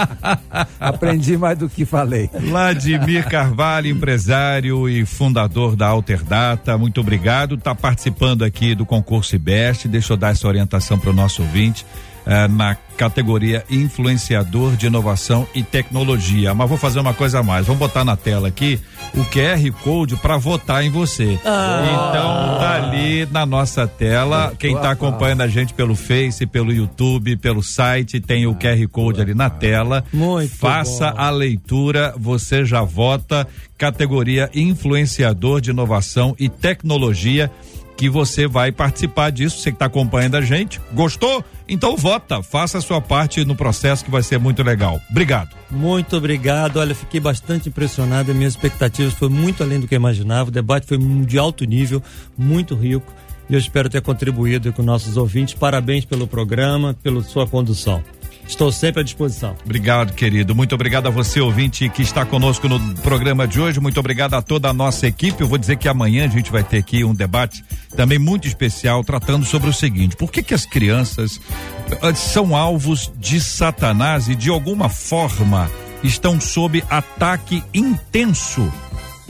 Aprendi 0.79 1.37
mais 1.37 1.55
do 1.55 1.69
que 1.69 1.85
falei. 1.85 2.27
Vladimir 2.33 3.29
Carvalho, 3.29 3.87
empresário 3.87 4.89
e 4.89 5.05
fundador 5.05 5.75
da 5.75 5.85
Alterdata, 5.85 6.75
muito 6.75 6.99
obrigado. 6.99 7.53
Está 7.53 7.75
participando 7.75 8.43
aqui 8.43 8.73
do 8.73 8.83
concurso 8.83 9.35
IBEST. 9.35 9.87
Deixa 9.87 10.13
eu 10.13 10.17
dar 10.17 10.31
essa 10.31 10.47
orientação 10.47 10.97
para 10.97 11.11
o 11.11 11.13
nosso 11.13 11.43
ouvinte 11.43 11.85
eh, 12.25 12.47
na 12.47 12.75
categoria 12.97 13.63
influenciador 13.69 14.75
de 14.75 14.87
inovação 14.87 15.47
e 15.53 15.63
tecnologia. 15.63 16.53
Mas 16.53 16.69
vou 16.69 16.77
fazer 16.77 16.99
uma 16.99 17.13
coisa 17.13 17.39
a 17.39 17.43
mais. 17.43 17.65
Vamos 17.65 17.79
botar 17.79 18.05
na 18.05 18.15
tela 18.15 18.47
aqui 18.47 18.79
o 19.15 19.25
QR 19.25 19.71
Code 19.83 20.15
para 20.15 20.37
votar 20.37 20.83
em 20.83 20.89
você. 20.89 21.39
Ah. 21.43 21.83
Então 21.85 22.59
tá 22.59 22.75
ali 22.75 23.25
na 23.31 23.45
nossa 23.45 23.87
tela. 23.87 24.53
Quem 24.57 24.75
está 24.75 24.91
acompanhando 24.91 25.41
a 25.41 25.47
gente 25.47 25.73
pelo 25.73 25.95
Face, 25.95 26.45
pelo 26.45 26.71
YouTube, 26.71 27.35
pelo 27.37 27.63
site, 27.63 28.19
tem 28.19 28.45
o 28.47 28.55
QR 28.55 28.87
Code 28.89 29.21
ali 29.21 29.33
na 29.33 29.49
tela. 29.49 30.03
Muito 30.13 30.55
Faça 30.55 31.11
bom. 31.11 31.19
a 31.19 31.29
leitura, 31.29 32.13
você 32.17 32.63
já 32.63 32.83
vota 32.83 33.47
categoria 33.77 34.49
influenciador 34.53 35.59
de 35.59 35.71
inovação 35.71 36.35
e 36.39 36.47
tecnologia 36.47 37.51
que 37.97 38.09
você 38.09 38.47
vai 38.47 38.71
participar 38.71 39.29
disso. 39.31 39.59
Você 39.59 39.71
que 39.71 39.75
está 39.75 39.85
acompanhando 39.85 40.35
a 40.35 40.41
gente, 40.41 40.81
gostou? 40.93 41.43
Então 41.67 41.95
vota, 41.95 42.43
faça 42.43 42.77
a 42.77 42.81
sua 42.81 42.99
parte 43.01 43.45
no 43.45 43.55
processo 43.55 44.03
que 44.03 44.11
vai 44.11 44.23
ser 44.23 44.37
muito 44.37 44.61
legal. 44.63 44.99
Obrigado. 45.09 45.55
Muito 45.71 46.17
obrigado. 46.17 46.77
Olha, 46.77 46.93
fiquei 46.93 47.19
bastante 47.19 47.69
impressionado. 47.69 48.33
Minhas 48.33 48.53
expectativas 48.53 49.13
foram 49.13 49.33
muito 49.33 49.63
além 49.63 49.79
do 49.79 49.87
que 49.87 49.95
eu 49.95 49.99
imaginava. 49.99 50.49
O 50.49 50.51
debate 50.51 50.87
foi 50.87 50.97
de 50.97 51.37
alto 51.37 51.65
nível, 51.65 52.01
muito 52.37 52.75
rico. 52.75 53.11
E 53.49 53.53
eu 53.53 53.59
espero 53.59 53.89
ter 53.89 54.01
contribuído 54.01 54.71
com 54.71 54.81
nossos 54.81 55.17
ouvintes. 55.17 55.53
Parabéns 55.53 56.05
pelo 56.05 56.27
programa, 56.27 56.95
pela 57.01 57.21
sua 57.23 57.45
condução. 57.45 58.03
Estou 58.47 58.71
sempre 58.71 59.01
à 59.01 59.03
disposição. 59.03 59.55
Obrigado, 59.63 60.13
querido. 60.13 60.53
Muito 60.53 60.75
obrigado 60.75 61.07
a 61.07 61.09
você, 61.09 61.39
ouvinte, 61.39 61.87
que 61.89 62.01
está 62.01 62.25
conosco 62.25 62.67
no 62.67 62.79
programa 62.95 63.47
de 63.47 63.59
hoje. 63.59 63.79
Muito 63.79 63.99
obrigado 63.99 64.33
a 64.33 64.41
toda 64.41 64.69
a 64.69 64.73
nossa 64.73 65.07
equipe. 65.07 65.41
Eu 65.41 65.47
vou 65.47 65.57
dizer 65.57 65.77
que 65.77 65.87
amanhã 65.87 66.25
a 66.25 66.27
gente 66.27 66.51
vai 66.51 66.63
ter 66.63 66.77
aqui 66.77 67.03
um 67.03 67.13
debate 67.13 67.63
também 67.95 68.19
muito 68.19 68.47
especial 68.47 69.03
tratando 69.03 69.45
sobre 69.45 69.69
o 69.69 69.73
seguinte: 69.73 70.15
por 70.15 70.31
que 70.31 70.43
que 70.43 70.53
as 70.53 70.65
crianças 70.65 71.39
eh, 72.01 72.13
são 72.13 72.55
alvos 72.55 73.11
de 73.17 73.39
Satanás 73.39 74.27
e 74.27 74.35
de 74.35 74.49
alguma 74.49 74.89
forma 74.89 75.69
estão 76.03 76.39
sob 76.39 76.83
ataque 76.89 77.63
intenso? 77.73 78.71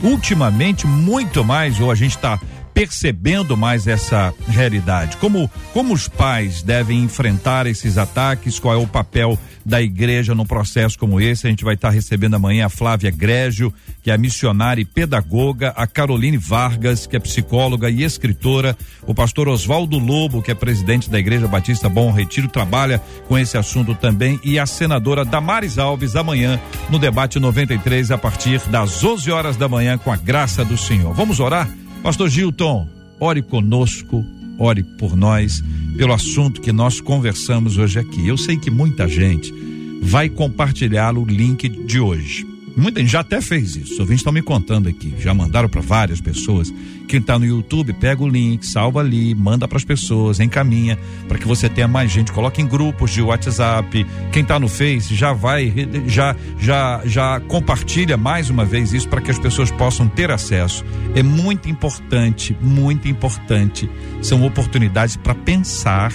Ultimamente, 0.01 0.87
muito 0.87 1.45
mais, 1.45 1.79
ou 1.79 1.89
a 1.89 1.95
gente 1.95 2.15
está 2.15 2.39
percebendo 2.73 3.55
mais 3.55 3.87
essa 3.87 4.33
realidade. 4.47 5.17
Como, 5.17 5.49
como 5.73 5.93
os 5.93 6.07
pais 6.07 6.63
devem 6.63 7.03
enfrentar 7.03 7.67
esses 7.67 7.97
ataques? 7.97 8.59
Qual 8.59 8.73
é 8.73 8.77
o 8.77 8.87
papel 8.87 9.37
da 9.65 9.81
igreja 9.81 10.33
num 10.33 10.45
processo 10.45 10.97
como 10.97 11.21
esse? 11.21 11.45
A 11.45 11.49
gente 11.49 11.63
vai 11.63 11.75
estar 11.75 11.91
recebendo 11.91 12.35
amanhã 12.35 12.65
a 12.65 12.69
Flávia 12.69 13.11
Grégio, 13.11 13.73
que 14.01 14.09
é 14.09 14.17
missionária 14.17 14.81
e 14.81 14.85
pedagoga, 14.85 15.69
a 15.75 15.85
Caroline 15.85 16.37
Vargas, 16.37 17.05
que 17.05 17.15
é 17.15 17.19
psicóloga 17.19 17.89
e 17.89 18.03
escritora, 18.03 18.75
o 19.05 19.13
pastor 19.13 19.47
Oswaldo 19.47 19.99
Lobo, 19.99 20.41
que 20.41 20.51
é 20.51 20.55
presidente 20.55 21.09
da 21.09 21.19
Igreja 21.19 21.47
Batista 21.47 21.87
Bom 21.87 22.11
Retiro, 22.11 22.47
trabalha 22.47 22.99
com 23.27 23.37
esse 23.37 23.57
assunto 23.57 23.93
também, 23.93 24.39
e 24.43 24.57
a 24.57 24.65
senadora 24.65 25.23
Damares 25.23 25.77
Alves 25.77 26.15
amanhã 26.15 26.59
no 26.89 26.97
debate 26.97 27.39
93 27.39 28.11
a 28.11 28.17
partir 28.17 28.59
das 28.69 29.03
11 29.03 29.31
horas 29.31 29.57
da 29.57 29.69
manhã 29.69 29.97
com 29.97 30.11
a 30.11 30.15
graça 30.15 30.65
do 30.65 30.77
Senhor. 30.77 31.13
Vamos 31.13 31.39
orar? 31.39 31.69
Pastor 32.03 32.27
Gilton, 32.27 32.85
ore 33.17 33.41
conosco, 33.41 34.25
ore 34.59 34.83
por 34.83 35.15
nós, 35.15 35.63
pelo 35.95 36.11
assunto 36.11 36.59
que 36.59 36.73
nós 36.73 36.99
conversamos 36.99 37.77
hoje 37.77 37.97
aqui. 37.97 38.27
Eu 38.27 38.37
sei 38.37 38.57
que 38.57 38.69
muita 38.69 39.07
gente 39.07 39.53
vai 40.01 40.27
compartilhar 40.27 41.17
o 41.17 41.23
link 41.23 41.69
de 41.69 42.01
hoje. 42.01 42.45
Muita 42.75 42.99
gente 42.99 43.11
já 43.11 43.19
até 43.19 43.39
fez 43.39 43.75
isso. 43.75 43.93
Os 43.93 43.99
ouvintes 43.99 44.21
estão 44.21 44.33
me 44.33 44.41
contando 44.41 44.89
aqui. 44.89 45.13
Já 45.19 45.33
mandaram 45.33 45.69
para 45.69 45.81
várias 45.81 46.19
pessoas. 46.19 46.73
Quem 47.07 47.19
está 47.19 47.37
no 47.37 47.45
YouTube, 47.45 47.93
pega 47.93 48.23
o 48.23 48.27
link, 48.27 48.65
salva 48.65 49.01
ali, 49.01 49.35
manda 49.35 49.67
para 49.67 49.77
as 49.77 49.83
pessoas, 49.83 50.39
encaminha 50.39 50.97
para 51.27 51.37
que 51.37 51.47
você 51.47 51.69
tenha 51.69 51.87
mais 51.87 52.11
gente. 52.11 52.31
Coloque 52.31 52.61
em 52.61 52.67
grupos 52.67 53.11
de 53.11 53.21
WhatsApp. 53.21 54.05
Quem 54.31 54.41
está 54.41 54.59
no 54.59 54.67
Face 54.67 55.13
já 55.13 55.33
vai, 55.33 55.71
já, 56.07 56.35
já, 56.57 57.01
já 57.05 57.39
compartilha 57.41 58.17
mais 58.17 58.49
uma 58.49 58.65
vez 58.65 58.93
isso 58.93 59.07
para 59.07 59.21
que 59.21 59.29
as 59.29 59.37
pessoas 59.37 59.69
possam 59.69 60.07
ter 60.07 60.31
acesso. 60.31 60.83
É 61.15 61.21
muito 61.21 61.69
importante, 61.69 62.57
muito 62.59 63.07
importante. 63.07 63.89
São 64.21 64.43
oportunidades 64.43 65.15
para 65.15 65.35
pensar, 65.35 66.11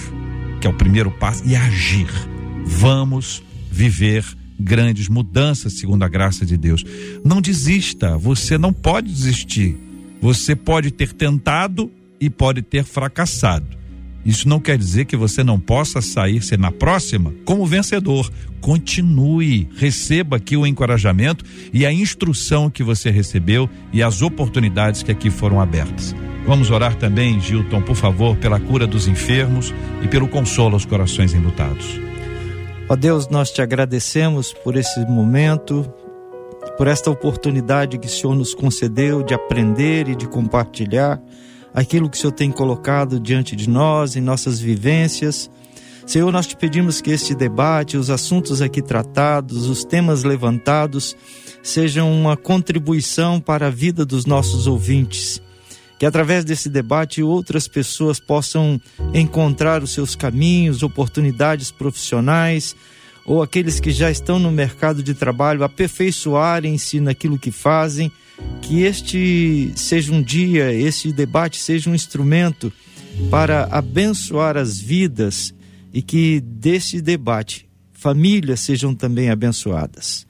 que 0.59 0.67
é 0.67 0.69
o 0.69 0.73
primeiro 0.73 1.09
passo, 1.11 1.43
e 1.45 1.55
agir. 1.55 2.09
Vamos 2.65 3.41
viver 3.71 4.25
grandes 4.59 5.07
mudanças, 5.07 5.73
segundo 5.73 6.03
a 6.03 6.07
graça 6.07 6.45
de 6.45 6.57
Deus. 6.57 6.83
Não 7.23 7.41
desista, 7.41 8.17
você 8.17 8.57
não 8.57 8.73
pode 8.73 9.09
desistir. 9.09 9.77
Você 10.21 10.55
pode 10.55 10.91
ter 10.91 11.13
tentado 11.13 11.89
e 12.19 12.29
pode 12.29 12.61
ter 12.61 12.83
fracassado. 12.83 13.79
Isso 14.25 14.49
não 14.49 14.59
quer 14.59 14.77
dizer 14.77 15.05
que 15.05 15.15
você 15.15 15.43
não 15.43 15.59
possa 15.59 16.01
sair 16.01 16.41
ser 16.43 16.59
na 16.59 16.71
próxima 16.71 17.33
como 17.45 17.65
vencedor. 17.65 18.29
Continue, 18.59 19.69
receba 19.77 20.35
aqui 20.35 20.57
o 20.57 20.67
encorajamento 20.67 21.45
e 21.73 21.85
a 21.85 21.93
instrução 21.93 22.69
que 22.69 22.83
você 22.83 23.09
recebeu 23.09 23.69
e 23.93 24.03
as 24.03 24.21
oportunidades 24.21 25.01
que 25.01 25.11
aqui 25.11 25.29
foram 25.29 25.61
abertas. 25.61 26.13
Vamos 26.45 26.69
orar 26.69 26.95
também, 26.95 27.39
Gilton, 27.39 27.81
por 27.81 27.95
favor, 27.95 28.35
pela 28.35 28.59
cura 28.59 28.85
dos 28.85 29.07
enfermos 29.07 29.73
e 30.03 30.07
pelo 30.07 30.27
consolo 30.27 30.73
aos 30.73 30.85
corações 30.85 31.33
enlutados. 31.33 32.08
Ó 32.91 32.95
Deus, 32.95 33.27
nós 33.27 33.51
te 33.51 33.61
agradecemos 33.61 34.51
por 34.51 34.75
esse 34.75 34.99
momento, 35.01 35.87
por 36.75 36.87
esta 36.87 37.11
oportunidade 37.11 37.99
que 37.99 38.07
o 38.07 38.09
Senhor 38.09 38.35
nos 38.35 38.55
concedeu 38.55 39.21
de 39.21 39.31
aprender 39.31 40.07
e 40.09 40.15
de 40.15 40.27
compartilhar 40.27 41.21
aquilo 41.71 42.09
que 42.09 42.17
o 42.17 42.19
Senhor 42.19 42.33
tem 42.33 42.49
colocado 42.49 43.19
diante 43.19 43.55
de 43.55 43.69
nós, 43.69 44.15
em 44.15 44.21
nossas 44.21 44.59
vivências. 44.59 45.51
Senhor, 46.03 46.31
nós 46.31 46.47
te 46.47 46.57
pedimos 46.57 46.99
que 46.99 47.11
este 47.11 47.35
debate, 47.35 47.95
os 47.95 48.09
assuntos 48.09 48.59
aqui 48.59 48.81
tratados, 48.81 49.67
os 49.67 49.85
temas 49.85 50.23
levantados, 50.23 51.15
sejam 51.61 52.11
uma 52.11 52.35
contribuição 52.35 53.39
para 53.39 53.67
a 53.67 53.69
vida 53.69 54.03
dos 54.03 54.25
nossos 54.25 54.65
ouvintes 54.65 55.39
que 55.99 56.05
através 56.05 56.45
desse 56.45 56.69
debate 56.69 57.21
outras 57.21 57.67
pessoas 57.67 58.19
possam 58.21 58.81
encontrar 59.13 59.83
os 59.83 59.91
seus 59.91 60.15
caminhos, 60.15 60.81
oportunidades 60.81 61.69
profissionais, 61.69 62.73
ou 63.25 63.43
aqueles 63.43 63.79
que 63.79 63.91
já 63.91 64.09
estão 64.09 64.39
no 64.39 64.49
mercado 64.49 65.03
de 65.03 65.13
trabalho 65.13 65.63
aperfeiçoarem-se 65.63 67.01
naquilo 67.01 67.37
que 67.37 67.51
fazem, 67.51 68.09
que 68.61 68.81
este 68.81 69.71
seja 69.75 70.13
um 70.13 70.21
dia, 70.21 70.73
este 70.73 71.11
debate 71.11 71.57
seja 71.57 71.89
um 71.89 71.95
instrumento 71.95 72.71
para 73.29 73.65
abençoar 73.65 74.55
as 74.55 74.79
vidas 74.79 75.53
e 75.93 76.01
que 76.01 76.39
desse 76.39 77.01
debate 77.01 77.68
famílias 77.99 78.61
sejam 78.61 78.95
também 78.95 79.29
abençoadas. 79.29 80.25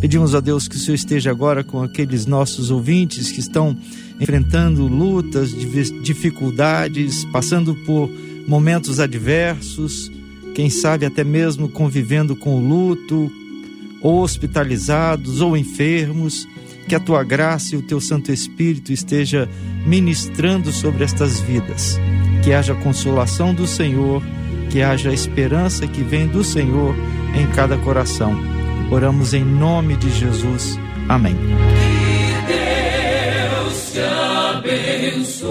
Pedimos 0.00 0.34
a 0.34 0.40
Deus 0.40 0.66
que 0.66 0.74
o 0.74 0.78
Senhor 0.78 0.96
esteja 0.96 1.30
agora 1.30 1.62
com 1.62 1.80
aqueles 1.80 2.26
nossos 2.26 2.70
ouvintes 2.70 3.30
que 3.30 3.38
estão 3.38 3.76
enfrentando 4.20 4.86
lutas, 4.88 5.50
dificuldades, 6.02 7.24
passando 7.26 7.74
por 7.86 8.10
momentos 8.46 8.98
adversos, 8.98 10.10
quem 10.54 10.68
sabe 10.68 11.06
até 11.06 11.22
mesmo 11.22 11.68
convivendo 11.68 12.34
com 12.34 12.56
o 12.56 12.60
luto, 12.60 13.30
ou 14.02 14.20
hospitalizados 14.20 15.40
ou 15.40 15.56
enfermos, 15.56 16.48
que 16.88 16.94
a 16.96 17.00
tua 17.00 17.22
graça 17.22 17.76
e 17.76 17.78
o 17.78 17.82
teu 17.82 18.00
Santo 18.00 18.32
Espírito 18.32 18.92
esteja 18.92 19.48
ministrando 19.86 20.72
sobre 20.72 21.04
estas 21.04 21.38
vidas. 21.40 21.98
Que 22.42 22.52
haja 22.52 22.74
consolação 22.74 23.54
do 23.54 23.68
Senhor, 23.68 24.20
que 24.72 24.82
haja 24.82 25.10
a 25.10 25.12
esperança 25.12 25.86
que 25.86 26.02
vem 26.02 26.26
do 26.26 26.42
Senhor 26.42 26.96
em 27.34 27.46
cada 27.48 27.76
coração. 27.76 28.34
Oramos 28.90 29.34
em 29.34 29.44
nome 29.44 29.96
de 29.96 30.08
Jesus. 30.10 30.78
Amém. 31.10 31.36
Que 31.36 32.32
Deus 33.68 33.92
te 33.92 34.00
abençoe. 35.20 35.42